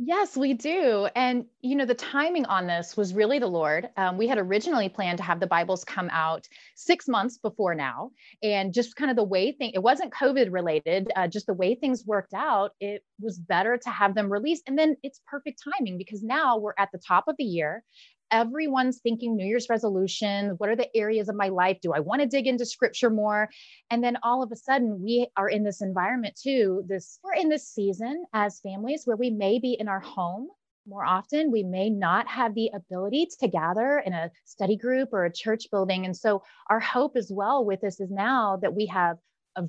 Yes, 0.00 0.36
we 0.36 0.54
do. 0.54 1.08
And, 1.16 1.46
you 1.60 1.74
know, 1.74 1.84
the 1.84 1.92
timing 1.94 2.46
on 2.46 2.68
this 2.68 2.96
was 2.96 3.14
really 3.14 3.40
the 3.40 3.48
Lord. 3.48 3.88
Um, 3.96 4.16
we 4.16 4.28
had 4.28 4.38
originally 4.38 4.88
planned 4.88 5.18
to 5.18 5.24
have 5.24 5.40
the 5.40 5.48
Bibles 5.48 5.84
come 5.84 6.08
out 6.12 6.46
six 6.76 7.08
months 7.08 7.36
before 7.36 7.74
now. 7.74 8.12
And 8.40 8.72
just 8.72 8.94
kind 8.94 9.10
of 9.10 9.16
the 9.16 9.24
way 9.24 9.50
thing, 9.50 9.72
it 9.74 9.82
wasn't 9.82 10.12
COVID 10.12 10.52
related, 10.52 11.10
uh, 11.16 11.26
just 11.26 11.46
the 11.46 11.54
way 11.54 11.74
things 11.74 12.06
worked 12.06 12.32
out, 12.32 12.74
it 12.80 13.02
was 13.20 13.40
better 13.40 13.76
to 13.76 13.90
have 13.90 14.14
them 14.14 14.30
released. 14.30 14.62
And 14.68 14.78
then 14.78 14.96
it's 15.02 15.20
perfect 15.26 15.60
timing 15.64 15.98
because 15.98 16.22
now 16.22 16.58
we're 16.58 16.74
at 16.78 16.90
the 16.92 16.98
top 16.98 17.24
of 17.26 17.34
the 17.36 17.44
year 17.44 17.82
everyone's 18.30 18.98
thinking 18.98 19.36
New 19.36 19.46
Year's 19.46 19.68
resolution. 19.68 20.50
What 20.58 20.70
are 20.70 20.76
the 20.76 20.94
areas 20.96 21.28
of 21.28 21.36
my 21.36 21.48
life? 21.48 21.78
Do 21.80 21.92
I 21.92 22.00
want 22.00 22.22
to 22.22 22.26
dig 22.28 22.46
into 22.46 22.66
scripture 22.66 23.10
more? 23.10 23.48
And 23.90 24.02
then 24.02 24.18
all 24.22 24.42
of 24.42 24.52
a 24.52 24.56
sudden, 24.56 25.02
we 25.02 25.28
are 25.36 25.48
in 25.48 25.64
this 25.64 25.80
environment 25.80 26.38
too. 26.40 26.84
This 26.86 27.18
we're 27.22 27.34
in 27.34 27.48
this 27.48 27.68
season 27.68 28.24
as 28.32 28.60
families 28.60 29.02
where 29.04 29.16
we 29.16 29.30
may 29.30 29.58
be 29.58 29.76
in 29.78 29.88
our 29.88 30.00
home 30.00 30.48
more 30.86 31.04
often. 31.04 31.50
We 31.50 31.62
may 31.62 31.90
not 31.90 32.26
have 32.28 32.54
the 32.54 32.70
ability 32.74 33.28
to 33.40 33.48
gather 33.48 33.98
in 33.98 34.12
a 34.12 34.30
study 34.44 34.76
group 34.76 35.10
or 35.12 35.24
a 35.24 35.32
church 35.32 35.66
building. 35.70 36.04
And 36.04 36.16
so, 36.16 36.42
our 36.70 36.80
hope 36.80 37.16
as 37.16 37.30
well 37.32 37.64
with 37.64 37.80
this 37.80 38.00
is 38.00 38.10
now 38.10 38.58
that 38.62 38.74
we 38.74 38.86
have 38.86 39.18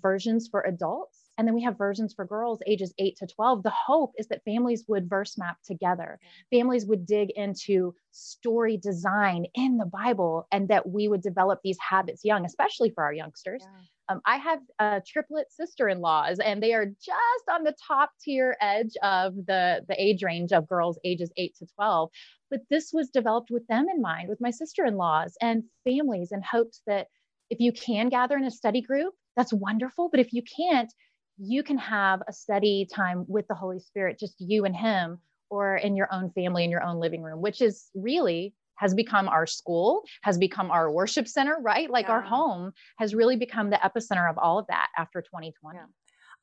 versions 0.01 0.47
for 0.47 0.61
adults 0.61 1.28
And 1.39 1.47
then 1.47 1.55
we 1.55 1.63
have 1.63 1.77
versions 1.77 2.13
for 2.13 2.25
girls 2.25 2.59
ages 2.67 2.93
8 2.99 3.15
to 3.19 3.27
12. 3.27 3.63
The 3.63 3.69
hope 3.69 4.11
is 4.17 4.27
that 4.27 4.43
families 4.43 4.83
would 4.89 5.09
verse 5.09 5.37
map 5.37 5.55
together. 5.65 6.19
Families 6.51 6.85
would 6.85 7.05
dig 7.05 7.29
into 7.31 7.95
story 8.11 8.75
design 8.75 9.45
in 9.55 9.77
the 9.77 9.85
Bible 9.85 10.47
and 10.51 10.67
that 10.67 10.89
we 10.89 11.07
would 11.07 11.21
develop 11.21 11.61
these 11.63 11.77
habits 11.79 12.25
young, 12.25 12.43
especially 12.43 12.89
for 12.89 13.05
our 13.05 13.13
youngsters. 13.13 13.63
Yeah. 13.63 13.81
Um, 14.09 14.21
I 14.25 14.35
have 14.35 14.59
uh, 14.79 14.99
triplet 15.07 15.49
sister-in-laws, 15.49 16.39
and 16.39 16.61
they 16.61 16.73
are 16.73 16.87
just 16.87 17.45
on 17.49 17.63
the 17.63 17.75
top 17.87 18.11
tier 18.21 18.57
edge 18.59 18.97
of 19.01 19.33
the 19.35 19.85
the 19.87 19.95
age 19.97 20.23
range 20.23 20.51
of 20.51 20.67
girls 20.67 20.99
ages 21.05 21.31
eight 21.37 21.55
to 21.59 21.67
twelve. 21.75 22.09
But 22.49 22.61
this 22.69 22.89
was 22.91 23.11
developed 23.11 23.49
with 23.49 23.65
them 23.67 23.85
in 23.87 24.01
mind, 24.01 24.27
with 24.27 24.41
my 24.41 24.49
sister-in-laws 24.49 25.37
and 25.41 25.63
families, 25.85 26.31
in 26.33 26.41
hopes 26.41 26.81
that 26.85 27.07
if 27.49 27.59
you 27.59 27.71
can 27.71 28.09
gather 28.09 28.35
in 28.35 28.43
a 28.43 28.51
study 28.51 28.81
group, 28.81 29.13
that's 29.37 29.53
wonderful. 29.53 30.09
But 30.09 30.19
if 30.19 30.33
you 30.33 30.41
can't, 30.41 30.91
you 31.39 31.63
can 31.63 31.77
have 31.77 32.21
a 32.27 32.33
study 32.33 32.87
time 32.93 33.25
with 33.27 33.47
the 33.47 33.55
Holy 33.55 33.79
Spirit, 33.79 34.19
just 34.19 34.35
you 34.39 34.65
and 34.65 34.75
Him, 34.75 35.19
or 35.49 35.77
in 35.77 35.95
your 35.95 36.13
own 36.13 36.31
family 36.31 36.63
in 36.63 36.69
your 36.69 36.83
own 36.83 36.99
living 36.99 37.23
room, 37.23 37.41
which 37.41 37.61
is 37.61 37.89
really 37.95 38.53
has 38.75 38.93
become 38.93 39.27
our 39.27 39.45
school, 39.45 40.03
has 40.21 40.37
become 40.37 40.71
our 40.71 40.91
worship 40.91 41.27
center, 41.27 41.57
right? 41.61 41.89
Like 41.89 42.07
yeah. 42.07 42.13
our 42.13 42.21
home 42.21 42.71
has 42.97 43.13
really 43.13 43.35
become 43.35 43.69
the 43.69 43.77
epicenter 43.77 44.29
of 44.29 44.37
all 44.37 44.59
of 44.59 44.67
that 44.67 44.87
after 44.97 45.21
2020. 45.21 45.77
Yeah. 45.77 45.85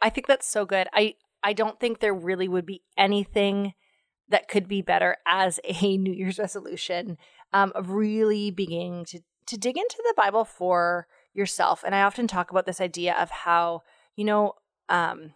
I 0.02 0.10
think 0.10 0.26
that's 0.26 0.46
so 0.46 0.66
good. 0.66 0.88
I 0.92 1.14
I 1.42 1.52
don't 1.52 1.78
think 1.78 2.00
there 2.00 2.14
really 2.14 2.48
would 2.48 2.66
be 2.66 2.82
anything 2.98 3.74
that 4.28 4.48
could 4.48 4.68
be 4.68 4.82
better 4.82 5.16
as 5.26 5.60
a 5.64 5.96
New 5.96 6.12
Year's 6.12 6.38
resolution 6.38 7.16
um, 7.52 7.72
of 7.74 7.90
really 7.90 8.50
beginning 8.50 9.04
to 9.06 9.20
to 9.46 9.56
dig 9.56 9.76
into 9.76 9.96
the 9.98 10.14
Bible 10.16 10.44
for 10.44 11.06
yourself. 11.32 11.84
And 11.84 11.94
I 11.94 12.02
often 12.02 12.26
talk 12.26 12.50
about 12.50 12.66
this 12.66 12.80
idea 12.80 13.14
of 13.14 13.30
how 13.30 13.82
you 14.16 14.24
know 14.24 14.54
um, 14.88 15.32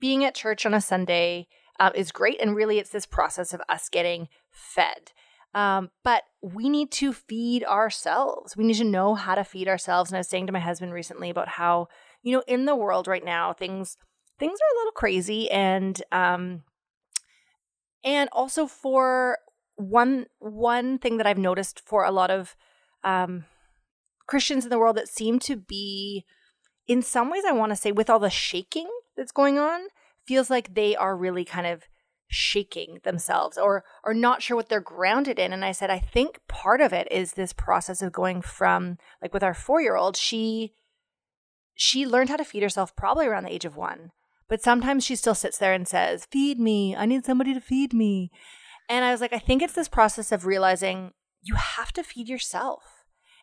being 0.00 0.24
at 0.24 0.34
church 0.34 0.64
on 0.66 0.74
a 0.74 0.80
Sunday 0.80 1.48
uh, 1.80 1.90
is 1.94 2.12
great, 2.12 2.40
and 2.40 2.56
really 2.56 2.78
it's 2.78 2.90
this 2.90 3.06
process 3.06 3.52
of 3.52 3.62
us 3.68 3.88
getting 3.88 4.28
fed. 4.50 5.12
Um, 5.54 5.90
but 6.04 6.24
we 6.42 6.68
need 6.68 6.90
to 6.92 7.12
feed 7.12 7.64
ourselves. 7.64 8.56
We 8.56 8.64
need 8.64 8.76
to 8.76 8.84
know 8.84 9.14
how 9.14 9.34
to 9.34 9.44
feed 9.44 9.68
ourselves. 9.68 10.10
And 10.10 10.16
I 10.16 10.20
was 10.20 10.28
saying 10.28 10.46
to 10.46 10.52
my 10.52 10.60
husband 10.60 10.92
recently 10.92 11.30
about 11.30 11.48
how, 11.48 11.88
you 12.22 12.32
know, 12.32 12.42
in 12.46 12.64
the 12.64 12.76
world 12.76 13.08
right 13.08 13.24
now, 13.24 13.52
things 13.52 13.96
things 14.38 14.58
are 14.60 14.76
a 14.76 14.78
little 14.78 14.92
crazy 14.92 15.50
and 15.50 16.00
um 16.12 16.62
and 18.04 18.28
also 18.30 18.66
for 18.68 19.38
one 19.74 20.26
one 20.38 20.98
thing 20.98 21.16
that 21.16 21.26
I've 21.26 21.38
noticed 21.38 21.80
for 21.80 22.04
a 22.04 22.12
lot 22.12 22.30
of 22.30 22.54
um 23.02 23.44
Christians 24.26 24.64
in 24.64 24.70
the 24.70 24.78
world 24.78 24.96
that 24.96 25.08
seem 25.08 25.38
to 25.40 25.56
be 25.56 26.24
in 26.88 27.02
some 27.02 27.30
ways 27.30 27.44
I 27.46 27.52
want 27.52 27.70
to 27.70 27.76
say 27.76 27.92
with 27.92 28.10
all 28.10 28.18
the 28.18 28.30
shaking 28.30 28.88
that's 29.16 29.30
going 29.32 29.58
on 29.58 29.82
feels 30.26 30.50
like 30.50 30.74
they 30.74 30.96
are 30.96 31.16
really 31.16 31.44
kind 31.44 31.66
of 31.66 31.84
shaking 32.30 33.00
themselves 33.04 33.56
or 33.56 33.84
or 34.04 34.12
not 34.12 34.42
sure 34.42 34.56
what 34.56 34.68
they're 34.68 34.80
grounded 34.80 35.38
in. 35.38 35.52
And 35.52 35.64
i 35.64 35.72
said 35.72 35.88
i 35.90 35.98
think 35.98 36.40
part 36.46 36.80
of 36.80 36.92
it 36.92 37.10
is 37.10 37.32
this 37.32 37.54
process 37.54 38.02
of 38.02 38.12
going 38.12 38.42
from 38.42 38.98
like 39.22 39.32
with 39.32 39.42
our 39.42 39.54
4-year-old 39.54 40.16
she 40.16 40.74
she 41.74 42.06
learned 42.06 42.28
how 42.28 42.36
to 42.36 42.44
feed 42.44 42.62
herself 42.62 42.94
probably 42.94 43.26
around 43.26 43.44
the 43.44 43.52
age 43.52 43.64
of 43.64 43.76
1 43.76 44.10
but 44.46 44.62
sometimes 44.62 45.04
she 45.04 45.16
still 45.16 45.34
sits 45.34 45.58
there 45.58 45.72
and 45.74 45.86
says 45.86 46.26
feed 46.30 46.58
me. 46.58 46.96
I 46.96 47.04
need 47.06 47.24
somebody 47.24 47.52
to 47.54 47.60
feed 47.60 47.92
me. 47.94 48.30
And 48.90 49.06
i 49.06 49.10
was 49.10 49.22
like 49.22 49.32
i 49.32 49.38
think 49.38 49.62
it's 49.62 49.74
this 49.74 49.88
process 49.88 50.30
of 50.30 50.44
realizing 50.44 51.12
you 51.40 51.54
have 51.54 51.92
to 51.94 52.02
feed 52.02 52.28
yourself 52.28 52.97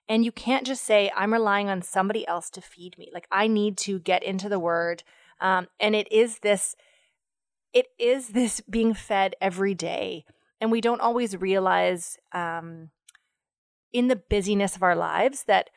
and 0.08 0.24
you 0.24 0.32
can't 0.32 0.66
just 0.66 0.84
say 0.84 1.12
i'm 1.16 1.34
relying 1.34 1.70
on 1.70 1.82
somebody 1.82 2.28
else 2.28 2.50
to 2.50 2.62
feed 2.62 2.98
me 2.98 3.10
like 3.14 3.28
i 3.32 3.48
need 3.48 3.78
to 3.78 4.00
get 4.00 4.24
into 4.24 4.50
the 4.50 4.60
word 4.60 5.04
um, 5.42 5.68
and 5.80 5.96
it 5.96 6.12
is 6.12 6.40
this 6.40 6.76
it 7.76 7.88
is 8.00 8.30
this 8.30 8.62
being 8.62 8.96
fed 8.96 9.36
every 9.40 9.76
day. 9.76 10.26
And 10.60 10.72
we 10.72 10.82
don't 10.82 11.02
always 11.02 11.38
realize 11.38 12.18
um, 12.32 12.90
in 13.94 14.08
the 14.08 14.16
busyness 14.16 14.76
of 14.76 14.82
our 14.82 14.96
lives 14.96 15.44
that 15.44 15.70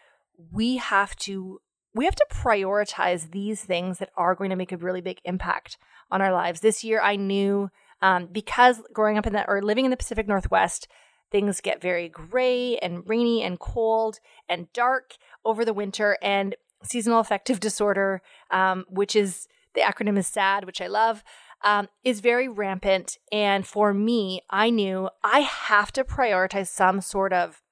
we 0.53 0.77
have 0.77 1.15
to 1.17 1.61
we 1.95 2.05
have 2.05 2.15
to 2.15 2.27
prioritize 2.31 3.33
these 3.33 3.63
things 3.63 3.99
that 3.99 4.11
are 4.17 4.37
going 4.37 4.51
to 4.51 4.57
make 4.57 4.71
a 4.71 4.77
really 4.77 5.01
big 5.01 5.19
impact 5.25 5.79
on 6.13 6.23
our 6.23 6.33
lives. 6.33 6.61
This 6.61 6.85
year, 6.85 7.01
I 7.01 7.17
knew 7.17 7.71
um, 8.03 8.29
because 8.31 8.81
growing 8.93 9.19
up 9.19 9.27
in 9.27 9.33
that 9.33 9.47
or 9.49 9.63
living 9.63 9.85
in 9.85 9.91
the 9.91 9.97
Pacific 9.97 10.29
Northwest, 10.29 10.87
things 11.31 11.61
get 11.61 11.81
very 11.81 12.09
gray 12.09 12.79
and 12.79 13.09
rainy 13.09 13.43
and 13.43 13.59
cold 13.59 14.21
and 14.49 14.73
dark 14.73 15.17
over 15.45 15.65
the 15.65 15.75
winter. 15.75 16.17
And 16.23 16.57
seasonal 16.83 17.21
affective 17.21 17.61
disorder, 17.69 18.23
um, 18.51 18.85
which 18.89 19.15
is 19.17 19.49
the 19.75 19.81
acronym 19.81 20.19
is 20.19 20.27
SAD, 20.27 20.65
which 20.65 20.81
I 20.81 20.87
love 20.87 21.23
um, 21.65 21.89
is 22.05 22.21
very 22.21 22.49
rampant. 22.49 23.19
And 23.33 23.67
for 23.67 23.93
me, 23.93 24.43
I 24.51 24.71
knew 24.71 25.11
I 25.23 25.41
have 25.41 25.93
to 25.93 26.05
prioritize 26.05 26.69
some 26.69 27.01
sort 27.01 27.33
of 27.33 27.63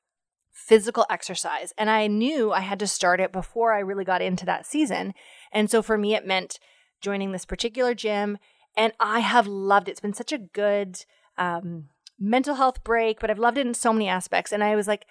physical 0.53 1.07
exercise. 1.11 1.73
And 1.79 1.91
I 1.91 2.07
knew 2.07 2.53
I 2.53 2.61
had 2.61 2.79
to 2.81 2.87
start 2.87 3.21
it 3.21 3.33
before 3.33 3.73
I 3.73 3.81
really 3.81 4.05
got 4.05 4.23
into 4.23 4.47
that 4.47 4.67
season. 4.67 5.15
And 5.53 5.71
so 5.71 5.83
for 5.83 5.97
me, 5.97 6.15
it 6.15 6.27
meant 6.27 6.59
joining 7.01 7.33
this 7.33 7.45
particular 7.45 7.95
gym. 7.95 8.39
And 8.77 8.93
I 8.99 9.21
have 9.21 9.47
loved 9.47 9.89
it. 9.89 9.93
It's 9.93 10.01
been 10.01 10.13
such 10.13 10.33
a 10.33 10.39
good 10.39 11.05
um, 11.39 11.89
mental 12.19 12.55
health 12.55 12.83
break, 12.85 13.21
but 13.21 13.31
I've 13.31 13.39
loved 13.39 13.59
it 13.59 13.67
in 13.67 13.75
so 13.75 13.93
many 13.93 14.09
aspects. 14.09 14.53
And 14.53 14.65
I 14.65 14.77
was 14.77 14.89
like, 14.89 15.07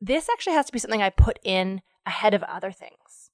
this 0.00 0.28
actually 0.28 0.54
has 0.54 0.66
to 0.66 0.72
be 0.72 0.78
something 0.78 1.02
I 1.02 1.10
put 1.10 1.38
in 1.42 1.82
ahead 2.06 2.34
of 2.34 2.42
other 2.44 2.72
things. 2.72 3.30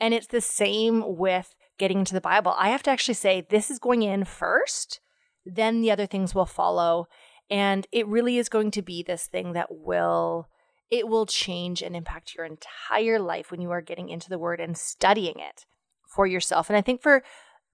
And 0.00 0.12
it's 0.12 0.26
the 0.26 0.40
same 0.40 1.16
with 1.16 1.54
getting 1.78 1.98
into 2.00 2.14
the 2.14 2.20
Bible, 2.20 2.54
I 2.56 2.70
have 2.70 2.82
to 2.84 2.90
actually 2.90 3.14
say, 3.14 3.46
this 3.48 3.70
is 3.70 3.78
going 3.78 4.02
in 4.02 4.24
first, 4.24 5.00
then 5.44 5.80
the 5.80 5.90
other 5.90 6.06
things 6.06 6.34
will 6.34 6.46
follow. 6.46 7.06
And 7.50 7.86
it 7.92 8.06
really 8.06 8.38
is 8.38 8.48
going 8.48 8.70
to 8.72 8.82
be 8.82 9.02
this 9.02 9.26
thing 9.26 9.52
that 9.52 9.68
will 9.70 10.48
it 10.88 11.08
will 11.08 11.26
change 11.26 11.82
and 11.82 11.96
impact 11.96 12.36
your 12.36 12.46
entire 12.46 13.18
life 13.18 13.50
when 13.50 13.60
you 13.60 13.72
are 13.72 13.80
getting 13.80 14.08
into 14.08 14.28
the 14.28 14.38
word 14.38 14.60
and 14.60 14.78
studying 14.78 15.40
it 15.40 15.66
for 16.06 16.28
yourself. 16.28 16.70
And 16.70 16.76
I 16.76 16.80
think 16.80 17.02
for 17.02 17.24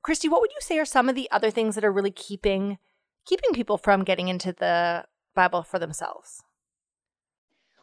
Kristy, 0.03 0.31
what 0.31 0.41
would 0.41 0.51
you 0.51 0.61
say 0.61 0.79
are 0.79 0.87
some 0.87 1.11
of 1.11 1.15
the 1.15 1.31
other 1.31 1.51
things 1.51 1.75
that 1.75 1.85
are 1.85 1.93
really 1.93 2.11
keeping 2.11 2.79
keeping 3.27 3.53
people 3.53 3.79
from 3.79 4.05
getting 4.05 4.29
into 4.29 4.53
the 4.53 5.05
Bible 5.35 5.63
for 5.63 5.79
themselves? 5.79 6.43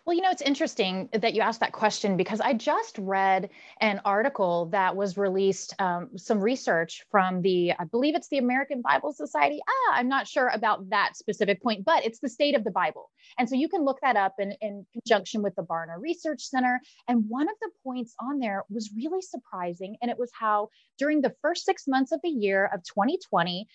Well, 0.10 0.16
you 0.16 0.24
know, 0.24 0.32
it's 0.32 0.42
interesting 0.42 1.08
that 1.14 1.36
you 1.36 1.42
asked 1.42 1.60
that 1.60 1.72
question 1.72 2.18
because 2.18 2.42
I 2.42 2.54
just 2.54 2.98
read 2.98 3.52
an 3.80 4.02
article 4.06 4.66
that 4.72 4.96
was 4.96 5.20
released, 5.20 5.80
um, 5.80 6.18
some 6.18 6.40
research 6.42 7.06
from 7.12 7.44
the, 7.44 7.74
I 7.74 7.84
believe 7.84 8.16
it's 8.16 8.30
the 8.30 8.40
American 8.40 8.82
Bible 8.82 9.14
Society. 9.14 9.60
Ah, 9.70 9.94
I'm 9.94 10.08
not 10.08 10.28
sure 10.28 10.48
about 10.48 10.90
that 10.90 11.16
specific 11.16 11.62
point, 11.62 11.86
but 11.86 12.04
it's 12.04 12.18
the 12.18 12.28
state 12.28 12.56
of 12.56 12.64
the 12.64 12.72
Bible. 12.72 13.12
And 13.38 13.48
so 13.48 13.54
you 13.54 13.70
can 13.70 13.86
look 13.86 14.00
that 14.02 14.16
up 14.16 14.34
in, 14.40 14.54
in 14.62 14.84
conjunction 14.94 15.44
with 15.44 15.54
the 15.54 15.62
Barna 15.62 16.00
Research 16.00 16.42
Center. 16.42 16.82
And 17.08 17.26
one 17.28 17.48
of 17.48 17.56
the 17.62 17.70
points 17.84 18.16
on 18.20 18.40
there 18.40 18.64
was 18.68 18.90
really 18.96 19.22
surprising. 19.22 19.96
And 20.02 20.10
it 20.10 20.18
was 20.18 20.32
how 20.34 20.70
during 20.98 21.22
the 21.22 21.36
first 21.44 21.66
six 21.66 21.88
months 21.88 22.12
of 22.12 22.20
the 22.24 22.30
year 22.30 22.66
of 22.74 22.84
2020, 22.84 23.68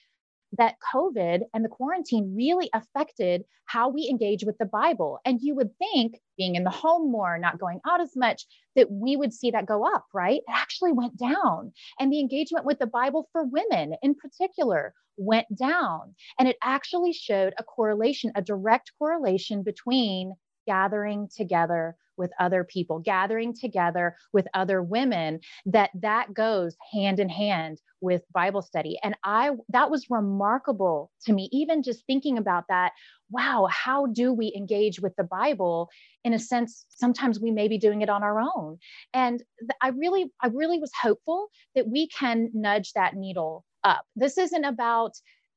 that 0.58 0.76
COVID 0.94 1.42
and 1.52 1.64
the 1.64 1.68
quarantine 1.68 2.34
really 2.36 2.70
affected 2.72 3.44
how 3.66 3.88
we 3.88 4.08
engage 4.08 4.44
with 4.44 4.58
the 4.58 4.66
Bible. 4.66 5.18
And 5.24 5.40
you 5.40 5.54
would 5.54 5.70
think, 5.78 6.20
being 6.36 6.54
in 6.54 6.64
the 6.64 6.70
home 6.70 7.10
more, 7.10 7.38
not 7.38 7.58
going 7.58 7.80
out 7.86 8.00
as 8.00 8.16
much, 8.16 8.44
that 8.76 8.90
we 8.90 9.16
would 9.16 9.32
see 9.32 9.50
that 9.52 9.66
go 9.66 9.86
up, 9.86 10.06
right? 10.12 10.40
It 10.46 10.52
actually 10.52 10.92
went 10.92 11.16
down. 11.16 11.72
And 11.98 12.12
the 12.12 12.20
engagement 12.20 12.66
with 12.66 12.78
the 12.78 12.86
Bible 12.86 13.28
for 13.32 13.44
women 13.44 13.94
in 14.02 14.14
particular 14.14 14.94
went 15.16 15.46
down. 15.56 16.14
And 16.38 16.48
it 16.48 16.56
actually 16.62 17.12
showed 17.12 17.54
a 17.58 17.64
correlation, 17.64 18.32
a 18.34 18.42
direct 18.42 18.92
correlation 18.98 19.62
between 19.62 20.34
gathering 20.66 21.28
together 21.34 21.96
with 22.16 22.30
other 22.38 22.64
people 22.64 22.98
gathering 22.98 23.54
together 23.54 24.16
with 24.32 24.46
other 24.54 24.82
women 24.82 25.40
that 25.66 25.90
that 25.94 26.32
goes 26.34 26.76
hand 26.92 27.18
in 27.20 27.28
hand 27.28 27.80
with 28.00 28.22
bible 28.32 28.62
study. 28.62 28.98
And 29.02 29.14
i 29.24 29.50
that 29.70 29.90
was 29.90 30.10
remarkable 30.10 31.10
to 31.24 31.32
me 31.32 31.48
even 31.52 31.82
just 31.82 32.06
thinking 32.06 32.38
about 32.38 32.64
that 32.68 32.92
wow 33.30 33.68
how 33.70 34.06
do 34.06 34.32
we 34.32 34.52
engage 34.56 35.00
with 35.00 35.14
the 35.16 35.24
bible? 35.24 35.88
In 36.24 36.32
a 36.32 36.38
sense 36.38 36.86
sometimes 36.88 37.40
we 37.40 37.50
may 37.50 37.68
be 37.68 37.78
doing 37.78 38.02
it 38.02 38.08
on 38.08 38.22
our 38.22 38.40
own. 38.40 38.78
And 39.12 39.42
i 39.80 39.88
really 39.88 40.32
i 40.40 40.48
really 40.48 40.78
was 40.78 40.92
hopeful 41.00 41.48
that 41.74 41.88
we 41.88 42.08
can 42.08 42.50
nudge 42.54 42.92
that 42.92 43.14
needle 43.14 43.64
up. 43.82 44.04
This 44.16 44.38
isn't 44.38 44.64
about 44.64 45.12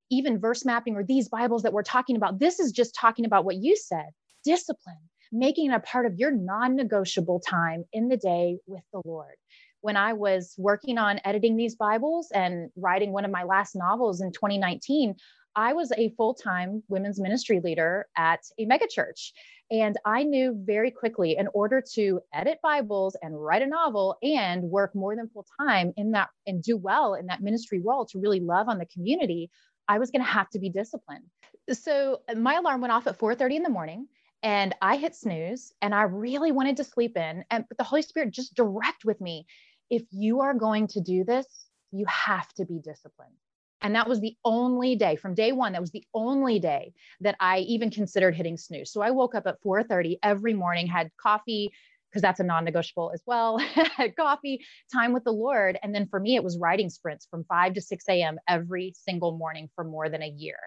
even 0.10 0.40
verse 0.40 0.64
mapping 0.66 0.96
or 0.96 1.04
these 1.04 1.28
bibles 1.28 1.64
that 1.64 1.74
we're 1.74 1.84
talking 1.84 2.16
about. 2.16 2.40
This 2.40 2.60
is 2.60 2.72
just 2.72 2.96
talking 2.96 3.26
about 3.26 3.46
what 3.46 3.58
you 3.58 3.76
said 3.76 4.08
discipline 4.44 5.10
making 5.32 5.72
it 5.72 5.76
a 5.76 5.80
part 5.80 6.06
of 6.06 6.16
your 6.16 6.32
non 6.32 6.76
negotiable 6.76 7.40
time 7.40 7.86
in 7.94 8.10
the 8.10 8.18
day 8.18 8.58
with 8.66 8.84
the 8.94 9.02
Lord. 9.06 9.36
When 9.82 9.98
I 9.98 10.14
was 10.14 10.56
working 10.58 10.98
on 10.98 11.20
editing 11.24 11.56
these 11.56 11.76
Bibles 11.76 12.30
and 12.34 12.70
writing 12.76 13.12
one 13.12 13.26
of 13.26 13.32
my 13.32 13.44
last 13.44 13.76
novels 13.76 14.22
in 14.22 14.32
2019, 14.32 15.16
I 15.56 15.74
was 15.74 15.92
a 15.98 16.14
full 16.18 16.36
time 16.36 16.84
women's 16.88 17.20
ministry 17.20 17.60
leader 17.64 18.06
at 18.16 18.42
a 18.60 18.66
megachurch. 18.66 19.32
And 19.70 19.98
I 20.06 20.24
knew 20.24 20.56
very 20.66 20.92
quickly 20.92 21.36
in 21.36 21.48
order 21.54 21.84
to 21.96 22.22
edit 22.34 22.60
Bibles 22.64 23.18
and 23.22 23.44
write 23.44 23.64
a 23.64 23.68
novel 23.68 24.18
and 24.22 24.64
work 24.64 24.96
more 24.96 25.16
than 25.16 25.30
full 25.30 25.46
time 25.60 25.94
in 25.98 26.12
that 26.12 26.30
and 26.46 26.62
do 26.62 26.78
well 26.78 27.16
in 27.16 27.26
that 27.26 27.42
ministry 27.42 27.82
role 27.84 28.06
to 28.06 28.20
really 28.20 28.40
love 28.40 28.70
on 28.70 28.78
the 28.78 28.86
community, 28.86 29.50
I 29.88 30.00
was 30.00 30.12
going 30.12 30.24
to 30.24 30.32
have 30.32 30.50
to 30.52 30.60
be 30.60 30.70
disciplined. 30.70 31.26
So 31.72 32.22
my 32.36 32.56
alarm 32.56 32.82
went 32.82 32.94
off 32.94 33.08
at 33.08 33.18
4:30 33.18 33.58
in 33.58 33.64
the 33.64 33.70
morning 33.70 34.08
and 34.44 34.76
I 34.82 34.98
hit 34.98 35.16
snooze 35.16 35.74
and 35.82 35.94
I 35.94 36.04
really 36.04 36.52
wanted 36.52 36.78
to 36.78 36.84
sleep 36.84 37.18
in 37.18 37.44
and 37.50 37.66
but 37.68 37.78
the 37.78 37.84
Holy 37.84 38.02
Spirit 38.02 38.32
just 38.32 38.56
direct 38.56 39.06
with 39.06 39.20
me 39.22 39.46
if 39.90 40.04
you 40.12 40.42
are 40.42 40.54
going 40.54 40.88
to 40.88 41.02
do 41.02 41.24
this, 41.24 41.48
you 41.92 42.06
have 42.06 42.52
to 42.54 42.66
be 42.66 42.80
disciplined. 42.80 43.34
And 43.82 43.96
that 43.96 44.10
was 44.10 44.20
the 44.20 44.36
only 44.44 44.96
day 44.96 45.16
from 45.16 45.36
day 45.36 45.52
one. 45.52 45.74
That 45.74 45.82
was 45.82 45.92
the 45.92 46.06
only 46.14 46.60
day 46.60 46.94
that 47.22 47.36
I 47.40 47.60
even 47.60 47.92
considered 47.92 48.36
hitting 48.36 48.58
snooze. 48.58 48.92
So 48.92 49.02
I 49.02 49.12
woke 49.12 49.36
up 49.36 49.46
at 49.46 49.62
4:30 49.62 50.18
every 50.24 50.54
morning, 50.54 50.88
had 50.88 51.12
coffee 51.22 51.72
because 52.10 52.22
that's 52.22 52.40
a 52.40 52.44
non-negotiable 52.44 53.12
as 53.14 53.22
well. 53.26 53.62
coffee, 54.18 54.66
time 54.92 55.14
with 55.14 55.24
the 55.26 55.32
Lord, 55.32 55.78
and 55.84 55.94
then 55.94 56.08
for 56.08 56.20
me 56.20 56.36
it 56.36 56.44
was 56.44 56.58
writing 56.58 56.90
sprints 56.90 57.28
from 57.30 57.44
5 57.44 57.74
to 57.76 57.82
6 57.82 58.06
a.m. 58.10 58.40
every 58.48 58.94
single 58.96 59.38
morning 59.38 59.70
for 59.76 59.84
more 59.84 60.10
than 60.10 60.24
a 60.24 60.30
year. 60.30 60.58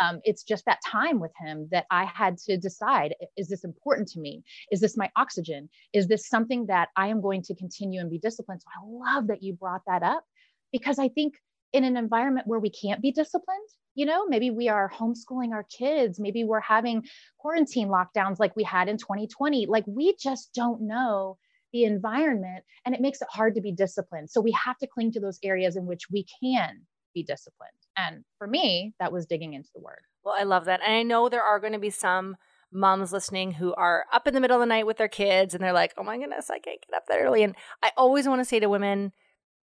Um, 0.00 0.20
it's 0.24 0.42
just 0.42 0.64
that 0.66 0.80
time 0.86 1.20
with 1.20 1.32
him 1.38 1.68
that 1.70 1.86
I 1.90 2.04
had 2.04 2.38
to 2.46 2.56
decide 2.56 3.14
is 3.36 3.48
this 3.48 3.64
important 3.64 4.08
to 4.08 4.20
me? 4.20 4.42
Is 4.72 4.80
this 4.80 4.96
my 4.96 5.10
oxygen? 5.16 5.68
Is 5.92 6.08
this 6.08 6.28
something 6.28 6.66
that 6.66 6.88
I 6.96 7.08
am 7.08 7.20
going 7.20 7.42
to 7.42 7.54
continue 7.54 8.00
and 8.00 8.10
be 8.10 8.18
disciplined? 8.18 8.62
So 8.62 8.68
I 8.76 9.14
love 9.14 9.28
that 9.28 9.42
you 9.42 9.54
brought 9.54 9.82
that 9.86 10.02
up 10.02 10.24
because 10.72 10.98
I 10.98 11.08
think 11.08 11.34
in 11.72 11.84
an 11.84 11.96
environment 11.96 12.46
where 12.46 12.60
we 12.60 12.70
can't 12.70 13.02
be 13.02 13.12
disciplined 13.12 13.68
you 13.94 14.06
know 14.06 14.26
maybe 14.26 14.50
we 14.50 14.68
are 14.68 14.90
homeschooling 14.90 15.52
our 15.52 15.64
kids 15.64 16.18
maybe 16.20 16.44
we're 16.44 16.60
having 16.60 17.04
quarantine 17.38 17.88
lockdowns 17.88 18.38
like 18.38 18.54
we 18.56 18.64
had 18.64 18.88
in 18.88 18.96
2020 18.96 19.66
like 19.66 19.84
we 19.86 20.14
just 20.16 20.52
don't 20.54 20.80
know 20.80 21.36
the 21.72 21.84
environment 21.84 22.64
and 22.84 22.94
it 22.94 23.00
makes 23.00 23.20
it 23.20 23.28
hard 23.30 23.54
to 23.54 23.60
be 23.60 23.72
disciplined 23.72 24.30
so 24.30 24.40
we 24.40 24.52
have 24.52 24.78
to 24.78 24.86
cling 24.86 25.12
to 25.12 25.20
those 25.20 25.38
areas 25.42 25.76
in 25.76 25.86
which 25.86 26.10
we 26.10 26.26
can 26.40 26.80
be 27.14 27.22
disciplined 27.22 27.70
and 27.96 28.24
for 28.38 28.46
me 28.46 28.94
that 28.98 29.12
was 29.12 29.26
digging 29.26 29.54
into 29.54 29.68
the 29.74 29.80
word 29.80 30.00
well 30.24 30.34
i 30.38 30.42
love 30.42 30.64
that 30.64 30.80
and 30.84 30.94
i 30.94 31.02
know 31.02 31.28
there 31.28 31.42
are 31.42 31.60
going 31.60 31.72
to 31.72 31.78
be 31.78 31.90
some 31.90 32.36
moms 32.72 33.12
listening 33.12 33.52
who 33.52 33.72
are 33.74 34.04
up 34.12 34.26
in 34.26 34.34
the 34.34 34.40
middle 34.40 34.56
of 34.56 34.60
the 34.60 34.66
night 34.66 34.86
with 34.86 34.96
their 34.96 35.08
kids 35.08 35.54
and 35.54 35.62
they're 35.62 35.72
like 35.72 35.92
oh 35.96 36.02
my 36.02 36.18
goodness 36.18 36.50
i 36.50 36.58
can't 36.58 36.80
get 36.86 36.96
up 36.96 37.04
that 37.06 37.20
early 37.20 37.42
and 37.42 37.54
i 37.82 37.90
always 37.96 38.26
want 38.26 38.40
to 38.40 38.44
say 38.44 38.58
to 38.58 38.68
women 38.68 39.12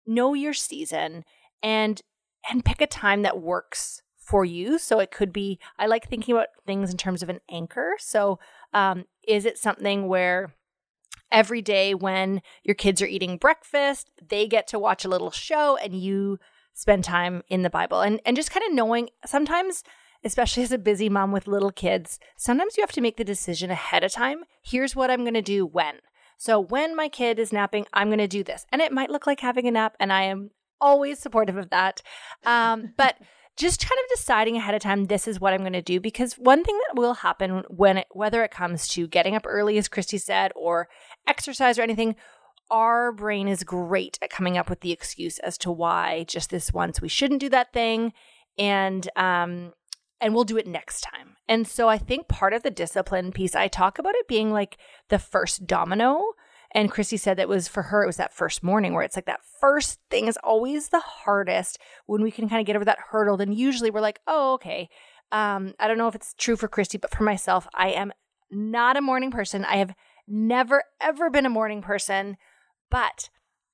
know 0.06 0.34
your 0.34 0.54
season 0.54 1.24
and 1.62 2.02
and 2.48 2.64
pick 2.64 2.80
a 2.80 2.86
time 2.86 3.22
that 3.22 3.40
works 3.40 4.02
for 4.30 4.44
you. 4.44 4.78
So 4.78 5.00
it 5.00 5.10
could 5.10 5.32
be 5.32 5.58
I 5.78 5.86
like 5.86 6.08
thinking 6.08 6.34
about 6.34 6.48
things 6.66 6.90
in 6.90 6.96
terms 6.96 7.22
of 7.22 7.28
an 7.28 7.40
anchor. 7.50 7.96
So 7.98 8.38
um, 8.72 9.04
is 9.26 9.44
it 9.44 9.58
something 9.58 10.06
where 10.06 10.54
every 11.32 11.62
day 11.62 11.94
when 11.94 12.42
your 12.62 12.74
kids 12.74 13.02
are 13.02 13.06
eating 13.06 13.36
breakfast, 13.36 14.10
they 14.26 14.46
get 14.46 14.66
to 14.68 14.78
watch 14.78 15.04
a 15.04 15.08
little 15.08 15.30
show 15.30 15.76
and 15.76 15.94
you 15.94 16.38
spend 16.80 17.04
time 17.04 17.42
in 17.48 17.60
the 17.62 17.70
Bible 17.70 18.00
and 18.00 18.20
and 18.24 18.36
just 18.36 18.50
kind 18.50 18.64
of 18.66 18.72
knowing 18.72 19.10
sometimes 19.26 19.84
especially 20.24 20.62
as 20.62 20.72
a 20.72 20.78
busy 20.78 21.08
mom 21.08 21.32
with 21.32 21.46
little 21.46 21.70
kids, 21.70 22.18
sometimes 22.36 22.76
you 22.76 22.82
have 22.82 22.92
to 22.92 23.00
make 23.00 23.16
the 23.16 23.24
decision 23.24 23.70
ahead 23.70 24.04
of 24.04 24.12
time. 24.12 24.44
Here's 24.62 24.94
what 24.94 25.10
I'm 25.10 25.22
going 25.22 25.32
to 25.32 25.42
do 25.42 25.64
when. 25.64 25.94
So 26.36 26.60
when 26.60 26.94
my 26.94 27.08
kid 27.08 27.38
is 27.38 27.54
napping, 27.54 27.86
I'm 27.94 28.08
going 28.08 28.18
to 28.18 28.28
do 28.28 28.44
this. 28.44 28.66
And 28.70 28.82
it 28.82 28.92
might 28.92 29.10
look 29.10 29.26
like 29.26 29.40
having 29.40 29.66
a 29.66 29.70
nap 29.70 29.96
and 29.98 30.12
I 30.12 30.24
am 30.24 30.50
always 30.78 31.18
supportive 31.18 31.56
of 31.56 31.70
that. 31.70 32.02
Um, 32.44 32.92
but 32.98 33.16
just 33.56 33.80
kind 33.80 33.98
of 33.98 34.16
deciding 34.16 34.56
ahead 34.56 34.74
of 34.74 34.80
time 34.80 35.06
this 35.06 35.26
is 35.28 35.40
what 35.40 35.52
I'm 35.52 35.60
going 35.60 35.72
to 35.74 35.82
do 35.82 36.00
because 36.00 36.34
one 36.34 36.64
thing 36.64 36.78
that 36.86 36.98
will 36.98 37.14
happen 37.14 37.62
when 37.68 37.98
it, 37.98 38.06
whether 38.10 38.42
it 38.42 38.50
comes 38.50 38.88
to 38.88 39.06
getting 39.06 39.34
up 39.34 39.44
early 39.46 39.76
as 39.76 39.88
Kristy 39.88 40.20
said 40.20 40.52
or 40.54 40.88
exercise 41.26 41.78
or 41.78 41.82
anything 41.82 42.16
our 42.70 43.12
brain 43.12 43.48
is 43.48 43.64
great 43.64 44.18
at 44.22 44.30
coming 44.30 44.56
up 44.56 44.70
with 44.70 44.80
the 44.80 44.92
excuse 44.92 45.38
as 45.40 45.58
to 45.58 45.70
why 45.70 46.24
just 46.28 46.50
this 46.50 46.72
once 46.72 47.00
we 47.00 47.08
shouldn't 47.08 47.40
do 47.40 47.48
that 47.48 47.72
thing 47.72 48.12
and 48.58 49.08
um 49.16 49.72
and 50.22 50.34
we'll 50.34 50.44
do 50.44 50.58
it 50.58 50.66
next 50.66 51.00
time. 51.00 51.36
And 51.48 51.66
so 51.66 51.88
I 51.88 51.96
think 51.96 52.28
part 52.28 52.52
of 52.52 52.62
the 52.62 52.70
discipline 52.70 53.32
piece 53.32 53.54
I 53.54 53.68
talk 53.68 53.98
about 53.98 54.14
it 54.14 54.28
being 54.28 54.52
like 54.52 54.76
the 55.08 55.18
first 55.18 55.66
domino 55.66 56.22
and 56.72 56.90
Kristy 56.90 57.18
said 57.18 57.36
that 57.36 57.48
was 57.48 57.68
for 57.68 57.82
her, 57.84 58.02
it 58.02 58.06
was 58.06 58.16
that 58.18 58.32
first 58.32 58.62
morning 58.62 58.94
where 58.94 59.02
it's 59.02 59.16
like 59.16 59.26
that 59.26 59.40
first 59.60 59.98
thing 60.08 60.28
is 60.28 60.38
always 60.44 60.88
the 60.88 61.00
hardest 61.00 61.78
when 62.06 62.22
we 62.22 62.30
can 62.30 62.48
kind 62.48 62.60
of 62.60 62.66
get 62.66 62.76
over 62.76 62.84
that 62.84 62.98
hurdle. 63.10 63.36
Then 63.36 63.52
usually 63.52 63.90
we're 63.90 64.00
like, 64.00 64.20
oh, 64.26 64.54
okay. 64.54 64.88
Um, 65.32 65.74
I 65.80 65.88
don't 65.88 65.98
know 65.98 66.08
if 66.08 66.14
it's 66.14 66.34
true 66.38 66.56
for 66.56 66.68
Kristy, 66.68 67.00
but 67.00 67.12
for 67.12 67.24
myself, 67.24 67.66
I 67.74 67.90
am 67.90 68.12
not 68.50 68.96
a 68.96 69.00
morning 69.00 69.30
person. 69.30 69.64
I 69.64 69.76
have 69.76 69.94
never, 70.28 70.84
ever 71.00 71.28
been 71.28 71.46
a 71.46 71.50
morning 71.50 71.82
person, 71.82 72.36
but 72.90 73.28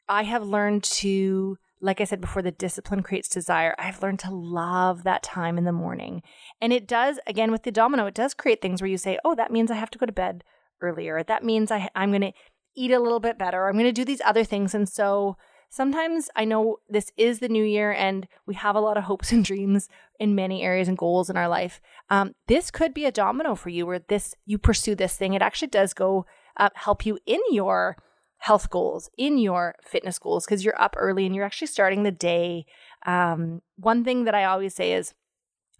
I 0.08 0.22
have 0.22 0.44
learned 0.44 0.84
to, 0.84 1.58
like 1.80 2.00
I 2.00 2.04
said 2.04 2.20
before, 2.20 2.42
the 2.42 2.52
discipline 2.52 3.02
creates 3.02 3.28
desire. 3.28 3.74
I've 3.78 4.02
learned 4.02 4.20
to 4.20 4.30
love 4.30 5.02
that 5.02 5.22
time 5.22 5.58
in 5.58 5.64
the 5.64 5.72
morning. 5.72 6.22
And 6.60 6.72
it 6.72 6.86
does, 6.86 7.18
again, 7.26 7.50
with 7.50 7.64
the 7.64 7.72
domino, 7.72 8.06
it 8.06 8.14
does 8.14 8.34
create 8.34 8.62
things 8.62 8.80
where 8.80 8.90
you 8.90 8.98
say, 8.98 9.18
oh, 9.24 9.34
that 9.34 9.50
means 9.50 9.70
I 9.70 9.76
have 9.76 9.90
to 9.90 9.98
go 9.98 10.06
to 10.06 10.12
bed 10.12 10.44
earlier. 10.80 11.22
That 11.22 11.44
means 11.44 11.70
I, 11.70 11.88
I'm 11.94 12.10
going 12.10 12.20
to 12.20 12.32
eat 12.76 12.92
a 12.92 13.00
little 13.00 13.20
bit 13.20 13.38
better. 13.38 13.66
I'm 13.66 13.74
going 13.74 13.86
to 13.86 13.92
do 13.92 14.04
these 14.04 14.20
other 14.24 14.44
things. 14.44 14.74
And 14.74 14.88
so 14.88 15.36
sometimes 15.70 16.28
I 16.36 16.44
know 16.44 16.76
this 16.88 17.10
is 17.16 17.40
the 17.40 17.48
new 17.48 17.64
year 17.64 17.92
and 17.92 18.28
we 18.46 18.54
have 18.54 18.76
a 18.76 18.80
lot 18.80 18.96
of 18.96 19.04
hopes 19.04 19.32
and 19.32 19.44
dreams 19.44 19.88
in 20.20 20.34
many 20.34 20.62
areas 20.62 20.88
and 20.88 20.96
goals 20.96 21.28
in 21.28 21.36
our 21.36 21.48
life. 21.48 21.80
Um, 22.10 22.34
this 22.46 22.70
could 22.70 22.94
be 22.94 23.04
a 23.04 23.12
domino 23.12 23.54
for 23.54 23.70
you 23.70 23.86
where 23.86 23.98
this 23.98 24.34
you 24.44 24.58
pursue 24.58 24.94
this 24.94 25.16
thing. 25.16 25.34
It 25.34 25.42
actually 25.42 25.68
does 25.68 25.92
go 25.92 26.26
uh, 26.56 26.70
help 26.74 27.04
you 27.04 27.18
in 27.26 27.40
your 27.50 27.96
health 28.38 28.70
goals, 28.70 29.10
in 29.16 29.38
your 29.38 29.74
fitness 29.82 30.18
goals, 30.18 30.44
because 30.44 30.64
you're 30.64 30.80
up 30.80 30.94
early 30.98 31.26
and 31.26 31.34
you're 31.34 31.44
actually 31.44 31.68
starting 31.68 32.02
the 32.02 32.10
day. 32.10 32.66
Um, 33.06 33.62
one 33.76 34.04
thing 34.04 34.24
that 34.24 34.34
I 34.34 34.44
always 34.44 34.74
say 34.74 34.92
is, 34.92 35.14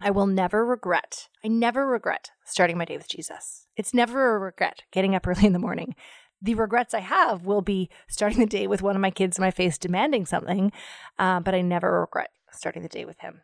I 0.01 0.11
will 0.11 0.27
never 0.27 0.65
regret. 0.65 1.29
I 1.43 1.49
never 1.49 1.87
regret 1.87 2.31
starting 2.45 2.77
my 2.77 2.85
day 2.85 2.99
with 2.99 3.09
Jesus. 3.09 3.67
It's 3.77 3.95
never 3.95 4.37
a 4.37 4.39
regret 4.39 4.83
getting 4.91 5.15
up 5.15 5.27
early 5.27 5.47
in 5.47 5.53
the 5.53 5.59
morning 5.59 5.95
the 6.41 6.55
regrets 6.55 6.95
I 6.95 7.01
have 7.01 7.45
will 7.45 7.63
be 7.63 7.89
starting 8.09 8.39
the 8.39 8.47
day 8.47 8.67
with 8.67 8.83
one 8.83 8.97
of 8.97 9.03
my 9.03 9.11
kids 9.11 9.39
in 9.39 9.43
my 9.43 9.51
face 9.51 9.79
demanding 9.79 10.27
something, 10.27 10.73
uh, 11.19 11.41
but 11.41 11.55
I 11.55 11.61
never 11.61 12.01
regret 12.01 12.31
starting 12.51 12.83
the 12.83 12.89
day 12.89 13.05
with 13.05 13.19
him. 13.21 13.43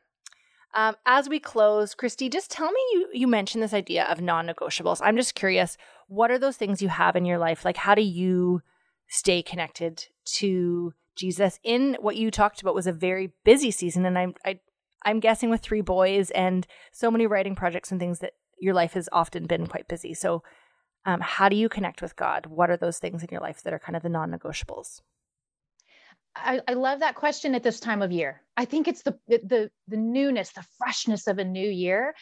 Um, 0.74 0.96
as 1.04 1.28
we 1.28 1.38
close, 1.38 1.94
Kristy, 1.94 2.32
just 2.32 2.50
tell 2.50 2.70
me 2.70 2.80
you, 2.92 3.08
you 3.12 3.26
mentioned 3.26 3.62
this 3.62 3.74
idea 3.74 4.04
of 4.04 4.22
non 4.22 4.46
negotiables. 4.46 5.00
I'm 5.02 5.16
just 5.16 5.34
curious, 5.34 5.76
what 6.08 6.30
are 6.30 6.38
those 6.38 6.56
things 6.56 6.80
you 6.80 6.88
have 6.88 7.14
in 7.14 7.26
your 7.26 7.38
life? 7.38 7.64
Like, 7.64 7.76
how 7.76 7.94
do 7.94 8.02
you 8.02 8.62
stay 9.12 9.42
connected 9.42 10.06
to 10.24 10.94
Jesus 11.16 11.60
in 11.62 11.98
what 12.00 12.16
you 12.16 12.30
talked 12.30 12.62
about 12.62 12.74
was 12.74 12.86
a 12.86 12.92
very 12.92 13.32
busy 13.44 13.70
season? 13.70 14.06
And 14.06 14.18
I'm, 14.18 14.34
I, 14.44 14.58
I'm 15.04 15.20
guessing 15.20 15.50
with 15.50 15.60
three 15.60 15.82
boys 15.82 16.30
and 16.30 16.66
so 16.92 17.10
many 17.10 17.26
writing 17.26 17.54
projects 17.54 17.90
and 17.90 18.00
things 18.00 18.20
that 18.20 18.32
your 18.58 18.72
life 18.72 18.94
has 18.94 19.10
often 19.12 19.46
been 19.46 19.66
quite 19.66 19.86
busy. 19.86 20.14
So, 20.14 20.42
um, 21.04 21.20
how 21.20 21.48
do 21.48 21.56
you 21.56 21.68
connect 21.68 22.00
with 22.00 22.16
God? 22.16 22.46
What 22.46 22.70
are 22.70 22.76
those 22.76 22.98
things 22.98 23.22
in 23.22 23.28
your 23.30 23.40
life 23.40 23.62
that 23.62 23.72
are 23.72 23.78
kind 23.78 23.96
of 23.96 24.02
the 24.02 24.08
non 24.08 24.30
negotiables? 24.30 25.02
I, 26.34 26.60
I, 26.66 26.74
love 26.74 27.00
that 27.00 27.16
question 27.16 27.54
at 27.54 27.64
this 27.64 27.80
time 27.80 28.00
of 28.00 28.12
year. 28.12 28.40
I 28.56 28.64
think 28.64 28.88
it's 28.88 29.02
the, 29.02 29.18
the 29.26 29.68
the 29.88 29.96
newness, 29.96 30.52
the 30.52 30.64
freshness 30.78 31.26
of 31.26 31.38
a 31.38 31.44
new 31.44 31.68
year. 31.68 32.14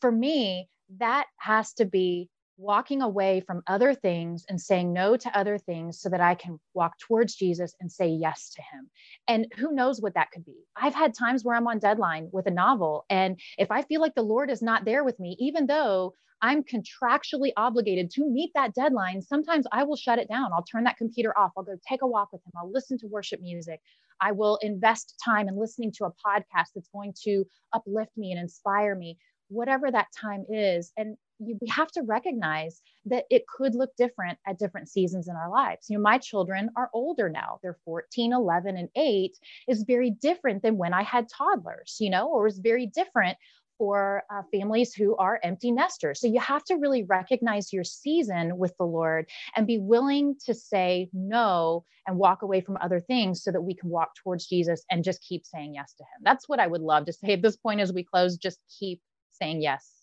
For 0.00 0.10
me, 0.10 0.68
that 0.98 1.26
has 1.38 1.72
to 1.74 1.84
be 1.86 2.28
walking 2.58 3.02
away 3.02 3.40
from 3.40 3.62
other 3.66 3.94
things 3.94 4.44
and 4.48 4.60
saying 4.60 4.92
no 4.92 5.16
to 5.16 5.38
other 5.38 5.58
things 5.58 6.00
so 6.00 6.08
that 6.08 6.20
I 6.20 6.34
can 6.34 6.58
walk 6.74 6.98
towards 6.98 7.34
Jesus 7.34 7.74
and 7.80 7.90
say 7.90 8.08
yes 8.08 8.50
to 8.54 8.62
him. 8.62 8.90
And 9.28 9.46
who 9.56 9.72
knows 9.72 10.00
what 10.00 10.14
that 10.14 10.30
could 10.30 10.44
be. 10.44 10.56
I've 10.74 10.94
had 10.94 11.14
times 11.14 11.44
where 11.44 11.54
I'm 11.54 11.66
on 11.66 11.78
deadline 11.78 12.28
with 12.32 12.46
a 12.46 12.50
novel 12.50 13.04
and 13.10 13.38
if 13.58 13.70
I 13.70 13.82
feel 13.82 14.00
like 14.00 14.14
the 14.14 14.22
Lord 14.22 14.50
is 14.50 14.62
not 14.62 14.84
there 14.84 15.04
with 15.04 15.20
me 15.20 15.36
even 15.38 15.66
though 15.66 16.14
I'm 16.42 16.62
contractually 16.62 17.52
obligated 17.56 18.10
to 18.12 18.28
meet 18.28 18.50
that 18.54 18.74
deadline, 18.74 19.22
sometimes 19.22 19.66
I 19.72 19.84
will 19.84 19.96
shut 19.96 20.18
it 20.18 20.28
down. 20.28 20.50
I'll 20.52 20.62
turn 20.62 20.84
that 20.84 20.98
computer 20.98 21.36
off. 21.36 21.52
I'll 21.56 21.64
go 21.64 21.76
take 21.88 22.02
a 22.02 22.06
walk 22.06 22.32
with 22.32 22.42
him. 22.44 22.52
I'll 22.58 22.70
listen 22.70 22.98
to 22.98 23.06
worship 23.06 23.40
music. 23.40 23.80
I 24.20 24.32
will 24.32 24.58
invest 24.62 25.20
time 25.24 25.48
in 25.48 25.58
listening 25.58 25.92
to 25.92 26.04
a 26.04 26.10
podcast 26.10 26.68
that's 26.74 26.88
going 26.92 27.14
to 27.24 27.46
uplift 27.72 28.16
me 28.16 28.32
and 28.32 28.40
inspire 28.40 28.94
me, 28.94 29.18
whatever 29.48 29.90
that 29.90 30.08
time 30.18 30.44
is. 30.48 30.92
And 30.96 31.16
you, 31.38 31.58
we 31.60 31.68
have 31.68 31.90
to 31.92 32.02
recognize 32.02 32.80
that 33.06 33.24
it 33.30 33.46
could 33.46 33.74
look 33.74 33.90
different 33.96 34.38
at 34.46 34.58
different 34.58 34.88
seasons 34.88 35.28
in 35.28 35.36
our 35.36 35.50
lives. 35.50 35.88
You 35.88 35.96
know, 35.96 36.02
my 36.02 36.18
children 36.18 36.70
are 36.76 36.90
older 36.92 37.28
now. 37.28 37.58
They're 37.62 37.78
14, 37.84 38.32
11, 38.32 38.76
and 38.76 38.88
8 38.96 39.38
is 39.68 39.84
very 39.84 40.10
different 40.10 40.62
than 40.62 40.76
when 40.76 40.94
I 40.94 41.02
had 41.02 41.28
toddlers, 41.28 41.96
you 42.00 42.10
know, 42.10 42.28
or 42.28 42.46
is 42.46 42.58
very 42.58 42.86
different 42.86 43.36
for 43.78 44.24
uh, 44.30 44.42
families 44.50 44.94
who 44.94 45.16
are 45.16 45.40
empty 45.42 45.70
nesters. 45.70 46.20
So 46.20 46.26
you 46.26 46.40
have 46.40 46.64
to 46.64 46.76
really 46.76 47.04
recognize 47.04 47.72
your 47.72 47.84
season 47.84 48.56
with 48.56 48.74
the 48.78 48.86
Lord 48.86 49.28
and 49.54 49.66
be 49.66 49.78
willing 49.78 50.36
to 50.46 50.54
say 50.54 51.10
no 51.12 51.84
and 52.06 52.16
walk 52.16 52.42
away 52.42 52.60
from 52.60 52.78
other 52.80 53.00
things 53.00 53.42
so 53.42 53.52
that 53.52 53.60
we 53.60 53.74
can 53.74 53.90
walk 53.90 54.14
towards 54.16 54.46
Jesus 54.46 54.84
and 54.90 55.04
just 55.04 55.22
keep 55.22 55.44
saying 55.44 55.74
yes 55.74 55.94
to 55.94 56.04
Him. 56.04 56.22
That's 56.22 56.48
what 56.48 56.60
I 56.60 56.66
would 56.66 56.80
love 56.80 57.06
to 57.06 57.12
say 57.12 57.34
at 57.34 57.42
this 57.42 57.56
point 57.56 57.80
as 57.80 57.92
we 57.92 58.02
close. 58.02 58.36
Just 58.36 58.60
keep 58.78 59.00
saying 59.32 59.60
yes. 59.60 59.95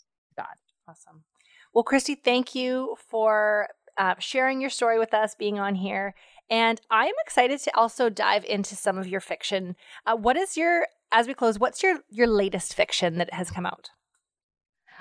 Awesome. 0.88 1.24
Well, 1.74 1.84
Kristy, 1.84 2.16
thank 2.22 2.56
you 2.56 2.96
for 3.10 3.70
uh, 3.98 4.16
sharing 4.20 4.62
your 4.62 4.70
story 4.70 5.00
with 5.00 5.14
us, 5.14 5.36
being 5.36 5.60
on 5.60 5.76
here. 5.76 6.14
And 6.50 6.80
I 6.92 7.06
am 7.06 7.14
excited 7.26 7.60
to 7.62 7.76
also 7.76 8.10
dive 8.10 8.46
into 8.46 8.76
some 8.76 8.98
of 8.98 9.08
your 9.08 9.22
fiction. 9.22 9.76
Uh, 10.06 10.16
what 10.16 10.36
is 10.38 10.58
your, 10.58 10.88
as 11.12 11.28
we 11.28 11.34
close, 11.34 11.58
what's 11.58 11.82
your 11.82 12.00
your 12.10 12.28
latest 12.28 12.74
fiction 12.74 13.18
that 13.18 13.34
has 13.34 13.50
come 13.50 13.66
out? 13.66 13.90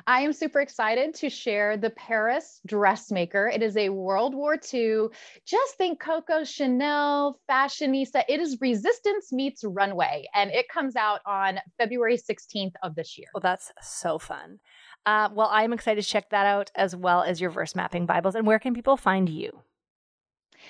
I 0.07 0.23
am 0.23 0.33
super 0.33 0.61
excited 0.61 1.15
to 1.15 1.31
share 1.31 1.77
The 1.77 1.91
Paris 1.91 2.61
Dressmaker. 2.67 3.49
It 3.49 3.63
is 3.63 3.77
a 3.77 3.91
World 3.91 4.35
War 4.35 4.59
II, 4.73 5.09
just 5.47 5.75
think 5.77 6.01
Coco 6.01 6.45
Chanel, 6.45 7.39
fashionista. 7.49 8.25
It 8.29 8.41
is 8.41 8.61
resistance 8.61 9.33
meets 9.33 9.63
runway, 9.63 10.27
and 10.35 10.51
it 10.51 10.69
comes 10.69 10.97
out 10.97 11.21
on 11.27 11.59
February 11.79 12.19
16th 12.19 12.73
of 12.83 12.95
this 12.95 13.17
year. 13.17 13.29
Well, 13.35 13.43
that's 13.43 13.71
so 13.81 14.19
fun. 14.19 14.59
Uh, 15.05 15.29
well, 15.33 15.49
I'm 15.51 15.73
excited 15.73 16.03
to 16.03 16.09
check 16.09 16.31
that 16.31 16.47
out 16.47 16.71
as 16.75 16.95
well 16.95 17.23
as 17.23 17.41
your 17.41 17.51
verse 17.51 17.75
mapping 17.75 18.07
Bibles. 18.07 18.35
And 18.35 18.47
where 18.47 18.59
can 18.59 18.75
people 18.75 18.97
find 18.97 19.29
you? 19.29 19.63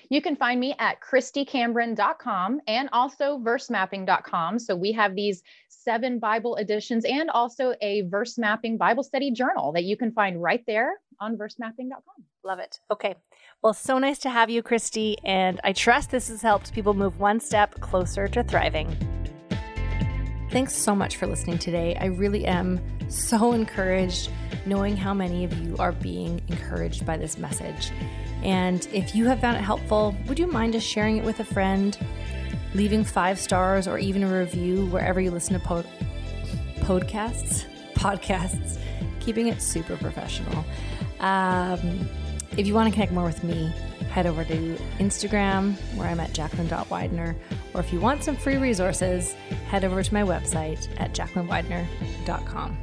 You 0.09 0.23
can 0.23 0.37
find 0.37 0.59
me 0.59 0.75
at 0.79 1.01
kristycambron.com 1.01 2.61
and 2.67 2.89
also 2.93 3.39
versemapping.com. 3.39 4.59
So 4.59 4.75
we 4.75 4.93
have 4.93 5.15
these 5.15 5.43
seven 5.69 6.19
Bible 6.19 6.57
editions 6.57 7.05
and 7.05 7.31
also 7.31 7.75
a 7.83 8.03
verse 8.03 8.39
mapping 8.39 8.79
Bible 8.79 9.03
study 9.03 9.31
journal 9.31 9.73
that 9.73 9.85
you 9.85 9.97
can 9.97 10.13
find 10.13 10.43
right 10.43 10.63
there 10.67 10.95
on 11.21 11.37
versemapping.com. 11.37 12.25
Love 12.45 12.59
it. 12.59 12.81
Okay. 12.91 13.15
Well, 13.63 13.75
so 13.75 13.99
nice 13.99 14.19
to 14.21 14.31
have 14.31 14.51
you, 14.51 14.63
Kristy. 14.63 15.17
And 15.25 15.61
I 15.63 15.73
trust 15.73 16.11
this 16.11 16.29
has 16.29 16.43
helped 16.43 16.73
people 16.73 16.95
move 16.95 17.21
one 17.21 17.39
step 17.39 17.81
closer 17.81 18.29
to 18.29 18.43
thriving. 18.43 18.97
Thanks 20.53 20.75
so 20.75 20.95
much 20.95 21.17
for 21.17 21.27
listening 21.27 21.57
today. 21.57 21.97
I 21.99 22.07
really 22.07 22.45
am 22.45 22.79
so 23.09 23.53
encouraged 23.55 24.31
knowing 24.67 24.99
how 24.99 25.15
many 25.15 25.45
of 25.45 25.55
you 25.55 25.79
are 25.79 25.93
being 25.93 26.43
encouraged 26.49 27.07
by 27.07 27.17
this 27.17 27.39
message. 27.39 27.91
And 28.43 28.87
if 28.93 29.15
you 29.15 29.25
have 29.29 29.41
found 29.41 29.57
it 29.57 29.63
helpful, 29.63 30.15
would 30.27 30.39
you 30.39 30.47
mind 30.47 30.75
just 30.75 30.87
sharing 30.87 31.17
it 31.17 31.25
with 31.25 31.41
a 31.41 31.45
friend, 31.45 31.97
leaving 32.75 33.03
five 33.03 33.41
stars 33.41 33.89
or 33.89 33.97
even 33.97 34.23
a 34.23 34.39
review 34.41 34.85
wherever 34.89 35.23
you 35.23 35.31
listen 35.31 35.59
to 35.59 35.67
po- 35.67 35.85
podcasts? 36.81 37.65
Podcasts, 37.95 38.79
keeping 39.21 39.47
it 39.47 39.63
super 39.63 39.97
professional. 39.97 40.67
Um, 41.21 42.11
if 42.59 42.67
you 42.67 42.75
want 42.75 42.91
to 42.91 42.93
connect 42.93 43.13
more 43.13 43.25
with 43.25 43.43
me, 43.43 43.73
head 44.13 44.27
over 44.27 44.45
to 44.45 44.77
Instagram 44.99 45.75
where 45.97 46.07
I'm 46.07 46.21
at 46.21 46.35
jacqueline.widener. 46.35 47.35
Or 47.73 47.81
if 47.81 47.93
you 47.93 48.01
want 48.01 48.23
some 48.23 48.37
free 48.37 48.59
resources, 48.59 49.33
head 49.69 49.85
over 49.85 50.03
to 50.03 50.15
my 50.15 50.23
website 50.23 50.87
at 50.99 51.15
jacquelinewidener.com. 51.15 52.82